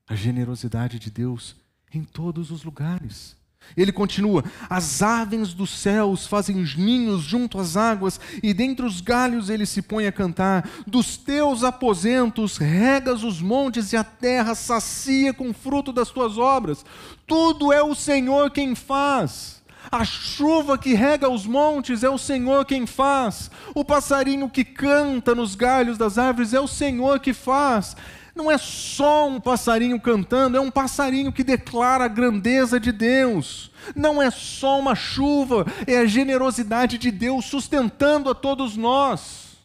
a 0.06 0.14
generosidade 0.14 0.98
de 0.98 1.10
Deus 1.10 1.56
em 1.92 2.02
todos 2.04 2.50
os 2.50 2.64
lugares. 2.64 3.36
Ele 3.76 3.92
continua: 3.92 4.44
As 4.68 5.02
aves 5.02 5.52
dos 5.52 5.70
céus 5.70 6.26
fazem 6.26 6.60
os 6.60 6.76
ninhos 6.76 7.22
junto 7.22 7.58
às 7.58 7.76
águas, 7.76 8.20
e 8.42 8.52
dentre 8.52 8.84
os 8.84 9.00
galhos 9.00 9.50
ele 9.50 9.66
se 9.66 9.82
põe 9.82 10.06
a 10.06 10.12
cantar. 10.12 10.68
Dos 10.86 11.16
teus 11.16 11.62
aposentos 11.62 12.56
regas 12.56 13.22
os 13.22 13.40
montes, 13.40 13.92
e 13.92 13.96
a 13.96 14.04
terra 14.04 14.54
sacia 14.54 15.32
com 15.32 15.52
fruto 15.52 15.92
das 15.92 16.10
tuas 16.10 16.38
obras. 16.38 16.84
Tudo 17.26 17.72
é 17.72 17.82
o 17.82 17.94
Senhor 17.94 18.50
quem 18.50 18.74
faz. 18.74 19.58
A 19.90 20.04
chuva 20.04 20.76
que 20.76 20.92
rega 20.92 21.30
os 21.30 21.46
montes 21.46 22.02
é 22.02 22.10
o 22.10 22.18
Senhor 22.18 22.64
quem 22.66 22.86
faz. 22.86 23.50
O 23.74 23.84
passarinho 23.84 24.50
que 24.50 24.64
canta 24.64 25.34
nos 25.34 25.54
galhos 25.54 25.96
das 25.96 26.18
árvores 26.18 26.52
é 26.52 26.60
o 26.60 26.68
Senhor 26.68 27.20
que 27.20 27.32
faz. 27.32 27.96
Não 28.38 28.48
é 28.48 28.56
só 28.56 29.28
um 29.28 29.40
passarinho 29.40 30.00
cantando, 30.00 30.56
é 30.56 30.60
um 30.60 30.70
passarinho 30.70 31.32
que 31.32 31.42
declara 31.42 32.04
a 32.04 32.08
grandeza 32.08 32.78
de 32.78 32.92
Deus. 32.92 33.72
Não 33.96 34.22
é 34.22 34.30
só 34.30 34.78
uma 34.78 34.94
chuva, 34.94 35.66
é 35.88 35.98
a 35.98 36.06
generosidade 36.06 36.98
de 36.98 37.10
Deus 37.10 37.46
sustentando 37.46 38.30
a 38.30 38.36
todos 38.36 38.76
nós. 38.76 39.58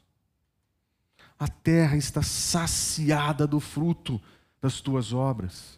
A 1.38 1.48
terra 1.48 1.96
está 1.98 2.24
saciada 2.24 3.46
do 3.46 3.60
fruto 3.60 4.20
das 4.60 4.82
tuas 4.82 5.14
obras, 5.14 5.78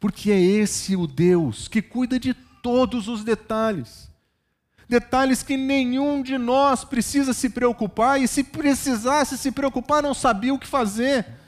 porque 0.00 0.32
é 0.32 0.40
esse 0.40 0.96
o 0.96 1.06
Deus 1.06 1.68
que 1.68 1.80
cuida 1.80 2.18
de 2.18 2.34
todos 2.34 3.06
os 3.06 3.22
detalhes. 3.22 4.10
Detalhes 4.88 5.44
que 5.44 5.56
nenhum 5.56 6.20
de 6.20 6.36
nós 6.36 6.82
precisa 6.82 7.32
se 7.32 7.48
preocupar, 7.48 8.20
e 8.20 8.26
se 8.26 8.42
precisasse 8.42 9.38
se 9.38 9.52
preocupar, 9.52 10.02
não 10.02 10.14
sabia 10.14 10.52
o 10.52 10.58
que 10.58 10.66
fazer. 10.66 11.38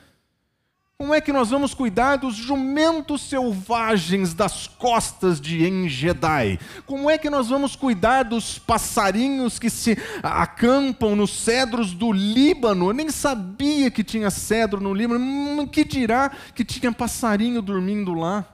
Como 1.01 1.15
é 1.15 1.19
que 1.19 1.33
nós 1.33 1.49
vamos 1.49 1.73
cuidar 1.73 2.17
dos 2.17 2.35
jumentos 2.35 3.23
selvagens 3.23 4.35
das 4.35 4.67
costas 4.67 5.41
de 5.41 5.65
Engedai? 5.65 6.59
Como 6.85 7.09
é 7.09 7.17
que 7.17 7.27
nós 7.27 7.49
vamos 7.49 7.75
cuidar 7.75 8.21
dos 8.21 8.59
passarinhos 8.59 9.57
que 9.57 9.67
se 9.67 9.97
acampam 10.21 11.15
nos 11.15 11.31
cedros 11.31 11.95
do 11.95 12.11
Líbano? 12.11 12.89
Eu 12.89 12.93
nem 12.93 13.09
sabia 13.09 13.89
que 13.89 14.03
tinha 14.03 14.29
cedro 14.29 14.79
no 14.79 14.93
Líbano. 14.93 15.25
Hum, 15.25 15.67
que 15.67 15.83
dirá 15.83 16.29
que 16.53 16.63
tinha 16.63 16.91
passarinho 16.91 17.63
dormindo 17.63 18.13
lá? 18.13 18.45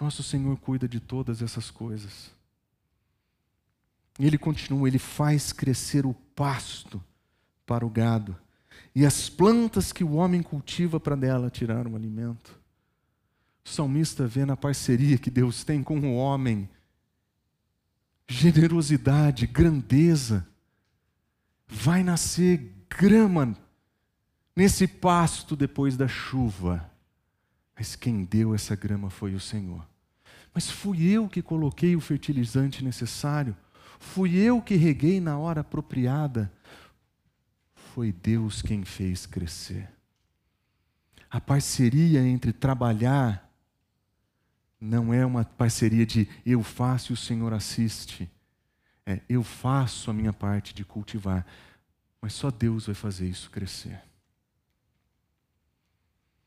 Nosso 0.00 0.22
Senhor 0.22 0.56
cuida 0.56 0.88
de 0.88 1.00
todas 1.00 1.42
essas 1.42 1.70
coisas. 1.70 2.30
E 4.18 4.26
ele 4.26 4.38
continua, 4.38 4.88
ele 4.88 4.98
faz 4.98 5.52
crescer 5.52 6.06
o 6.06 6.14
pasto 6.34 7.04
para 7.66 7.84
o 7.84 7.90
gado 7.90 8.34
e 8.94 9.06
as 9.06 9.28
plantas 9.28 9.92
que 9.92 10.04
o 10.04 10.12
homem 10.12 10.42
cultiva 10.42 11.00
para 11.00 11.16
dela 11.16 11.50
tirar 11.50 11.86
o 11.86 11.96
alimento. 11.96 12.60
O 13.64 13.68
salmista 13.68 14.26
vê 14.26 14.44
na 14.44 14.56
parceria 14.56 15.16
que 15.16 15.30
Deus 15.30 15.64
tem 15.64 15.82
com 15.82 15.98
o 16.00 16.16
homem 16.16 16.68
generosidade, 18.28 19.46
grandeza. 19.46 20.46
Vai 21.66 22.02
nascer 22.02 22.86
grama 22.88 23.56
nesse 24.54 24.86
pasto 24.86 25.54
depois 25.56 25.96
da 25.96 26.08
chuva. 26.08 26.90
Mas 27.76 27.96
quem 27.96 28.24
deu 28.24 28.54
essa 28.54 28.76
grama 28.76 29.10
foi 29.10 29.34
o 29.34 29.40
Senhor. 29.40 29.86
Mas 30.54 30.70
fui 30.70 31.04
eu 31.04 31.28
que 31.28 31.40
coloquei 31.40 31.96
o 31.96 32.00
fertilizante 32.00 32.84
necessário, 32.84 33.56
fui 33.98 34.36
eu 34.36 34.60
que 34.60 34.76
reguei 34.76 35.20
na 35.20 35.38
hora 35.38 35.62
apropriada. 35.62 36.52
Foi 37.94 38.10
Deus 38.10 38.62
quem 38.62 38.86
fez 38.86 39.26
crescer. 39.26 39.86
A 41.30 41.38
parceria 41.38 42.26
entre 42.26 42.50
trabalhar 42.50 43.50
não 44.80 45.12
é 45.12 45.26
uma 45.26 45.44
parceria 45.44 46.06
de 46.06 46.26
eu 46.44 46.62
faço 46.62 47.12
e 47.12 47.14
o 47.14 47.16
Senhor 47.18 47.52
assiste. 47.52 48.30
É 49.04 49.20
eu 49.28 49.44
faço 49.44 50.10
a 50.10 50.14
minha 50.14 50.32
parte 50.32 50.72
de 50.72 50.86
cultivar, 50.86 51.46
mas 52.18 52.32
só 52.32 52.50
Deus 52.50 52.86
vai 52.86 52.94
fazer 52.94 53.28
isso 53.28 53.50
crescer. 53.50 54.00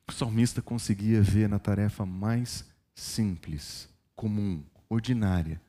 O 0.08 0.12
salmista 0.12 0.64
conseguia 0.64 1.22
ver 1.22 1.48
na 1.48 1.60
tarefa 1.60 2.08
mais 2.08 2.66
simples 2.96 3.88
comum, 4.16 4.64
ordinária, 4.90 5.62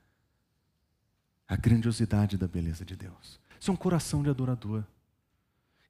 a 1.47 1.55
grandiosidade 1.55 2.39
da 2.39 2.49
beleza 2.49 2.83
de 2.83 2.97
Deus. 2.97 3.39
Isso 3.61 3.71
é 3.71 3.75
um 3.75 3.77
coração 3.77 4.23
de 4.23 4.31
adorador. 4.31 4.83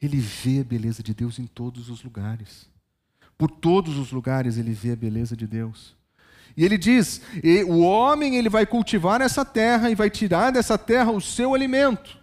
Ele 0.01 0.18
vê 0.18 0.61
a 0.61 0.64
beleza 0.64 1.03
de 1.03 1.14
Deus 1.14 1.38
em 1.38 1.47
todos 1.47 1.88
os 1.88 2.03
lugares. 2.03 2.68
Por 3.38 3.51
todos 3.51 3.99
os 3.99 4.12
lugares 4.12 4.57
ele 4.59 4.72
vê 4.72 4.92
a 4.92 4.97
beleza 4.97 5.36
de 5.36 5.47
Deus. 5.47 5.94
E 6.57 6.64
ele 6.64 6.78
diz: 6.78 7.20
e 7.42 7.64
o 7.64 7.80
homem 7.80 8.36
ele 8.36 8.49
vai 8.49 8.64
cultivar 8.64 9.20
essa 9.20 9.44
terra 9.44 9.90
e 9.90 9.94
vai 9.94 10.09
tirar 10.09 10.51
dessa 10.51 10.78
terra 10.78 11.11
o 11.11 11.20
seu 11.20 11.55
alimento. 11.55 12.18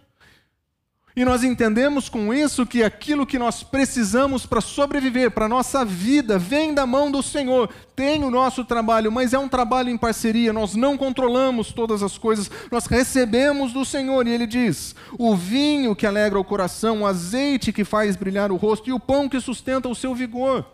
E 1.16 1.24
nós 1.24 1.44
entendemos 1.44 2.08
com 2.08 2.34
isso 2.34 2.66
que 2.66 2.82
aquilo 2.82 3.24
que 3.24 3.38
nós 3.38 3.62
precisamos 3.62 4.46
para 4.46 4.60
sobreviver, 4.60 5.30
para 5.30 5.44
a 5.44 5.48
nossa 5.48 5.84
vida, 5.84 6.38
vem 6.38 6.74
da 6.74 6.84
mão 6.84 7.08
do 7.08 7.22
Senhor. 7.22 7.70
Tem 7.94 8.24
o 8.24 8.30
nosso 8.32 8.64
trabalho, 8.64 9.12
mas 9.12 9.32
é 9.32 9.38
um 9.38 9.48
trabalho 9.48 9.90
em 9.90 9.96
parceria. 9.96 10.52
Nós 10.52 10.74
não 10.74 10.96
controlamos 10.96 11.70
todas 11.70 12.02
as 12.02 12.18
coisas, 12.18 12.50
nós 12.68 12.86
recebemos 12.86 13.72
do 13.72 13.84
Senhor. 13.84 14.26
E 14.26 14.30
Ele 14.30 14.44
diz: 14.44 14.96
o 15.16 15.36
vinho 15.36 15.94
que 15.94 16.04
alegra 16.04 16.38
o 16.38 16.44
coração, 16.44 17.02
o 17.02 17.06
azeite 17.06 17.72
que 17.72 17.84
faz 17.84 18.16
brilhar 18.16 18.50
o 18.50 18.56
rosto 18.56 18.90
e 18.90 18.92
o 18.92 18.98
pão 18.98 19.28
que 19.28 19.40
sustenta 19.40 19.88
o 19.88 19.94
seu 19.94 20.16
vigor. 20.16 20.66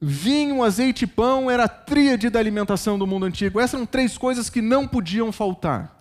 Vinho, 0.00 0.64
azeite 0.64 1.04
e 1.04 1.06
pão 1.06 1.50
era 1.50 1.64
a 1.64 1.68
tríade 1.68 2.30
da 2.30 2.38
alimentação 2.38 2.98
do 2.98 3.06
mundo 3.06 3.26
antigo. 3.26 3.60
Essas 3.60 3.74
eram 3.74 3.84
três 3.84 4.16
coisas 4.16 4.48
que 4.48 4.62
não 4.62 4.88
podiam 4.88 5.30
faltar. 5.30 5.99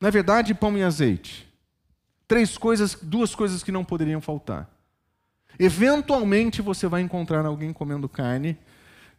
Na 0.00 0.10
verdade, 0.10 0.54
pão 0.54 0.76
e 0.78 0.82
azeite. 0.82 1.46
Três 2.26 2.56
coisas, 2.56 2.94
duas 2.94 3.34
coisas 3.34 3.62
que 3.62 3.72
não 3.72 3.84
poderiam 3.84 4.20
faltar. 4.20 4.70
Eventualmente 5.58 6.62
você 6.62 6.86
vai 6.86 7.00
encontrar 7.00 7.44
alguém 7.44 7.72
comendo 7.72 8.08
carne 8.08 8.56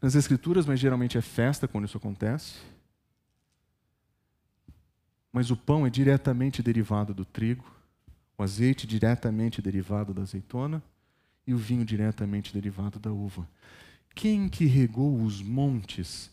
nas 0.02 0.16
escrituras, 0.16 0.66
mas 0.66 0.80
geralmente 0.80 1.18
é 1.18 1.22
festa 1.22 1.68
quando 1.68 1.86
isso 1.86 1.98
acontece. 1.98 2.56
Mas 5.34 5.52
o 5.52 5.58
pão 5.58 5.86
é 5.86 5.90
diretamente 5.90 6.64
derivado 6.64 7.14
do 7.14 7.26
trigo, 7.26 7.66
o 8.38 8.44
azeite 8.44 8.88
diretamente 8.88 9.62
derivado 9.62 10.14
da 10.14 10.22
azeitona 10.22 10.82
e 11.46 11.54
o 11.54 11.58
vinho 11.58 11.84
diretamente 11.84 12.54
derivado 12.54 13.00
da 13.00 13.12
uva. 13.12 13.48
Quem 14.16 14.48
que 14.48 14.66
regou 14.66 15.22
os 15.22 15.42
montes 15.42 16.32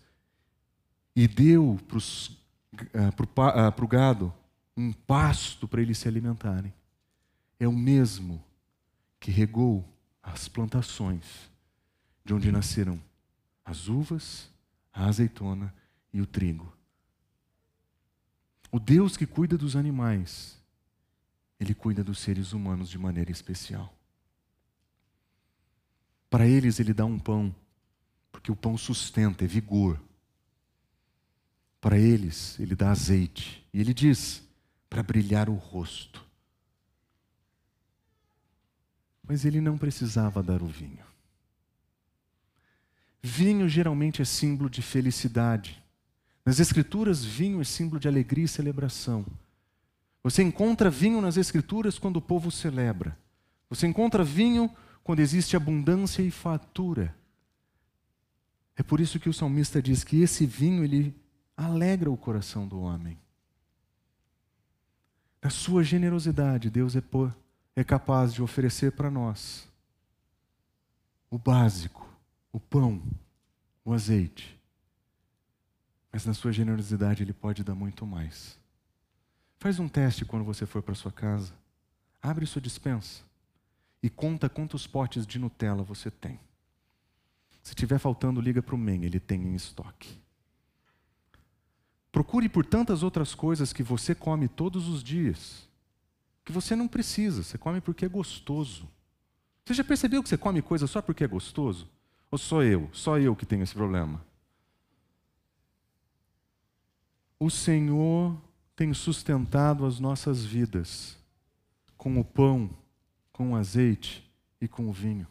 e 1.14 1.26
deu 1.26 1.78
para 1.88 1.98
os 1.98 2.36
para 3.34 3.84
o 3.84 3.88
gado 3.88 4.32
um 4.76 4.92
pasto 4.92 5.66
para 5.66 5.80
eles 5.80 5.98
se 5.98 6.06
alimentarem. 6.06 6.72
É 7.58 7.66
o 7.66 7.72
mesmo 7.72 8.44
que 9.18 9.30
regou 9.30 9.84
as 10.22 10.48
plantações 10.48 11.50
de 12.24 12.34
onde 12.34 12.52
nasceram 12.52 13.00
as 13.64 13.88
uvas, 13.88 14.50
a 14.92 15.06
azeitona 15.06 15.74
e 16.12 16.20
o 16.20 16.26
trigo. 16.26 16.72
O 18.70 18.78
Deus 18.78 19.16
que 19.16 19.26
cuida 19.26 19.56
dos 19.56 19.74
animais, 19.74 20.60
ele 21.58 21.74
cuida 21.74 22.04
dos 22.04 22.18
seres 22.18 22.52
humanos 22.52 22.90
de 22.90 22.98
maneira 22.98 23.30
especial. 23.30 23.94
Para 26.28 26.46
eles, 26.46 26.78
ele 26.80 26.92
dá 26.92 27.04
um 27.04 27.18
pão, 27.18 27.54
porque 28.30 28.52
o 28.52 28.56
pão 28.56 28.76
sustenta, 28.76 29.44
é 29.44 29.46
vigor. 29.48 30.00
Para 31.86 32.00
eles, 32.00 32.58
ele 32.58 32.74
dá 32.74 32.90
azeite. 32.90 33.64
E 33.72 33.80
ele 33.80 33.94
diz: 33.94 34.42
para 34.90 35.04
brilhar 35.04 35.48
o 35.48 35.54
rosto. 35.54 36.20
Mas 39.22 39.44
ele 39.44 39.60
não 39.60 39.78
precisava 39.78 40.42
dar 40.42 40.62
o 40.62 40.66
vinho. 40.66 41.06
Vinho 43.22 43.68
geralmente 43.68 44.20
é 44.20 44.24
símbolo 44.24 44.68
de 44.68 44.82
felicidade. 44.82 45.80
Nas 46.44 46.58
Escrituras, 46.58 47.24
vinho 47.24 47.60
é 47.60 47.64
símbolo 47.64 48.00
de 48.00 48.08
alegria 48.08 48.46
e 48.46 48.48
celebração. 48.48 49.24
Você 50.24 50.42
encontra 50.42 50.90
vinho 50.90 51.20
nas 51.20 51.36
Escrituras 51.36 52.00
quando 52.00 52.16
o 52.16 52.22
povo 52.22 52.50
celebra. 52.50 53.16
Você 53.70 53.86
encontra 53.86 54.24
vinho 54.24 54.68
quando 55.04 55.20
existe 55.20 55.54
abundância 55.54 56.20
e 56.20 56.32
fatura. 56.32 57.14
É 58.74 58.82
por 58.82 58.98
isso 58.98 59.20
que 59.20 59.28
o 59.28 59.32
salmista 59.32 59.80
diz 59.80 60.02
que 60.02 60.20
esse 60.20 60.44
vinho 60.44 60.82
ele 60.82 61.14
alegra 61.56 62.10
o 62.10 62.16
coração 62.16 62.66
do 62.66 62.80
homem. 62.80 63.18
Na 65.42 65.50
sua 65.50 65.82
generosidade, 65.82 66.68
Deus 66.68 66.96
é, 66.96 67.00
por, 67.00 67.34
é 67.74 67.84
capaz 67.84 68.34
de 68.34 68.42
oferecer 68.42 68.92
para 68.92 69.10
nós 69.10 69.66
o 71.30 71.38
básico, 71.38 72.08
o 72.52 72.60
pão, 72.60 73.02
o 73.84 73.92
azeite. 73.92 74.58
Mas 76.12 76.26
na 76.26 76.34
sua 76.34 76.52
generosidade, 76.52 77.22
Ele 77.22 77.32
pode 77.32 77.62
dar 77.62 77.74
muito 77.74 78.06
mais. 78.06 78.58
Faz 79.58 79.78
um 79.78 79.88
teste 79.88 80.24
quando 80.24 80.44
você 80.44 80.66
for 80.66 80.82
para 80.82 80.94
sua 80.94 81.12
casa. 81.12 81.52
Abre 82.22 82.46
sua 82.46 82.60
dispensa 82.60 83.22
e 84.02 84.10
conta 84.10 84.48
quantos 84.48 84.86
potes 84.86 85.26
de 85.26 85.38
Nutella 85.38 85.82
você 85.82 86.10
tem. 86.10 86.40
Se 87.62 87.74
tiver 87.74 87.98
faltando, 87.98 88.40
liga 88.40 88.62
para 88.62 88.74
o 88.74 88.78
MEN, 88.78 89.04
ele 89.04 89.20
tem 89.20 89.42
em 89.42 89.54
estoque. 89.54 90.20
Procure 92.16 92.48
por 92.48 92.64
tantas 92.64 93.02
outras 93.02 93.34
coisas 93.34 93.74
que 93.74 93.82
você 93.82 94.14
come 94.14 94.48
todos 94.48 94.88
os 94.88 95.04
dias, 95.04 95.68
que 96.46 96.50
você 96.50 96.74
não 96.74 96.88
precisa, 96.88 97.42
você 97.42 97.58
come 97.58 97.78
porque 97.78 98.06
é 98.06 98.08
gostoso. 98.08 98.88
Você 99.62 99.74
já 99.74 99.84
percebeu 99.84 100.22
que 100.22 100.30
você 100.30 100.38
come 100.38 100.62
coisa 100.62 100.86
só 100.86 101.02
porque 101.02 101.24
é 101.24 101.28
gostoso? 101.28 101.86
Ou 102.30 102.38
só 102.38 102.62
eu? 102.62 102.88
Só 102.90 103.18
eu 103.18 103.36
que 103.36 103.44
tenho 103.44 103.62
esse 103.62 103.74
problema? 103.74 104.24
o 107.38 107.50
Senhor 107.50 108.34
tem 108.74 108.92
sustentado 108.94 109.84
as 109.84 110.00
nossas 110.00 110.44
vidas 110.44 111.18
com 111.96 112.18
o 112.18 112.24
pão, 112.24 112.70
com 113.30 113.52
o 113.52 113.56
azeite 113.56 114.26
e 114.58 114.66
com 114.66 114.88
o 114.88 114.92
vinho. 114.92 115.26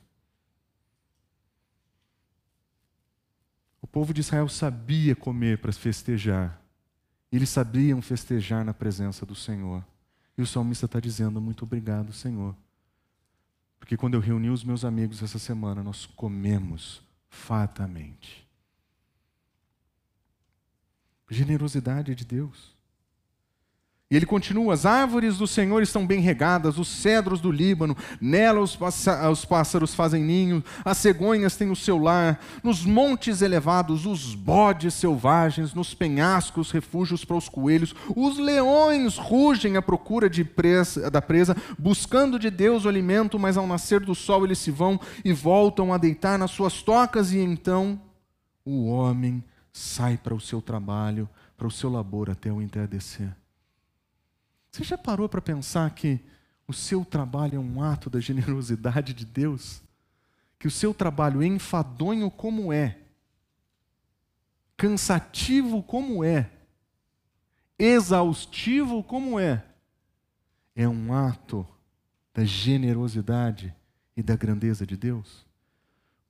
O 3.82 3.88
povo 3.88 4.14
de 4.14 4.22
Israel 4.22 4.48
sabia 4.48 5.16
comer 5.16 5.60
para 5.60 5.72
festejar. 5.72 6.64
Eles 7.32 7.49
sabiam 7.49 8.01
festejar 8.01 8.63
na 8.63 8.73
presença 8.73 9.26
do 9.26 9.36
Senhor. 9.36 9.84
E 10.38 10.41
o 10.41 10.47
salmista 10.47 10.86
está 10.86 10.99
dizendo: 10.99 11.41
Muito 11.41 11.63
obrigado, 11.63 12.13
Senhor. 12.13 12.55
Porque 13.80 13.97
quando 13.97 14.15
eu 14.15 14.19
reuni 14.19 14.49
os 14.49 14.63
meus 14.63 14.84
amigos 14.84 15.21
essa 15.21 15.39
semana, 15.39 15.84
nós 15.84 16.05
comemos 16.05 17.01
fartamente. 17.30 18.47
Generosidade 21.30 22.13
de 22.15 22.26
Deus. 22.26 22.74
E 24.12 24.16
ele 24.16 24.26
continua: 24.28 24.76
as 24.76 24.86
árvores 24.86 25.39
do 25.39 25.47
Senhor 25.47 25.82
estão 25.82 26.06
bem 26.06 26.20
regadas, 26.20 26.78
os 26.78 26.88
cedros 26.88 27.41
do 27.41 27.51
Líbano, 27.51 27.97
nela 28.22 28.60
os, 28.60 28.78
os, 29.32 29.45
pássaros 29.45 29.95
fazem 29.95 30.24
ninho, 30.24 30.64
as 30.84 30.99
cegonhas 30.99 31.58
têm 31.58 31.72
o 31.72 31.76
seu 31.76 31.97
lar, 31.97 32.39
nos 32.62 32.86
montes 32.86 33.41
elevados, 33.41 34.06
os 34.06 34.36
bodes 34.36 34.93
selvagens, 34.93 35.74
nos 35.74 35.95
penhascos, 35.95 36.70
refúgios 36.70 37.26
para 37.26 37.36
os 37.36 37.49
coelhos, 37.49 37.95
os 38.16 38.38
leões 38.38 39.18
rugem 39.18 39.76
à 39.76 39.82
procura 39.82 40.30
presa, 40.56 41.10
da 41.10 41.22
presa, 41.22 41.58
buscando 41.80 42.38
de 42.38 42.51
Deus 42.51 42.86
o 42.86 42.89
alimento, 42.89 43.39
mas 43.39 43.58
ao 43.58 43.66
nascer 43.66 44.01
do 44.01 44.14
sol 44.14 44.45
eles 44.45 44.60
se 44.60 44.70
vão 44.70 44.99
e 45.24 45.34
voltam 45.34 45.91
a 45.91 45.97
deitar 45.97 46.38
nas 46.38 46.51
suas 46.51 46.84
tocas, 46.84 47.32
e 47.32 47.39
então 47.39 47.99
o 48.64 48.86
homem 48.86 49.43
sai 49.74 50.16
para 50.16 50.36
o 50.36 50.39
seu 50.39 50.62
trabalho, 50.62 51.28
para 51.58 51.66
o 51.66 51.72
seu 51.72 51.89
labor 51.89 52.30
até 52.30 52.51
o 52.51 52.62
entardecer. 52.62 53.36
Você 54.76 54.84
já 54.84 54.97
parou 54.97 55.30
para 55.30 55.41
pensar 55.41 55.89
que 55.91 56.19
o 56.67 56.73
seu 56.73 57.05
trabalho 57.05 57.55
é 57.55 57.59
um 57.59 57.82
ato 57.82 58.09
da 58.09 58.19
generosidade 58.19 59.13
de 59.13 59.26
Deus? 59.26 59.82
Que 60.59 60.67
o 60.67 60.71
seu 60.71 60.93
trabalho, 60.93 61.41
enfadonho 61.41 62.30
como 62.30 62.73
é, 62.73 62.97
cansativo 64.76 65.82
como 65.82 66.26
é, 66.26 66.51
exaustivo 67.80 69.01
como 69.01 69.39
é, 69.39 69.63
é 70.76 70.86
um 70.89 71.13
ato 71.13 71.65
da 72.34 72.43
generosidade 72.43 73.73
e 74.13 74.21
da 74.21 74.36
grandeza 74.36 74.86
de 74.86 74.97
Deus? 74.97 75.45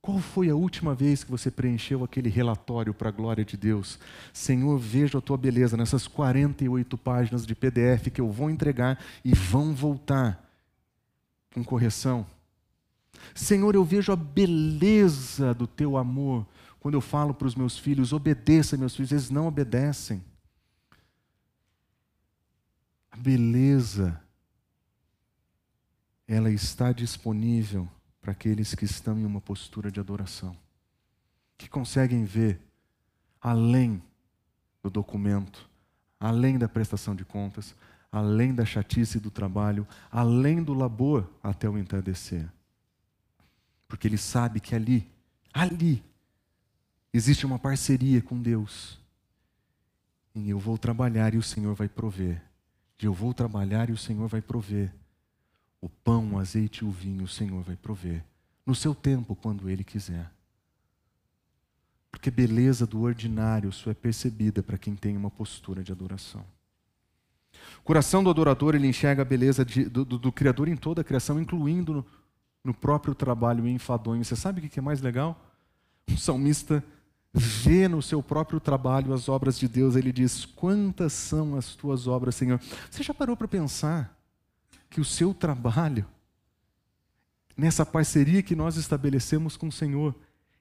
Qual 0.06 0.20
foi 0.20 0.48
a 0.48 0.54
última 0.54 0.94
vez 0.94 1.24
que 1.24 1.30
você 1.32 1.50
preencheu 1.50 2.04
aquele 2.04 2.28
relatório 2.28 2.94
para 2.94 3.08
a 3.08 3.12
glória 3.12 3.44
de 3.44 3.56
Deus? 3.56 3.98
Senhor, 4.32 4.78
vejo 4.78 5.18
a 5.18 5.20
tua 5.20 5.36
beleza 5.36 5.76
nessas 5.76 6.06
48 6.06 6.96
páginas 6.96 7.44
de 7.44 7.56
PDF 7.56 8.08
que 8.14 8.20
eu 8.20 8.30
vou 8.30 8.48
entregar 8.48 9.04
e 9.24 9.34
vão 9.34 9.74
voltar 9.74 10.48
com 11.52 11.64
correção. 11.64 12.24
Senhor, 13.34 13.74
eu 13.74 13.82
vejo 13.82 14.12
a 14.12 14.16
beleza 14.16 15.52
do 15.52 15.66
teu 15.66 15.96
amor 15.96 16.46
quando 16.78 16.94
eu 16.94 17.00
falo 17.00 17.34
para 17.34 17.48
os 17.48 17.56
meus 17.56 17.76
filhos: 17.76 18.12
obedeça, 18.12 18.76
meus 18.76 18.94
filhos, 18.94 19.10
eles 19.10 19.28
não 19.28 19.48
obedecem. 19.48 20.22
A 23.10 23.16
beleza, 23.16 24.22
ela 26.28 26.52
está 26.52 26.92
disponível 26.92 27.88
para 28.26 28.32
aqueles 28.32 28.74
que 28.74 28.84
estão 28.84 29.16
em 29.16 29.24
uma 29.24 29.40
postura 29.40 29.88
de 29.88 30.00
adoração, 30.00 30.56
que 31.56 31.68
conseguem 31.68 32.24
ver 32.24 32.60
além 33.40 34.02
do 34.82 34.90
documento, 34.90 35.70
além 36.18 36.58
da 36.58 36.68
prestação 36.68 37.14
de 37.14 37.24
contas, 37.24 37.72
além 38.10 38.52
da 38.52 38.64
chatice 38.64 39.20
do 39.20 39.30
trabalho, 39.30 39.86
além 40.10 40.60
do 40.60 40.74
labor 40.74 41.30
até 41.40 41.70
o 41.70 41.78
entardecer. 41.78 42.50
Porque 43.86 44.08
ele 44.08 44.18
sabe 44.18 44.58
que 44.58 44.74
ali, 44.74 45.08
ali, 45.54 46.02
existe 47.12 47.46
uma 47.46 47.60
parceria 47.60 48.20
com 48.20 48.42
Deus. 48.42 48.98
E 50.34 50.50
eu 50.50 50.58
vou 50.58 50.76
trabalhar 50.76 51.32
e 51.32 51.38
o 51.38 51.44
Senhor 51.44 51.76
vai 51.76 51.88
prover. 51.88 52.42
E 53.00 53.04
eu 53.04 53.14
vou 53.14 53.32
trabalhar 53.32 53.88
e 53.88 53.92
o 53.92 53.96
Senhor 53.96 54.26
vai 54.26 54.42
prover. 54.42 54.92
O 55.80 55.88
pão, 55.88 56.34
o 56.34 56.38
azeite 56.38 56.84
e 56.84 56.86
o 56.86 56.90
vinho 56.90 57.24
o 57.24 57.28
Senhor 57.28 57.62
vai 57.62 57.76
prover. 57.76 58.24
No 58.64 58.74
seu 58.74 58.94
tempo, 58.94 59.36
quando 59.36 59.68
Ele 59.68 59.84
quiser. 59.84 60.30
Porque 62.10 62.30
beleza 62.30 62.86
do 62.86 63.02
ordinário 63.02 63.70
só 63.70 63.90
é 63.90 63.94
percebida 63.94 64.62
para 64.62 64.78
quem 64.78 64.96
tem 64.96 65.16
uma 65.16 65.30
postura 65.30 65.82
de 65.82 65.92
adoração. 65.92 66.44
O 67.78 67.82
coração 67.82 68.24
do 68.24 68.30
adorador, 68.30 68.74
ele 68.74 68.86
enxerga 68.86 69.22
a 69.22 69.24
beleza 69.24 69.64
de, 69.64 69.84
do, 69.84 70.04
do, 70.04 70.18
do, 70.18 70.32
Criador 70.32 70.68
em 70.68 70.76
toda 70.76 71.02
a 71.02 71.04
criação, 71.04 71.40
incluindo 71.40 71.92
no, 71.92 72.06
no 72.64 72.74
próprio 72.74 73.14
trabalho 73.14 73.66
enfadonho. 73.68 74.24
Você 74.24 74.34
sabe 74.34 74.60
o 74.60 74.68
que 74.68 74.78
é 74.78 74.82
mais 74.82 75.00
legal? 75.00 75.38
O 76.10 76.16
salmista 76.16 76.82
vê 77.32 77.86
no 77.86 78.00
seu 78.00 78.22
próprio 78.22 78.58
trabalho 78.58 79.12
as 79.12 79.28
obras 79.28 79.58
de 79.58 79.68
Deus, 79.68 79.94
ele 79.94 80.10
diz: 80.10 80.44
Quantas 80.44 81.12
são 81.12 81.54
as 81.54 81.74
tuas 81.74 82.06
obras, 82.06 82.34
Senhor? 82.34 82.60
Você 82.90 83.02
já 83.02 83.12
parou 83.12 83.36
para 83.36 83.46
pensar 83.46 84.15
que 84.88 85.00
o 85.00 85.04
seu 85.04 85.34
trabalho, 85.34 86.06
nessa 87.56 87.84
parceria 87.84 88.42
que 88.42 88.56
nós 88.56 88.76
estabelecemos 88.76 89.56
com 89.56 89.68
o 89.68 89.72
Senhor, 89.72 90.14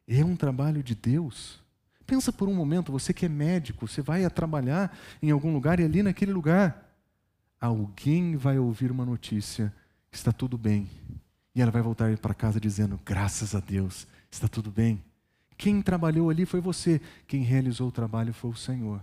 é 0.07 0.23
um 0.23 0.35
trabalho 0.35 0.83
de 0.83 0.95
Deus. 0.95 1.63
Pensa 2.05 2.31
por 2.31 2.47
um 2.47 2.53
momento, 2.53 2.91
você 2.91 3.13
que 3.13 3.25
é 3.25 3.29
médico, 3.29 3.87
você 3.87 4.01
vai 4.01 4.23
a 4.25 4.29
trabalhar 4.29 4.95
em 5.21 5.31
algum 5.31 5.53
lugar 5.53 5.79
e 5.79 5.83
ali 5.83 6.03
naquele 6.03 6.31
lugar, 6.31 6.95
alguém 7.59 8.35
vai 8.35 8.59
ouvir 8.59 8.91
uma 8.91 9.05
notícia, 9.05 9.73
está 10.11 10.31
tudo 10.31 10.57
bem. 10.57 10.89
E 11.55 11.61
ela 11.61 11.71
vai 11.71 11.81
voltar 11.81 12.15
para 12.17 12.33
casa 12.33 12.59
dizendo: 12.59 12.99
graças 13.03 13.55
a 13.55 13.59
Deus, 13.59 14.07
está 14.29 14.47
tudo 14.47 14.69
bem. 14.69 15.03
Quem 15.57 15.81
trabalhou 15.81 16.29
ali 16.29 16.45
foi 16.45 16.59
você, 16.59 17.01
quem 17.27 17.41
realizou 17.41 17.87
o 17.87 17.91
trabalho 17.91 18.33
foi 18.33 18.51
o 18.51 18.55
Senhor. 18.55 19.01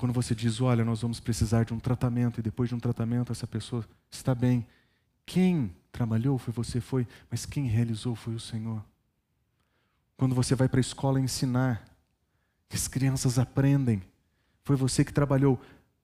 Quando 0.00 0.14
você 0.14 0.34
diz, 0.34 0.62
olha, 0.62 0.82
nós 0.82 1.02
vamos 1.02 1.20
precisar 1.20 1.64
de 1.64 1.74
um 1.74 1.78
tratamento, 1.78 2.40
e 2.40 2.42
depois 2.42 2.70
de 2.70 2.74
um 2.74 2.80
tratamento 2.80 3.32
essa 3.32 3.46
pessoa 3.46 3.86
está 4.10 4.34
bem. 4.34 4.66
Quem 5.26 5.76
trabalhou 5.92 6.38
foi 6.38 6.54
você, 6.54 6.80
foi, 6.80 7.06
mas 7.30 7.44
quem 7.44 7.66
realizou 7.66 8.14
foi 8.14 8.34
o 8.34 8.40
Senhor. 8.40 8.82
Quando 10.16 10.34
você 10.34 10.54
vai 10.54 10.70
para 10.70 10.80
a 10.80 10.80
escola 10.80 11.20
ensinar, 11.20 11.84
que 12.66 12.76
as 12.76 12.88
crianças 12.88 13.38
aprendem, 13.38 14.02
foi 14.64 14.74
você 14.74 15.04
que 15.04 15.12
trabalhou, 15.12 15.60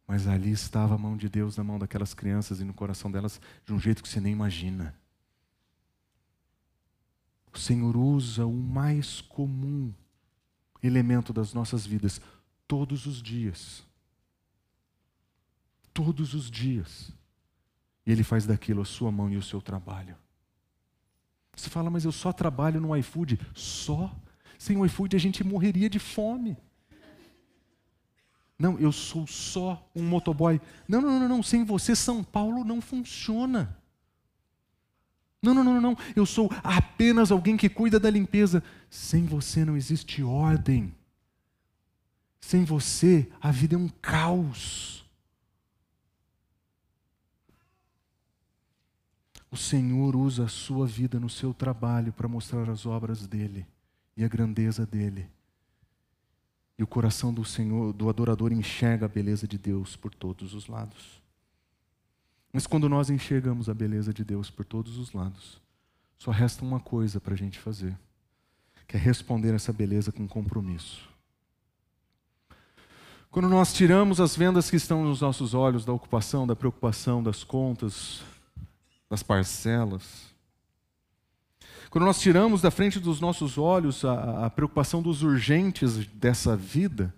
mas 0.07 0.29
ali 0.29 0.53
estava 0.53 0.95
a 0.95 0.99
mão 0.99 1.17
de 1.17 1.31
Deus 1.31 1.57
na 1.57 1.65
mão 1.65 1.79
daquelas 1.79 2.13
crianças 2.13 2.61
e 2.61 2.65
no 2.65 2.75
coração 2.75 3.11
delas 3.11 3.41
de 3.65 3.73
um 3.73 3.81
jeito 3.81 4.03
que 4.03 4.11
você 4.11 4.21
nem 4.21 4.35
imagina. 4.35 4.95
O 7.51 7.59
Senhor 7.59 7.97
usa 7.97 8.45
o 8.45 8.53
mais 8.53 9.23
comum 9.23 9.91
elemento 10.83 11.33
das 11.33 11.55
nossas 11.55 11.87
vidas 11.87 12.21
todos 12.67 13.07
os 13.07 13.23
dias 13.23 13.87
todos 15.97 16.35
os 16.35 16.51
dias. 16.51 17.11
E 18.05 18.13
Ele 18.13 18.23
faz 18.23 18.45
daquilo 18.45 18.83
a 18.83 18.85
sua 18.85 19.11
mão 19.11 19.33
e 19.33 19.39
o 19.39 19.43
seu 19.43 19.63
trabalho. 19.63 20.15
Você 21.57 21.71
fala, 21.71 21.89
mas 21.89 22.05
eu 22.05 22.13
só 22.13 22.35
trabalho 22.35 22.83
no 22.83 22.95
iFood. 22.95 23.41
Só? 23.55 24.15
Sem 24.59 24.77
o 24.77 24.85
iFood 24.85 25.17
a 25.17 25.19
gente 25.19 25.43
morreria 25.43 25.89
de 25.89 25.99
fome. 25.99 26.55
Não, 28.59 28.79
eu 28.79 28.93
sou 28.93 29.27
só 29.27 29.91
um 29.95 30.03
motoboy. 30.03 30.61
Não, 30.87 31.01
não, 31.01 31.19
não, 31.19 31.29
não. 31.29 31.43
Sem 31.43 31.65
você, 31.65 31.97
São 31.97 32.23
Paulo 32.23 32.63
não 32.63 32.83
funciona. 32.83 33.75
Não, 35.43 35.55
não, 35.55 35.65
não, 35.65 35.81
não. 35.81 35.97
Eu 36.15 36.27
sou 36.27 36.51
apenas 36.63 37.31
alguém 37.31 37.57
que 37.57 37.71
cuida 37.71 37.99
da 37.99 38.11
limpeza. 38.11 38.63
Sem 38.91 39.25
você 39.25 39.65
não 39.65 39.79
existe 39.79 40.23
ordem. 40.23 40.95
Sem 42.47 42.65
você, 42.65 43.29
a 43.41 43.51
vida 43.51 43.75
é 43.75 43.77
um 43.77 43.89
caos. 43.89 45.05
O 49.51 49.57
Senhor 49.57 50.15
usa 50.15 50.45
a 50.45 50.49
sua 50.49 50.87
vida 50.87 51.19
no 51.19 51.29
seu 51.29 51.53
trabalho 51.53 52.13
para 52.13 52.29
mostrar 52.29 52.71
as 52.71 52.87
obras 52.87 53.27
dele 53.27 53.67
e 54.17 54.23
a 54.23 54.29
grandeza 54.29 54.87
dele. 54.87 55.29
E 56.79 56.85
o 56.85 56.87
coração 56.87 57.35
do 57.35 57.45
Senhor, 57.45 57.93
do 57.93 58.09
adorador, 58.09 58.53
enxerga 58.53 59.07
a 59.07 59.09
beleza 59.09 59.49
de 59.49 59.59
Deus 59.59 59.97
por 59.97 60.15
todos 60.15 60.55
os 60.55 60.69
lados. 60.69 61.21
Mas 62.53 62.65
quando 62.65 62.89
nós 62.89 63.11
enxergamos 63.11 63.69
a 63.69 63.75
beleza 63.75 64.15
de 64.15 64.25
Deus 64.25 64.51
por 64.51 64.65
todos 64.65 64.99
os 64.99 65.13
lados, 65.13 65.61
só 66.17 66.31
resta 66.31 66.65
uma 66.65 66.79
coisa 66.79 67.21
para 67.21 67.35
a 67.35 67.37
gente 67.37 67.59
fazer, 67.59 67.99
que 68.87 68.97
é 68.97 69.01
responder 69.01 69.53
essa 69.53 69.73
beleza 69.73 70.13
com 70.13 70.29
compromisso. 70.29 71.16
Quando 73.37 73.51
nós 73.51 73.75
tiramos 73.75 74.19
as 74.19 74.35
vendas 74.35 74.71
que 74.71 74.77
estão 74.77 75.05
nos 75.05 75.21
nossos 75.21 75.53
olhos 75.53 75.85
da 75.85 75.93
ocupação, 75.93 76.47
da 76.47 76.57
preocupação, 76.57 77.23
das 77.23 77.45
contas, 77.45 78.23
das 79.11 79.23
parcelas. 79.23 80.35
Quando 81.91 82.07
nós 82.07 82.19
tiramos 82.19 82.63
da 82.63 82.71
frente 82.71 82.99
dos 82.99 83.21
nossos 83.21 83.59
olhos 83.59 84.07
a, 84.07 84.47
a 84.47 84.49
preocupação 84.49 85.03
dos 85.03 85.23
urgentes 85.23 86.07
dessa 86.15 86.57
vida 86.57 87.15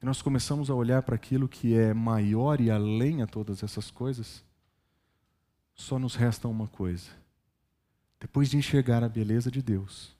e 0.00 0.06
nós 0.06 0.22
começamos 0.22 0.70
a 0.70 0.74
olhar 0.76 1.02
para 1.02 1.16
aquilo 1.16 1.48
que 1.48 1.74
é 1.74 1.92
maior 1.92 2.60
e 2.60 2.70
além 2.70 3.20
a 3.20 3.26
todas 3.26 3.64
essas 3.64 3.90
coisas, 3.90 4.44
só 5.74 5.98
nos 5.98 6.14
resta 6.14 6.46
uma 6.46 6.68
coisa. 6.68 7.10
Depois 8.20 8.48
de 8.48 8.56
enxergar 8.56 9.02
a 9.02 9.08
beleza 9.08 9.50
de 9.50 9.60
Deus, 9.60 10.16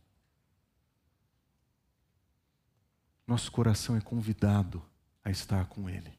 nosso 3.29 3.53
coração 3.53 3.95
é 3.97 4.01
convidado 4.01 4.90
a 5.25 5.31
estar 5.31 5.67
com 5.67 5.89
Ele. 5.89 6.13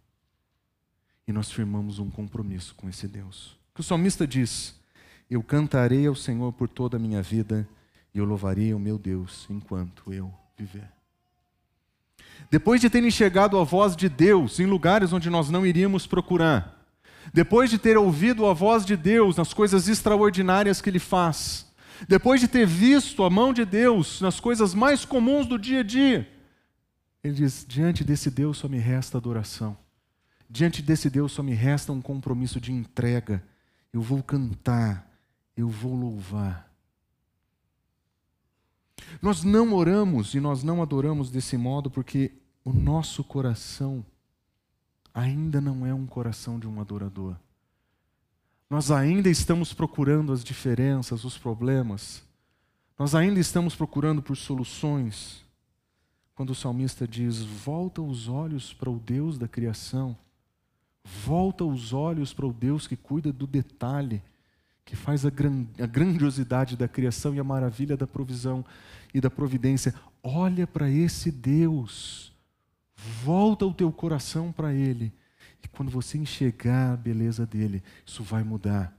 E 1.27 1.31
nós 1.31 1.51
firmamos 1.51 1.99
um 1.99 2.09
compromisso 2.09 2.75
com 2.75 2.89
esse 2.89 3.07
Deus. 3.07 3.57
O 3.77 3.83
salmista 3.83 4.27
diz: 4.27 4.75
Eu 5.29 5.41
cantarei 5.41 6.05
ao 6.05 6.15
Senhor 6.15 6.53
por 6.53 6.69
toda 6.69 6.97
a 6.97 6.99
minha 6.99 7.21
vida 7.21 7.67
e 8.13 8.19
eu 8.19 8.25
louvarei 8.25 8.73
o 8.73 8.79
meu 8.79 8.99
Deus 8.99 9.47
enquanto 9.49 10.13
eu 10.13 10.31
viver. 10.57 10.87
Depois 12.49 12.81
de 12.81 12.89
ter 12.89 13.03
enxergado 13.03 13.57
a 13.57 13.63
voz 13.63 13.95
de 13.95 14.09
Deus 14.09 14.59
em 14.59 14.65
lugares 14.65 15.13
onde 15.13 15.29
nós 15.29 15.49
não 15.49 15.65
iríamos 15.65 16.05
procurar, 16.05 16.79
depois 17.33 17.69
de 17.69 17.77
ter 17.77 17.97
ouvido 17.97 18.45
a 18.45 18.53
voz 18.53 18.85
de 18.85 18.95
Deus 18.97 19.37
nas 19.37 19.53
coisas 19.53 19.87
extraordinárias 19.87 20.81
que 20.81 20.89
Ele 20.89 20.99
faz, 20.99 21.65
depois 22.07 22.41
de 22.41 22.47
ter 22.47 22.67
visto 22.67 23.23
a 23.23 23.29
mão 23.29 23.53
de 23.53 23.63
Deus 23.63 24.21
nas 24.21 24.39
coisas 24.39 24.73
mais 24.73 25.05
comuns 25.05 25.47
do 25.47 25.57
dia 25.57 25.79
a 25.79 25.83
dia, 25.83 26.27
Ele 27.23 27.33
diz: 27.33 27.65
diante 27.67 28.03
desse 28.03 28.29
Deus 28.31 28.57
só 28.57 28.67
me 28.67 28.77
resta 28.77 29.17
adoração, 29.17 29.77
diante 30.49 30.81
desse 30.81 31.09
Deus 31.09 31.31
só 31.31 31.43
me 31.43 31.53
resta 31.53 31.91
um 31.91 32.01
compromisso 32.01 32.59
de 32.59 32.71
entrega. 32.71 33.43
Eu 33.93 34.01
vou 34.01 34.23
cantar, 34.23 35.09
eu 35.55 35.67
vou 35.67 35.95
louvar. 35.95 36.71
Nós 39.21 39.43
não 39.43 39.73
oramos 39.73 40.33
e 40.33 40.39
nós 40.39 40.63
não 40.63 40.81
adoramos 40.81 41.29
desse 41.29 41.57
modo 41.57 41.89
porque 41.89 42.31
o 42.63 42.71
nosso 42.71 43.23
coração 43.23 44.05
ainda 45.13 45.59
não 45.59 45.85
é 45.85 45.93
um 45.93 46.05
coração 46.05 46.59
de 46.59 46.67
um 46.67 46.79
adorador. 46.79 47.35
Nós 48.69 48.89
ainda 48.89 49.29
estamos 49.29 49.73
procurando 49.73 50.31
as 50.31 50.43
diferenças, 50.43 51.25
os 51.25 51.37
problemas. 51.37 52.23
Nós 52.97 53.13
ainda 53.13 53.39
estamos 53.39 53.75
procurando 53.75 54.21
por 54.21 54.37
soluções. 54.37 55.43
Quando 56.41 56.49
o 56.49 56.55
salmista 56.55 57.07
diz: 57.07 57.37
Volta 57.37 58.01
os 58.01 58.27
olhos 58.27 58.73
para 58.73 58.89
o 58.89 58.97
Deus 58.97 59.37
da 59.37 59.47
criação, 59.47 60.17
volta 61.23 61.63
os 61.63 61.93
olhos 61.93 62.33
para 62.33 62.47
o 62.47 62.51
Deus 62.51 62.87
que 62.87 62.95
cuida 62.95 63.31
do 63.31 63.45
detalhe, 63.45 64.23
que 64.83 64.95
faz 64.95 65.23
a, 65.23 65.29
gran 65.29 65.67
a 65.79 65.85
grandiosidade 65.85 66.75
da 66.75 66.87
criação 66.87 67.35
e 67.35 67.39
a 67.39 67.43
maravilha 67.43 67.95
da 67.95 68.07
provisão 68.07 68.65
e 69.13 69.21
da 69.21 69.29
providência. 69.29 69.93
Olha 70.23 70.65
para 70.65 70.89
esse 70.89 71.31
Deus, 71.31 72.33
volta 73.23 73.63
o 73.63 73.71
teu 73.71 73.91
coração 73.91 74.51
para 74.51 74.73
Ele, 74.73 75.13
e 75.63 75.67
quando 75.67 75.91
você 75.91 76.17
enxergar 76.17 76.93
a 76.93 76.97
beleza 76.97 77.45
dele, 77.45 77.83
isso 78.03 78.23
vai 78.23 78.43
mudar 78.43 78.91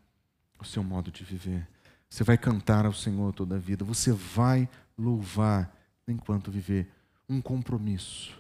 o 0.61 0.65
seu 0.65 0.85
modo 0.85 1.11
de 1.11 1.25
viver. 1.25 1.67
Você 2.09 2.23
vai 2.23 2.39
cantar 2.39 2.87
ao 2.87 2.93
Senhor 2.93 3.33
toda 3.33 3.57
a 3.57 3.59
vida, 3.59 3.85
você 3.85 4.13
vai 4.13 4.69
louvar 4.97 5.77
enquanto 6.07 6.49
viver 6.49 6.89
um 7.29 7.41
compromisso. 7.41 8.37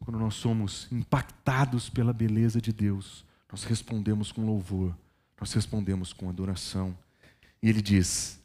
Quando 0.00 0.18
nós 0.18 0.34
somos 0.34 0.90
impactados 0.92 1.88
pela 1.88 2.12
beleza 2.12 2.60
de 2.60 2.72
Deus, 2.72 3.24
nós 3.50 3.64
respondemos 3.64 4.30
com 4.30 4.44
louvor, 4.44 4.94
nós 5.40 5.52
respondemos 5.52 6.12
com 6.12 6.28
adoração. 6.28 6.96
E 7.62 7.68
ele 7.68 7.80
diz: 7.80 8.38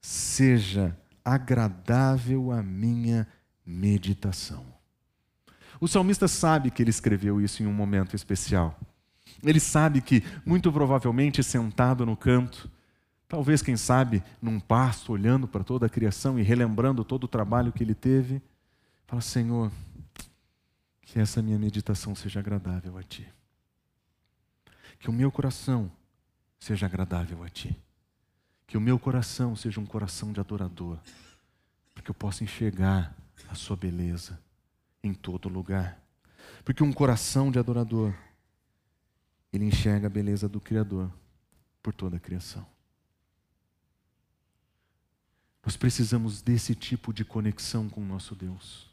Seja 0.00 0.96
agradável 1.24 2.52
a 2.52 2.62
minha 2.62 3.26
meditação. 3.64 4.64
O 5.80 5.86
salmista 5.86 6.26
sabe 6.26 6.70
que 6.70 6.82
ele 6.82 6.90
escreveu 6.90 7.40
isso 7.40 7.62
em 7.62 7.66
um 7.66 7.72
momento 7.72 8.16
especial. 8.16 8.78
Ele 9.42 9.60
sabe 9.60 10.00
que, 10.00 10.24
muito 10.44 10.72
provavelmente, 10.72 11.42
sentado 11.42 12.04
no 12.04 12.16
canto, 12.16 12.70
talvez, 13.28 13.62
quem 13.62 13.76
sabe, 13.76 14.22
num 14.40 14.58
pasto, 14.58 15.12
olhando 15.12 15.46
para 15.46 15.62
toda 15.62 15.86
a 15.86 15.90
criação 15.90 16.38
e 16.38 16.42
relembrando 16.42 17.04
todo 17.04 17.24
o 17.24 17.28
trabalho 17.28 17.72
que 17.72 17.84
ele 17.84 17.94
teve, 17.94 18.42
fala: 19.06 19.20
Senhor, 19.22 19.70
que 21.02 21.18
essa 21.18 21.40
minha 21.42 21.58
meditação 21.58 22.14
seja 22.14 22.40
agradável 22.40 22.96
a 22.98 23.02
Ti 23.02 23.26
que 24.98 25.08
o 25.08 25.12
meu 25.12 25.30
coração 25.30 25.90
seja 26.58 26.86
agradável 26.86 27.42
a 27.42 27.48
Ti. 27.48 27.76
Que 28.66 28.76
o 28.76 28.80
meu 28.80 28.98
coração 28.98 29.54
seja 29.56 29.80
um 29.80 29.86
coração 29.86 30.32
de 30.32 30.40
adorador. 30.40 30.98
Para 31.94 32.02
que 32.02 32.10
eu 32.10 32.14
possa 32.14 32.44
enxergar 32.44 33.14
a 33.48 33.54
Sua 33.54 33.76
beleza 33.76 34.38
em 35.02 35.14
todo 35.14 35.48
lugar. 35.48 35.98
Porque 36.64 36.82
um 36.82 36.92
coração 36.92 37.50
de 37.50 37.58
adorador, 37.58 38.12
ele 39.52 39.64
enxerga 39.64 40.08
a 40.08 40.10
beleza 40.10 40.48
do 40.48 40.60
Criador 40.60 41.10
por 41.82 41.94
toda 41.94 42.16
a 42.16 42.20
criação. 42.20 42.66
Nós 45.64 45.76
precisamos 45.76 46.40
desse 46.40 46.74
tipo 46.74 47.12
de 47.12 47.24
conexão 47.24 47.88
com 47.88 48.00
o 48.00 48.06
nosso 48.06 48.34
Deus. 48.34 48.88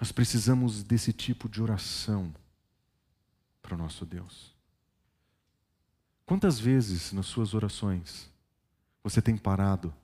Nós 0.00 0.12
precisamos 0.12 0.82
desse 0.82 1.12
tipo 1.12 1.48
de 1.48 1.62
oração 1.62 2.34
para 3.62 3.74
o 3.74 3.78
nosso 3.78 4.04
Deus. 4.04 4.54
Quantas 6.24 6.58
vezes 6.58 7.12
nas 7.12 7.26
suas 7.26 7.54
orações 7.54 8.30
você 9.02 9.22
tem 9.22 9.36
parado 9.36 9.94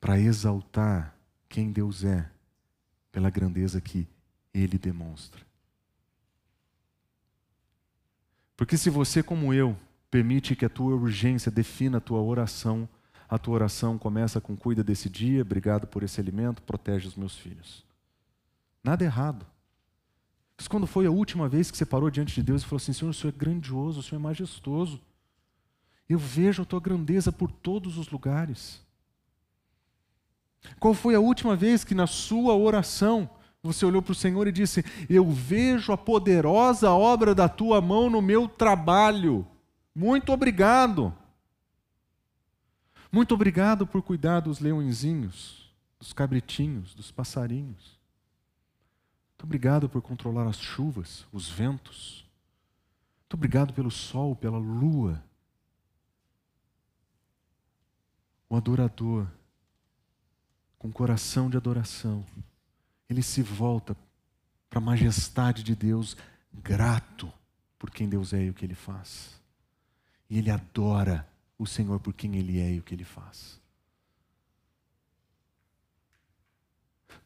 para 0.00 0.18
exaltar 0.18 1.16
quem 1.48 1.70
Deus 1.70 2.04
é 2.04 2.30
pela 3.10 3.30
grandeza 3.30 3.80
que 3.80 4.06
Ele 4.52 4.78
demonstra? 4.78 5.46
Porque 8.56 8.76
se 8.76 8.88
você, 8.90 9.22
como 9.22 9.52
eu, 9.52 9.78
permite 10.10 10.56
que 10.56 10.64
a 10.64 10.70
tua 10.70 10.94
urgência 10.94 11.52
defina 11.52 11.98
a 11.98 12.00
tua 12.00 12.20
oração, 12.20 12.88
a 13.28 13.38
tua 13.38 13.54
oração 13.54 13.98
começa 13.98 14.40
com 14.40 14.56
cuida 14.56 14.84
desse 14.84 15.10
dia, 15.10 15.42
obrigado 15.42 15.86
por 15.86 16.02
esse 16.02 16.20
alimento, 16.20 16.62
protege 16.62 17.08
os 17.08 17.16
meus 17.16 17.36
filhos. 17.36 17.84
Nada 18.82 19.04
errado. 19.04 19.46
Mas 20.56 20.68
quando 20.68 20.86
foi 20.86 21.06
a 21.06 21.10
última 21.10 21.48
vez 21.48 21.70
que 21.70 21.76
você 21.76 21.84
parou 21.84 22.10
diante 22.10 22.34
de 22.34 22.42
Deus 22.42 22.62
e 22.62 22.64
falou 22.64 22.76
assim: 22.76 22.92
Senhor, 22.92 23.10
o 23.10 23.14
Senhor 23.14 23.34
é 23.34 23.38
grandioso, 23.38 24.00
o 24.00 24.02
Senhor 24.02 24.20
é 24.20 24.22
majestoso. 24.22 25.00
Eu 26.08 26.18
vejo 26.18 26.62
a 26.62 26.64
tua 26.64 26.80
grandeza 26.80 27.32
por 27.32 27.50
todos 27.50 27.98
os 27.98 28.08
lugares. 28.08 28.80
Qual 30.78 30.94
foi 30.94 31.14
a 31.14 31.20
última 31.20 31.54
vez 31.56 31.84
que 31.84 31.94
na 31.94 32.06
sua 32.06 32.54
oração 32.54 33.28
você 33.62 33.84
olhou 33.84 34.00
para 34.00 34.12
o 34.12 34.14
Senhor 34.14 34.46
e 34.46 34.52
disse: 34.52 34.84
Eu 35.10 35.30
vejo 35.30 35.92
a 35.92 35.98
poderosa 35.98 36.90
obra 36.90 37.34
da 37.34 37.48
tua 37.48 37.80
mão 37.80 38.08
no 38.08 38.22
meu 38.22 38.48
trabalho. 38.48 39.46
Muito 39.94 40.32
obrigado. 40.32 41.12
Muito 43.10 43.34
obrigado 43.34 43.86
por 43.86 44.02
cuidar 44.02 44.40
dos 44.40 44.58
leõezinhos, 44.58 45.72
dos 45.98 46.12
cabritinhos, 46.12 46.94
dos 46.94 47.10
passarinhos. 47.10 47.98
Muito 49.30 49.44
obrigado 49.44 49.88
por 49.88 50.02
controlar 50.02 50.46
as 50.48 50.58
chuvas, 50.58 51.26
os 51.32 51.48
ventos. 51.48 52.26
Muito 53.20 53.34
obrigado 53.34 53.72
pelo 53.72 53.90
sol, 53.90 54.34
pela 54.34 54.58
lua. 54.58 55.22
O 58.48 58.56
adorador, 58.56 59.26
com 60.78 60.90
coração 60.90 61.50
de 61.50 61.56
adoração, 61.56 62.24
ele 63.08 63.22
se 63.22 63.42
volta 63.42 63.96
para 64.70 64.78
a 64.78 64.82
majestade 64.82 65.62
de 65.62 65.74
Deus, 65.74 66.16
grato 66.52 67.32
por 67.78 67.90
quem 67.90 68.08
Deus 68.08 68.32
é 68.32 68.44
e 68.44 68.50
o 68.50 68.54
que 68.54 68.64
ele 68.64 68.74
faz. 68.74 69.40
E 70.28 70.38
ele 70.38 70.50
adora 70.50 71.28
o 71.58 71.66
Senhor 71.66 72.00
por 72.00 72.12
quem 72.12 72.36
ele 72.36 72.60
é 72.60 72.74
e 72.74 72.78
o 72.78 72.82
que 72.82 72.94
ele 72.94 73.04
faz. 73.04 73.60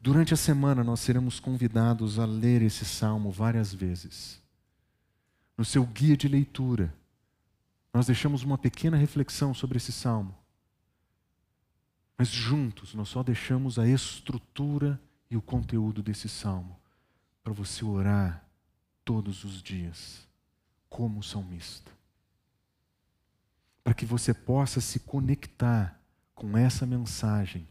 Durante 0.01 0.33
a 0.33 0.37
semana, 0.37 0.83
nós 0.83 1.01
seremos 1.01 1.39
convidados 1.39 2.19
a 2.19 2.25
ler 2.25 2.63
esse 2.63 2.85
salmo 2.85 3.31
várias 3.31 3.75
vezes. 3.75 4.41
No 5.59 5.65
seu 5.65 5.85
guia 5.85 6.17
de 6.17 6.27
leitura, 6.27 6.95
nós 7.93 8.07
deixamos 8.07 8.43
uma 8.43 8.57
pequena 8.57 8.97
reflexão 8.97 9.53
sobre 9.53 9.77
esse 9.77 9.93
salmo. 9.93 10.35
Mas 12.17 12.29
juntos, 12.29 12.95
nós 12.95 13.09
só 13.09 13.23
deixamos 13.23 13.79
a 13.79 13.87
estrutura 13.87 15.01
e 15.31 15.37
o 15.37 15.43
conteúdo 15.43 16.03
desse 16.03 16.29
salmo 16.29 16.79
para 17.43 17.53
você 17.53 17.85
orar 17.85 18.45
todos 19.05 19.45
os 19.45 19.63
dias, 19.63 20.27
como 20.89 21.23
salmista. 21.23 21.91
Para 23.91 23.97
que 23.97 24.07
você 24.07 24.33
possa 24.33 24.81
se 24.81 25.01
conectar 25.01 26.01
com 26.33 26.57
essa 26.57 26.87
mensagem 26.87 27.67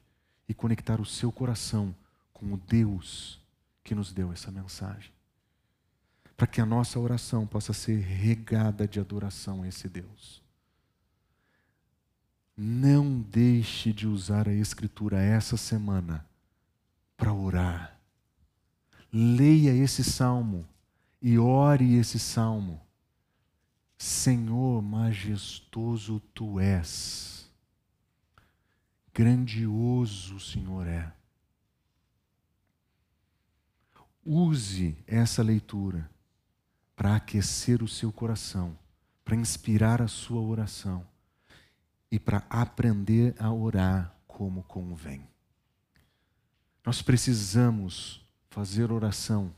e 0.49 0.53
conectar 0.53 0.99
o 0.99 1.05
seu 1.05 1.32
coração 1.32 1.95
com 2.34 2.51
o 2.51 2.57
Deus 2.57 3.39
que 3.86 3.95
nos 3.95 4.11
deu 4.11 4.30
essa 4.34 4.51
mensagem. 4.51 5.13
Para 6.36 6.45
que 6.45 6.59
a 6.59 6.65
nossa 6.65 6.99
oração 6.99 7.47
possa 7.47 7.72
ser 7.72 8.01
regada 8.01 8.86
de 8.86 8.99
adoração 8.99 9.63
a 9.63 9.70
esse 9.70 9.88
Deus. 9.88 10.43
Não 12.57 13.22
deixe 13.22 13.93
de 13.93 14.05
usar 14.05 14.49
a 14.49 14.53
Escritura 14.53 15.22
essa 15.22 15.55
semana 15.55 16.28
para 17.15 17.32
orar 17.32 17.97
leia 19.11 19.74
esse 19.74 20.03
salmo 20.03 20.67
e 21.22 21.38
ore 21.38 21.95
esse 21.95 22.20
salmo. 22.20 22.82
Senhor 24.02 24.82
majestoso 24.82 26.22
tu 26.34 26.58
és, 26.58 27.52
grandioso 29.14 30.38
o 30.38 30.39
Senhor 30.39 30.88
é. 30.88 31.14
Use 34.26 34.97
essa 35.06 35.43
leitura 35.43 36.10
para 36.95 37.18
aquecer 37.18 37.84
o 37.84 37.89
seu 37.89 38.10
coração, 38.10 38.80
para 39.26 39.36
inspirar 39.36 40.02
a 40.02 40.08
sua 40.08 40.39
oração 40.39 41.06
e 42.10 42.18
para 42.18 42.45
aprender 42.50 43.36
a 43.38 43.52
orar 43.52 44.16
como 44.26 44.64
convém. 44.64 45.28
Nós 46.86 47.02
precisamos 47.02 48.26
fazer 48.50 48.93
oração 48.93 49.54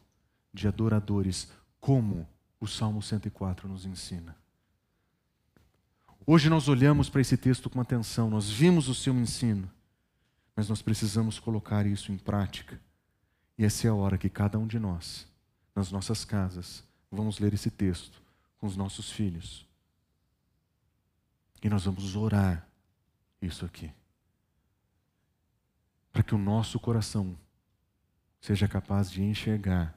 de 0.52 0.68
adoradores, 0.68 1.48
como 1.80 2.28
o 2.62 2.68
Salmo 2.68 3.02
104 3.02 3.68
nos 3.68 3.86
ensina. 3.86 4.38
Hoje 6.28 6.48
nós 6.48 6.68
olhamos 6.68 7.10
para 7.10 7.20
esse 7.20 7.36
texto 7.36 7.68
com 7.72 7.82
atenção, 7.82 8.30
nós 8.30 8.48
vimos 8.50 8.88
o 8.88 8.94
seu 8.94 9.16
ensino, 9.16 9.70
mas 10.56 10.70
nós 10.70 10.80
precisamos 10.80 11.40
colocar 11.40 11.88
isso 11.88 12.12
em 12.12 12.18
prática. 12.18 12.80
E 13.58 13.66
essa 13.66 13.88
é 13.88 13.90
a 13.90 13.96
hora 13.96 14.18
que 14.18 14.30
cada 14.30 14.60
um 14.60 14.68
de 14.68 14.78
nós, 14.78 15.28
nas 15.76 15.92
nossas 15.92 16.24
casas, 16.24 16.84
vamos 17.12 17.40
ler 17.40 17.52
esse 17.54 17.72
texto 17.72 18.22
com 18.60 18.68
os 18.68 18.78
nossos 18.78 19.12
filhos. 19.12 19.68
E 21.64 21.70
nós 21.70 21.86
vamos 21.86 22.16
orar 22.16 22.68
isso 23.42 23.66
aqui. 23.66 23.92
Para 26.14 26.22
que 26.22 26.36
o 26.36 26.38
nosso 26.38 26.80
coração 26.80 27.36
seja 28.40 28.68
capaz 28.68 29.10
de 29.10 29.24
enxergar 29.24 29.96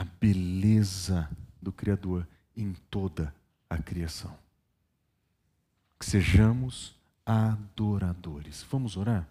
a 0.00 0.04
beleza 0.18 1.28
do 1.60 1.70
Criador 1.70 2.26
em 2.56 2.72
toda 2.90 3.34
a 3.68 3.76
criação. 3.76 4.34
Que 5.98 6.06
sejamos 6.06 6.96
adoradores. 7.26 8.64
Vamos 8.70 8.96
orar? 8.96 9.28